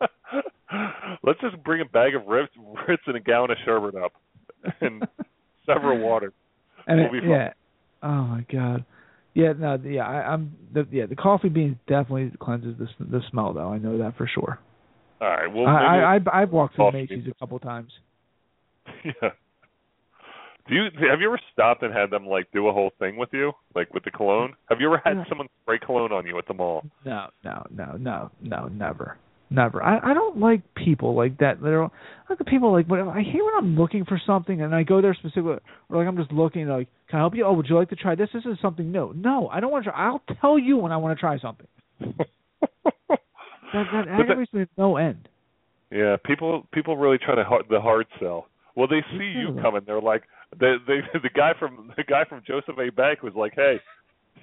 Let's 1.22 1.40
just 1.40 1.62
bring 1.64 1.80
a 1.80 1.84
bag 1.84 2.14
of 2.14 2.26
Ritz, 2.26 2.52
Ritz 2.86 3.02
and 3.06 3.16
a 3.16 3.20
gallon 3.20 3.50
of 3.50 3.56
sherbet 3.64 3.94
up, 3.94 4.12
and 4.80 5.06
several 5.66 5.98
water. 5.98 6.32
And 6.86 7.00
We'll 7.10 7.14
it- 7.22 7.28
yeah. 7.28 7.52
Oh 8.02 8.22
my 8.22 8.44
god. 8.50 8.84
Yeah, 9.34 9.52
no, 9.56 9.78
yeah, 9.84 10.06
I, 10.06 10.32
I'm 10.32 10.52
the 10.72 10.86
yeah 10.90 11.06
the 11.06 11.14
coffee 11.14 11.48
beans 11.48 11.76
definitely 11.86 12.32
cleanses 12.40 12.74
the 12.78 12.88
the 13.04 13.22
smell 13.30 13.52
though. 13.52 13.72
I 13.72 13.78
know 13.78 13.98
that 13.98 14.16
for 14.16 14.26
sure. 14.26 14.58
All 15.20 15.28
right. 15.28 15.52
Well, 15.52 15.66
I, 15.66 15.98
I 15.98 16.16
I 16.16 16.42
I've 16.42 16.50
walked 16.50 16.76
through 16.76 16.92
Macy's 16.92 17.26
a 17.28 17.34
couple 17.38 17.58
times. 17.58 17.92
yeah. 19.04 19.30
Do 20.68 20.74
you 20.74 20.84
have 21.08 21.20
you 21.20 21.28
ever 21.28 21.40
stopped 21.52 21.82
and 21.82 21.94
had 21.94 22.10
them 22.10 22.26
like 22.26 22.46
do 22.52 22.68
a 22.68 22.72
whole 22.72 22.90
thing 22.98 23.16
with 23.16 23.30
you, 23.32 23.52
like 23.74 23.92
with 23.94 24.04
the 24.04 24.10
cologne? 24.10 24.54
Have 24.68 24.80
you 24.80 24.86
ever 24.88 25.00
had 25.04 25.24
someone 25.28 25.48
spray 25.62 25.78
cologne 25.78 26.12
on 26.12 26.26
you 26.26 26.36
at 26.38 26.46
the 26.46 26.54
mall? 26.54 26.84
No, 27.04 27.28
no, 27.44 27.66
no, 27.70 27.96
no, 27.98 28.30
no, 28.42 28.68
never, 28.68 29.16
never. 29.50 29.82
I 29.82 30.10
I 30.10 30.14
don't 30.14 30.38
like 30.38 30.60
people 30.74 31.14
like 31.14 31.38
that. 31.38 31.56
I 31.62 32.30
like 32.30 32.38
the 32.38 32.44
people 32.44 32.70
like 32.72 32.86
when 32.86 33.00
I 33.00 33.22
hear 33.22 33.44
when 33.44 33.54
I'm 33.56 33.76
looking 33.76 34.04
for 34.04 34.20
something 34.26 34.60
and 34.60 34.74
I 34.74 34.82
go 34.82 35.00
there 35.00 35.14
specifically, 35.14 35.56
or 35.88 35.96
like 35.98 36.06
I'm 36.06 36.16
just 36.18 36.32
looking 36.32 36.68
like, 36.68 36.88
can 37.08 37.18
I 37.18 37.22
help 37.22 37.34
you? 37.34 37.44
Oh, 37.46 37.54
would 37.54 37.66
you 37.68 37.76
like 37.76 37.88
to 37.90 37.96
try 37.96 38.14
this? 38.14 38.28
This 38.34 38.44
is 38.44 38.58
something 38.60 38.92
new. 38.92 39.14
No, 39.16 39.48
I 39.48 39.60
don't 39.60 39.72
want 39.72 39.84
to 39.86 39.90
try. 39.90 40.06
I'll 40.06 40.22
tell 40.40 40.58
you 40.58 40.76
when 40.76 40.92
I 40.92 40.98
want 40.98 41.16
to 41.16 41.20
try 41.20 41.38
something. 41.38 41.66
That 43.72 43.84
that- 43.92 44.08
aggravates 44.08 44.52
me 44.54 44.64
no 44.78 44.96
end. 44.96 45.28
Yeah, 45.90 46.16
people 46.24 46.66
people 46.72 46.96
really 46.96 47.18
try 47.18 47.34
to 47.34 47.44
hard, 47.44 47.64
the 47.70 47.80
hard 47.80 48.06
sell. 48.18 48.46
Well, 48.78 48.86
they 48.86 49.02
see 49.18 49.34
you 49.36 49.58
coming. 49.60 49.82
They're 49.84 50.00
like, 50.00 50.22
the 50.56 50.76
they 50.86 51.00
the 51.18 51.30
guy 51.30 51.50
from 51.58 51.92
the 51.96 52.04
guy 52.04 52.24
from 52.28 52.44
Joseph 52.46 52.78
A. 52.78 52.90
Bank 52.92 53.24
was 53.24 53.32
like, 53.34 53.54
hey, 53.56 53.80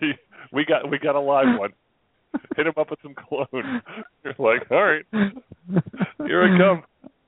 he, 0.01 0.11
we 0.51 0.65
got 0.65 0.91
we 0.91 0.99
got 0.99 1.15
a 1.15 1.21
live 1.21 1.57
one. 1.57 1.71
Hit 2.57 2.67
him 2.67 2.73
up 2.77 2.89
with 2.89 2.99
some 3.01 3.15
cologne. 3.15 3.81
You're 4.25 4.35
like, 4.37 4.69
all 4.69 4.83
right, 4.83 5.05
here 6.27 6.43
I 6.43 6.57
come. 6.57 6.83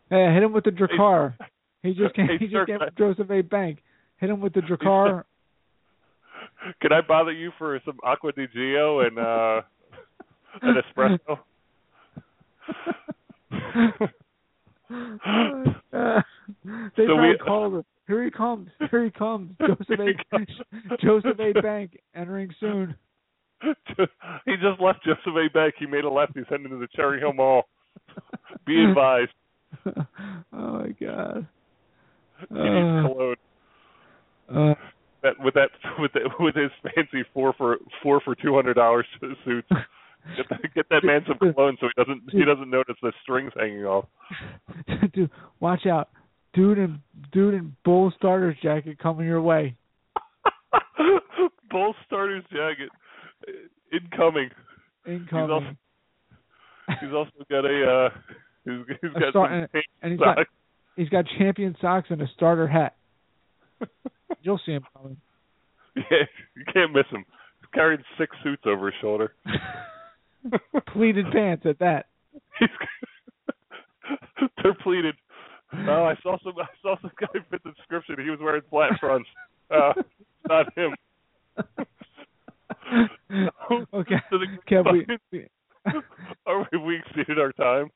Hey, 0.10 0.34
hit 0.34 0.44
him 0.44 0.52
with 0.52 0.66
the 0.66 0.72
Drakkar. 0.72 1.36
He 1.82 1.94
just 1.94 2.14
came. 2.14 2.28
Hey, 2.28 2.38
he 2.40 2.48
sir, 2.52 2.66
just 2.66 2.68
came 2.68 2.80
from 2.80 2.90
Joseph 2.98 3.32
A. 3.32 3.42
Bank. 3.42 3.80
Hit 4.18 4.30
him 4.30 4.42
with 4.42 4.54
the 4.54 4.60
Drakkar. 4.62 5.24
Can 6.82 6.92
I 6.92 7.00
bother 7.08 7.32
you 7.32 7.52
for 7.58 7.80
some 7.86 7.98
Acqua 8.06 8.34
di 8.34 8.48
Gio 8.48 9.08
and 9.08 9.18
uh 9.18 9.62
an 10.62 10.76
espresso? 10.98 11.40
Uh, 14.90 15.64
they 16.96 17.06
So 17.06 17.16
we- 17.16 17.38
called 17.44 17.76
him. 17.76 17.86
Here 18.08 18.24
he 18.24 18.32
comes. 18.32 18.70
Here 18.90 19.04
he 19.04 19.12
comes. 19.12 19.52
Joseph 19.60 20.00
A. 20.00 20.96
Joseph 21.02 21.40
A. 21.40 21.62
Bank 21.62 22.00
entering 22.16 22.54
soon. 22.60 22.96
he 23.62 24.54
just 24.56 24.80
left 24.80 25.04
Joseph 25.04 25.36
A. 25.36 25.50
Bank. 25.54 25.74
He 25.78 25.86
made 25.86 26.06
a 26.06 26.10
left. 26.10 26.32
He's 26.36 26.46
heading 26.50 26.70
to 26.70 26.78
the 26.78 26.88
Cherry 26.96 27.20
Hill 27.20 27.34
Mall. 27.34 27.64
Be 28.66 28.82
advised. 28.86 29.32
oh 29.86 30.06
my 30.54 30.96
god. 31.02 31.48
He 32.50 32.56
needs 32.56 32.56
Uh, 32.56 33.08
cologne. 33.08 33.36
uh, 34.56 34.74
That 35.24 35.34
with 35.44 35.56
that 35.56 35.70
with 36.00 36.14
that 36.14 36.22
with 36.40 36.56
his 36.56 36.72
fancy 36.84 37.26
four 37.34 37.54
for 37.58 37.78
four 38.02 38.22
for 38.22 38.36
two 38.36 38.56
hundred 38.56 38.76
dollars 38.76 39.06
suits. 39.44 39.68
Get 40.36 40.50
that, 40.50 40.74
get 40.76 40.90
that 40.90 41.04
man 41.04 41.22
some 41.28 41.38
cologne 41.38 41.78
so 41.80 41.88
he 41.88 42.04
doesn't 42.04 42.22
he 42.32 42.44
doesn't 42.46 42.70
notice 42.70 42.96
the 43.02 43.12
strings 43.24 43.52
hanging 43.56 43.86
off. 43.86 44.06
dude, 45.14 45.30
watch 45.60 45.86
out. 45.86 46.10
Dude 46.54 46.78
in 46.80 47.00
dude 47.32 47.54
in 47.54 47.76
bull 47.86 48.12
starters 48.18 48.58
jacket 48.62 49.00
coming 49.00 49.26
your 49.28 49.42
way. 49.42 49.76
Bull 51.70 51.94
starter's 52.06 52.44
jacket 52.52 52.90
incoming. 53.92 54.50
Incoming. 55.06 55.78
He's 57.02 57.12
also 57.14 57.32
got 57.50 57.66
a 57.66 57.86
uh 57.86 58.10
he's, 58.64 58.98
he's 59.02 59.12
A 59.16 59.20
got 59.20 59.30
star- 59.32 59.48
some 59.50 59.54
and- 59.74 59.84
and 60.02 60.12
he's 60.14 60.20
got 60.20 60.38
socks. 60.38 60.50
he's 60.96 61.10
got 61.10 61.26
champion 61.38 61.76
socks 61.82 62.08
and 62.10 62.22
a 62.22 62.28
starter 62.36 62.68
hat. 62.68 62.96
You'll 64.42 64.60
see 64.66 64.72
him 64.74 64.84
coming. 64.96 65.18
Yeah, 65.96 66.26
you 66.56 66.64
can't 66.74 66.94
miss 66.94 67.06
him. 67.12 67.26
He's 67.60 67.70
carrying 67.74 68.02
six 68.18 68.36
suits 68.44 68.64
over 68.66 68.86
his 68.88 68.96
shoulder. 69.02 69.34
Pleated 70.94 71.26
pants 71.32 71.66
at 71.66 71.80
that. 71.80 72.08
They're 74.64 74.74
pleated. 74.84 75.16
Oh, 75.74 76.06
I 76.06 76.16
saw 76.24 76.38
some. 76.44 76.54
I 76.58 76.68
saw 76.82 76.96
some 77.02 77.12
guy 77.20 77.28
fit 77.50 77.64
the 77.64 77.72
description. 77.72 78.16
He 78.24 78.30
was 78.30 78.40
wearing 78.42 78.62
flat 78.70 78.92
fronts. 79.00 79.28
Uh, 79.70 79.94
not 80.48 80.66
him. 80.78 80.96
okay. 83.94 84.16
So 84.30 84.38
the, 84.38 84.46
Kev, 84.70 84.92
we, 84.92 85.06
we 85.32 85.48
are 86.46 86.68
we, 86.72 86.78
we 86.78 86.98
exceeded 86.98 87.40
our 87.40 87.52
time? 87.52 87.90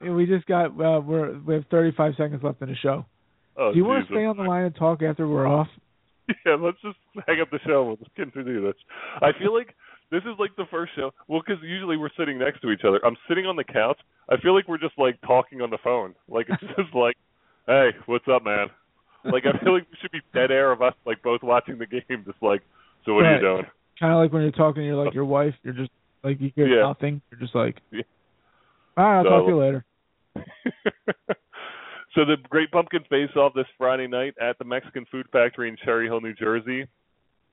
we 0.00 0.26
just 0.26 0.46
got 0.46 0.66
uh, 0.66 1.00
we're 1.00 1.38
we 1.40 1.54
have 1.54 1.64
35 1.70 2.14
seconds 2.16 2.42
left 2.42 2.62
in 2.62 2.68
the 2.68 2.76
show. 2.76 3.04
Oh, 3.56 3.72
Do 3.72 3.78
you 3.78 3.84
want 3.84 4.06
to 4.06 4.14
stay 4.14 4.24
on 4.24 4.36
the 4.36 4.44
line 4.44 4.64
and 4.64 4.74
talk 4.74 5.02
after 5.02 5.28
we're 5.28 5.46
off? 5.46 5.68
Yeah, 6.44 6.56
let's 6.60 6.76
just 6.82 6.98
hang 7.26 7.40
up 7.40 7.50
the 7.50 7.58
show. 7.66 7.84
We'll 7.84 7.96
just 7.96 8.14
continue 8.14 8.62
this. 8.62 8.76
I 9.22 9.30
feel 9.38 9.54
like 9.54 9.74
this 10.10 10.22
is 10.22 10.38
like 10.38 10.54
the 10.56 10.64
first 10.70 10.92
show. 10.96 11.12
Well, 11.28 11.42
because 11.46 11.62
usually 11.62 11.96
we're 11.96 12.10
sitting 12.18 12.38
next 12.38 12.60
to 12.62 12.70
each 12.70 12.82
other. 12.86 13.00
I'm 13.04 13.16
sitting 13.28 13.46
on 13.46 13.56
the 13.56 13.64
couch. 13.64 13.98
I 14.30 14.36
feel 14.38 14.54
like 14.54 14.68
we're 14.68 14.78
just 14.78 14.98
like 14.98 15.20
talking 15.22 15.60
on 15.60 15.70
the 15.70 15.78
phone. 15.82 16.14
Like 16.28 16.46
it's 16.48 16.62
just 16.76 16.94
like, 16.94 17.16
hey, 17.66 17.90
what's 18.06 18.26
up, 18.32 18.44
man? 18.44 18.68
Like 19.24 19.44
I 19.46 19.58
feel 19.62 19.74
like 19.74 19.86
we 19.90 19.96
should 20.00 20.12
be 20.12 20.20
dead 20.32 20.50
air 20.50 20.72
of 20.72 20.80
us 20.82 20.94
like 21.04 21.22
both 21.22 21.42
watching 21.42 21.78
the 21.78 21.86
game, 21.86 22.24
just 22.24 22.42
like, 22.42 22.62
so 23.04 23.14
what 23.14 23.24
are 23.26 23.34
you 23.34 23.40
doing? 23.40 23.64
kind 24.00 24.12
of 24.12 24.18
like 24.20 24.32
when 24.32 24.42
you're 24.42 24.52
talking 24.52 24.82
to 24.82 24.86
your 24.86 25.04
like 25.04 25.12
your 25.20 25.24
wife. 25.24 25.54
You're 25.62 25.74
just 25.74 25.90
like 26.22 26.40
you 26.40 26.52
hear 26.54 26.66
Yeah. 26.68 26.82
nothing. 26.86 27.20
You're 27.30 27.40
just 27.40 27.54
like, 27.54 27.76
Yeah. 27.90 28.02
all 28.96 29.04
right, 29.04 29.18
I'll 29.18 29.24
So- 29.24 29.28
talk 29.30 29.44
to 29.44 29.48
you 29.50 29.58
later. 29.58 29.84
so 32.14 32.24
the 32.24 32.36
Great 32.48 32.70
Pumpkin 32.70 33.04
Face 33.10 33.30
Off 33.36 33.54
this 33.54 33.66
Friday 33.76 34.06
night 34.06 34.34
at 34.40 34.56
the 34.58 34.64
Mexican 34.64 35.04
Food 35.10 35.26
Factory 35.32 35.68
in 35.68 35.76
Cherry 35.84 36.06
Hill, 36.06 36.20
New 36.20 36.34
Jersey. 36.34 36.86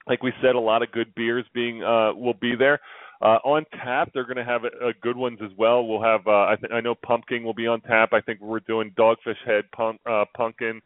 Like 0.07 0.23
we 0.23 0.31
said, 0.41 0.55
a 0.55 0.59
lot 0.59 0.83
of 0.83 0.91
good 0.91 1.13
beers 1.15 1.45
being 1.53 1.83
uh 1.83 2.13
will 2.13 2.35
be 2.39 2.55
there. 2.55 2.79
Uh 3.21 3.39
on 3.43 3.65
tap, 3.83 4.09
they're 4.13 4.25
going 4.25 4.37
to 4.37 4.43
have 4.43 4.65
uh, 4.65 4.91
good 5.01 5.17
ones 5.17 5.39
as 5.43 5.51
well. 5.57 5.85
We'll 5.85 6.01
have 6.03 6.25
uh 6.27 6.45
I 6.51 6.55
th- 6.59 6.71
I 6.73 6.81
know 6.81 6.95
Pumpkin 6.95 7.43
will 7.43 7.53
be 7.53 7.67
on 7.67 7.81
tap. 7.81 8.09
I 8.13 8.21
think 8.21 8.39
we're 8.41 8.59
doing 8.61 8.91
Dogfish 8.97 9.41
Head 9.45 9.65
pump, 9.75 9.99
uh 10.09 10.25
Pumpkin 10.35 10.81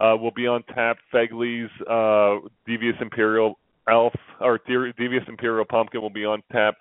uh 0.00 0.16
will 0.16 0.32
be 0.32 0.46
on 0.46 0.62
tap. 0.74 0.98
Fegley's 1.12 1.70
uh 1.88 2.46
Devious 2.66 2.96
Imperial 3.00 3.58
Elf 3.88 4.14
or 4.40 4.58
De- 4.66 4.92
Devious 4.94 5.24
Imperial 5.28 5.64
Pumpkin 5.64 6.00
will 6.00 6.10
be 6.10 6.24
on 6.24 6.42
tap. 6.52 6.74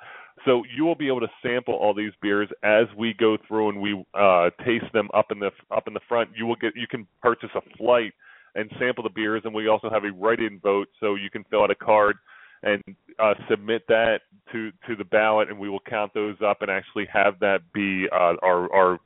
So 0.46 0.64
you 0.76 0.84
will 0.84 0.96
be 0.96 1.08
able 1.08 1.22
to 1.22 1.30
sample 1.42 1.76
all 1.76 1.94
these 1.94 2.12
beers 2.22 2.50
as 2.64 2.86
we 2.98 3.14
go 3.14 3.38
through 3.48 3.70
and 3.70 3.82
we 3.82 4.04
uh, 4.14 4.50
taste 4.66 4.92
them 4.94 5.08
up 5.14 5.28
in 5.32 5.40
the 5.40 5.52
up 5.72 5.88
in 5.88 5.94
the 5.94 6.02
front. 6.10 6.32
You 6.36 6.46
will 6.46 6.56
get 6.56 6.76
you 6.76 6.88
can 6.88 7.08
purchase 7.22 7.50
a 7.56 7.62
flight 7.78 8.14
and 8.56 8.70
sample 8.80 9.04
the 9.04 9.10
beers, 9.10 9.42
and 9.46 9.54
we 9.54 9.68
also 9.68 9.90
have 9.90 10.04
a 10.04 10.12
write-in 10.12 10.60
vote, 10.60 10.88
so 11.00 11.16
you 11.16 11.30
can 11.30 11.44
fill 11.50 11.64
out 11.64 11.72
a 11.72 11.76
card 11.76 12.18
and 12.64 12.82
uh, 13.20 13.34
submit 13.50 13.84
that 13.88 14.22
to 14.52 14.72
to 14.88 14.96
the 14.96 15.04
ballot, 15.06 15.50
and 15.50 15.60
we 15.60 15.70
will 15.70 15.82
count 15.82 16.14
those 16.14 16.38
up 16.46 16.62
and 16.62 16.72
actually 16.72 17.08
have 17.12 17.40
that 17.40 17.60
be 17.74 18.08
uh, 18.12 18.34
our 18.42 18.74
our 18.74 19.00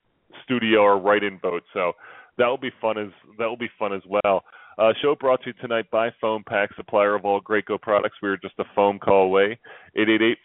studio 0.43 0.81
or 0.81 0.99
write-in 0.99 1.39
vote. 1.39 1.63
So 1.73 1.93
that 2.37 2.47
will 2.47 2.57
be 2.57 2.71
fun 2.79 2.97
as 2.97 3.09
that 3.39 3.45
will 3.45 3.57
be 3.57 3.69
fun 3.79 3.93
as 3.93 4.03
well. 4.07 4.43
Uh, 4.77 4.93
show 5.01 5.15
brought 5.15 5.41
to 5.41 5.47
you 5.47 5.53
tonight 5.53 5.89
by 5.89 6.11
Foam 6.21 6.43
Pack, 6.47 6.69
supplier 6.75 7.15
of 7.15 7.25
all 7.25 7.41
Graco 7.41 7.81
products. 7.81 8.17
We 8.21 8.29
are 8.29 8.37
just 8.37 8.53
a 8.59 8.63
phone 8.75 8.99
call 8.99 9.23
away. 9.23 9.57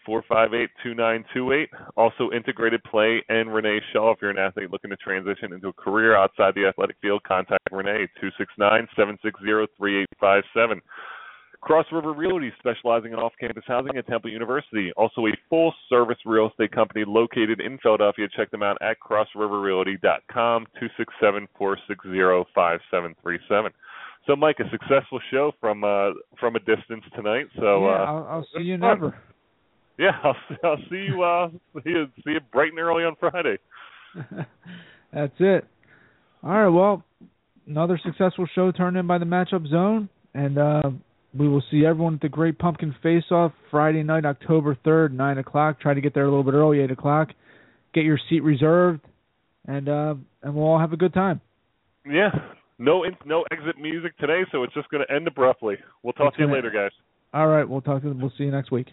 888-458-2928. 0.07 1.67
Also, 1.95 2.31
Integrated 2.31 2.83
Play 2.83 3.23
and 3.29 3.53
Renee 3.53 3.79
Shaw. 3.91 4.11
If 4.11 4.23
you're 4.23 4.31
an 4.31 4.39
athlete 4.39 4.71
looking 4.71 4.89
to 4.89 4.97
transition 4.97 5.53
into 5.53 5.67
a 5.67 5.73
career 5.73 6.17
outside 6.17 6.55
the 6.55 6.65
athletic 6.65 6.95
field, 6.99 7.21
contact 7.27 7.61
Renee, 7.71 8.07
269-760-3857. 8.59 10.81
Cross 11.61 11.85
River 11.91 12.13
Realty, 12.13 12.51
specializing 12.57 13.13
in 13.13 13.19
off-campus 13.19 13.65
housing 13.67 13.95
at 13.97 14.07
Temple 14.07 14.31
University. 14.31 14.91
Also 14.97 15.27
a 15.27 15.37
full-service 15.47 16.17
real 16.25 16.49
estate 16.49 16.71
company 16.71 17.05
located 17.07 17.61
in 17.61 17.77
Philadelphia. 17.77 18.27
Check 18.35 18.49
them 18.49 18.63
out 18.63 18.79
at 18.81 18.97
crossriverrealty.com, 18.99 20.65
267-460-5737. 21.61 23.69
So, 24.25 24.35
Mike, 24.35 24.57
a 24.59 24.69
successful 24.69 25.19
show 25.31 25.51
from 25.59 25.83
uh, 25.83 26.11
from 26.39 26.55
a 26.55 26.59
distance 26.59 27.03
tonight. 27.15 27.47
So, 27.57 27.85
yeah, 27.85 27.91
uh, 27.91 28.05
I'll, 28.05 28.27
I'll 28.29 28.47
see 28.55 28.63
you 28.63 28.77
fun. 28.77 28.89
never. 28.89 29.17
yeah, 29.97 30.11
I'll, 30.23 30.35
I'll 30.63 30.77
see 30.89 31.07
you. 31.09 31.21
Uh, 31.21 31.49
see 31.83 31.89
you, 31.89 32.05
see 32.23 32.31
you 32.31 32.39
bright 32.51 32.69
and 32.69 32.79
early 32.79 33.03
on 33.03 33.15
Friday. 33.19 33.57
That's 35.13 35.33
it. 35.39 35.65
All 36.41 36.51
right. 36.51 36.69
Well, 36.69 37.03
another 37.67 37.99
successful 38.03 38.47
show 38.55 38.71
turned 38.71 38.97
in 38.97 39.07
by 39.07 39.17
the 39.17 39.25
Matchup 39.25 39.67
Zone, 39.67 40.09
and 40.33 40.57
uh, 40.57 40.89
we 41.37 41.47
will 41.47 41.63
see 41.69 41.85
everyone 41.85 42.15
at 42.15 42.21
the 42.21 42.29
Great 42.29 42.57
Pumpkin 42.57 42.95
Face 43.03 43.23
Off 43.31 43.51
Friday 43.71 44.03
night, 44.03 44.25
October 44.25 44.77
third, 44.85 45.15
nine 45.15 45.37
o'clock. 45.37 45.81
Try 45.81 45.93
to 45.93 46.01
get 46.01 46.13
there 46.13 46.23
a 46.23 46.29
little 46.29 46.43
bit 46.43 46.53
early, 46.53 46.79
eight 46.79 46.91
o'clock. 46.91 47.29
Get 47.93 48.03
your 48.05 48.19
seat 48.29 48.41
reserved, 48.41 49.01
and 49.67 49.89
uh, 49.89 50.15
and 50.41 50.55
we'll 50.55 50.65
all 50.65 50.79
have 50.79 50.93
a 50.93 50.97
good 50.97 51.13
time. 51.13 51.41
Yeah, 52.05 52.29
no 52.83 53.03
in, 53.03 53.15
no 53.25 53.45
exit 53.51 53.77
music 53.79 54.17
today, 54.17 54.41
so 54.51 54.63
it's 54.63 54.73
just 54.73 54.89
going 54.89 55.03
to 55.07 55.13
end 55.13 55.27
abruptly. 55.27 55.77
We'll 56.03 56.13
talk 56.13 56.35
to 56.35 56.41
you 56.41 56.53
later, 56.53 56.69
guys. 56.69 56.91
All 57.33 57.47
right. 57.47 57.67
We'll 57.67 57.81
talk 57.81 58.03
to. 58.03 58.11
We'll 58.11 58.33
see 58.37 58.43
you 58.43 58.51
next 58.51 58.71
week. 58.71 58.87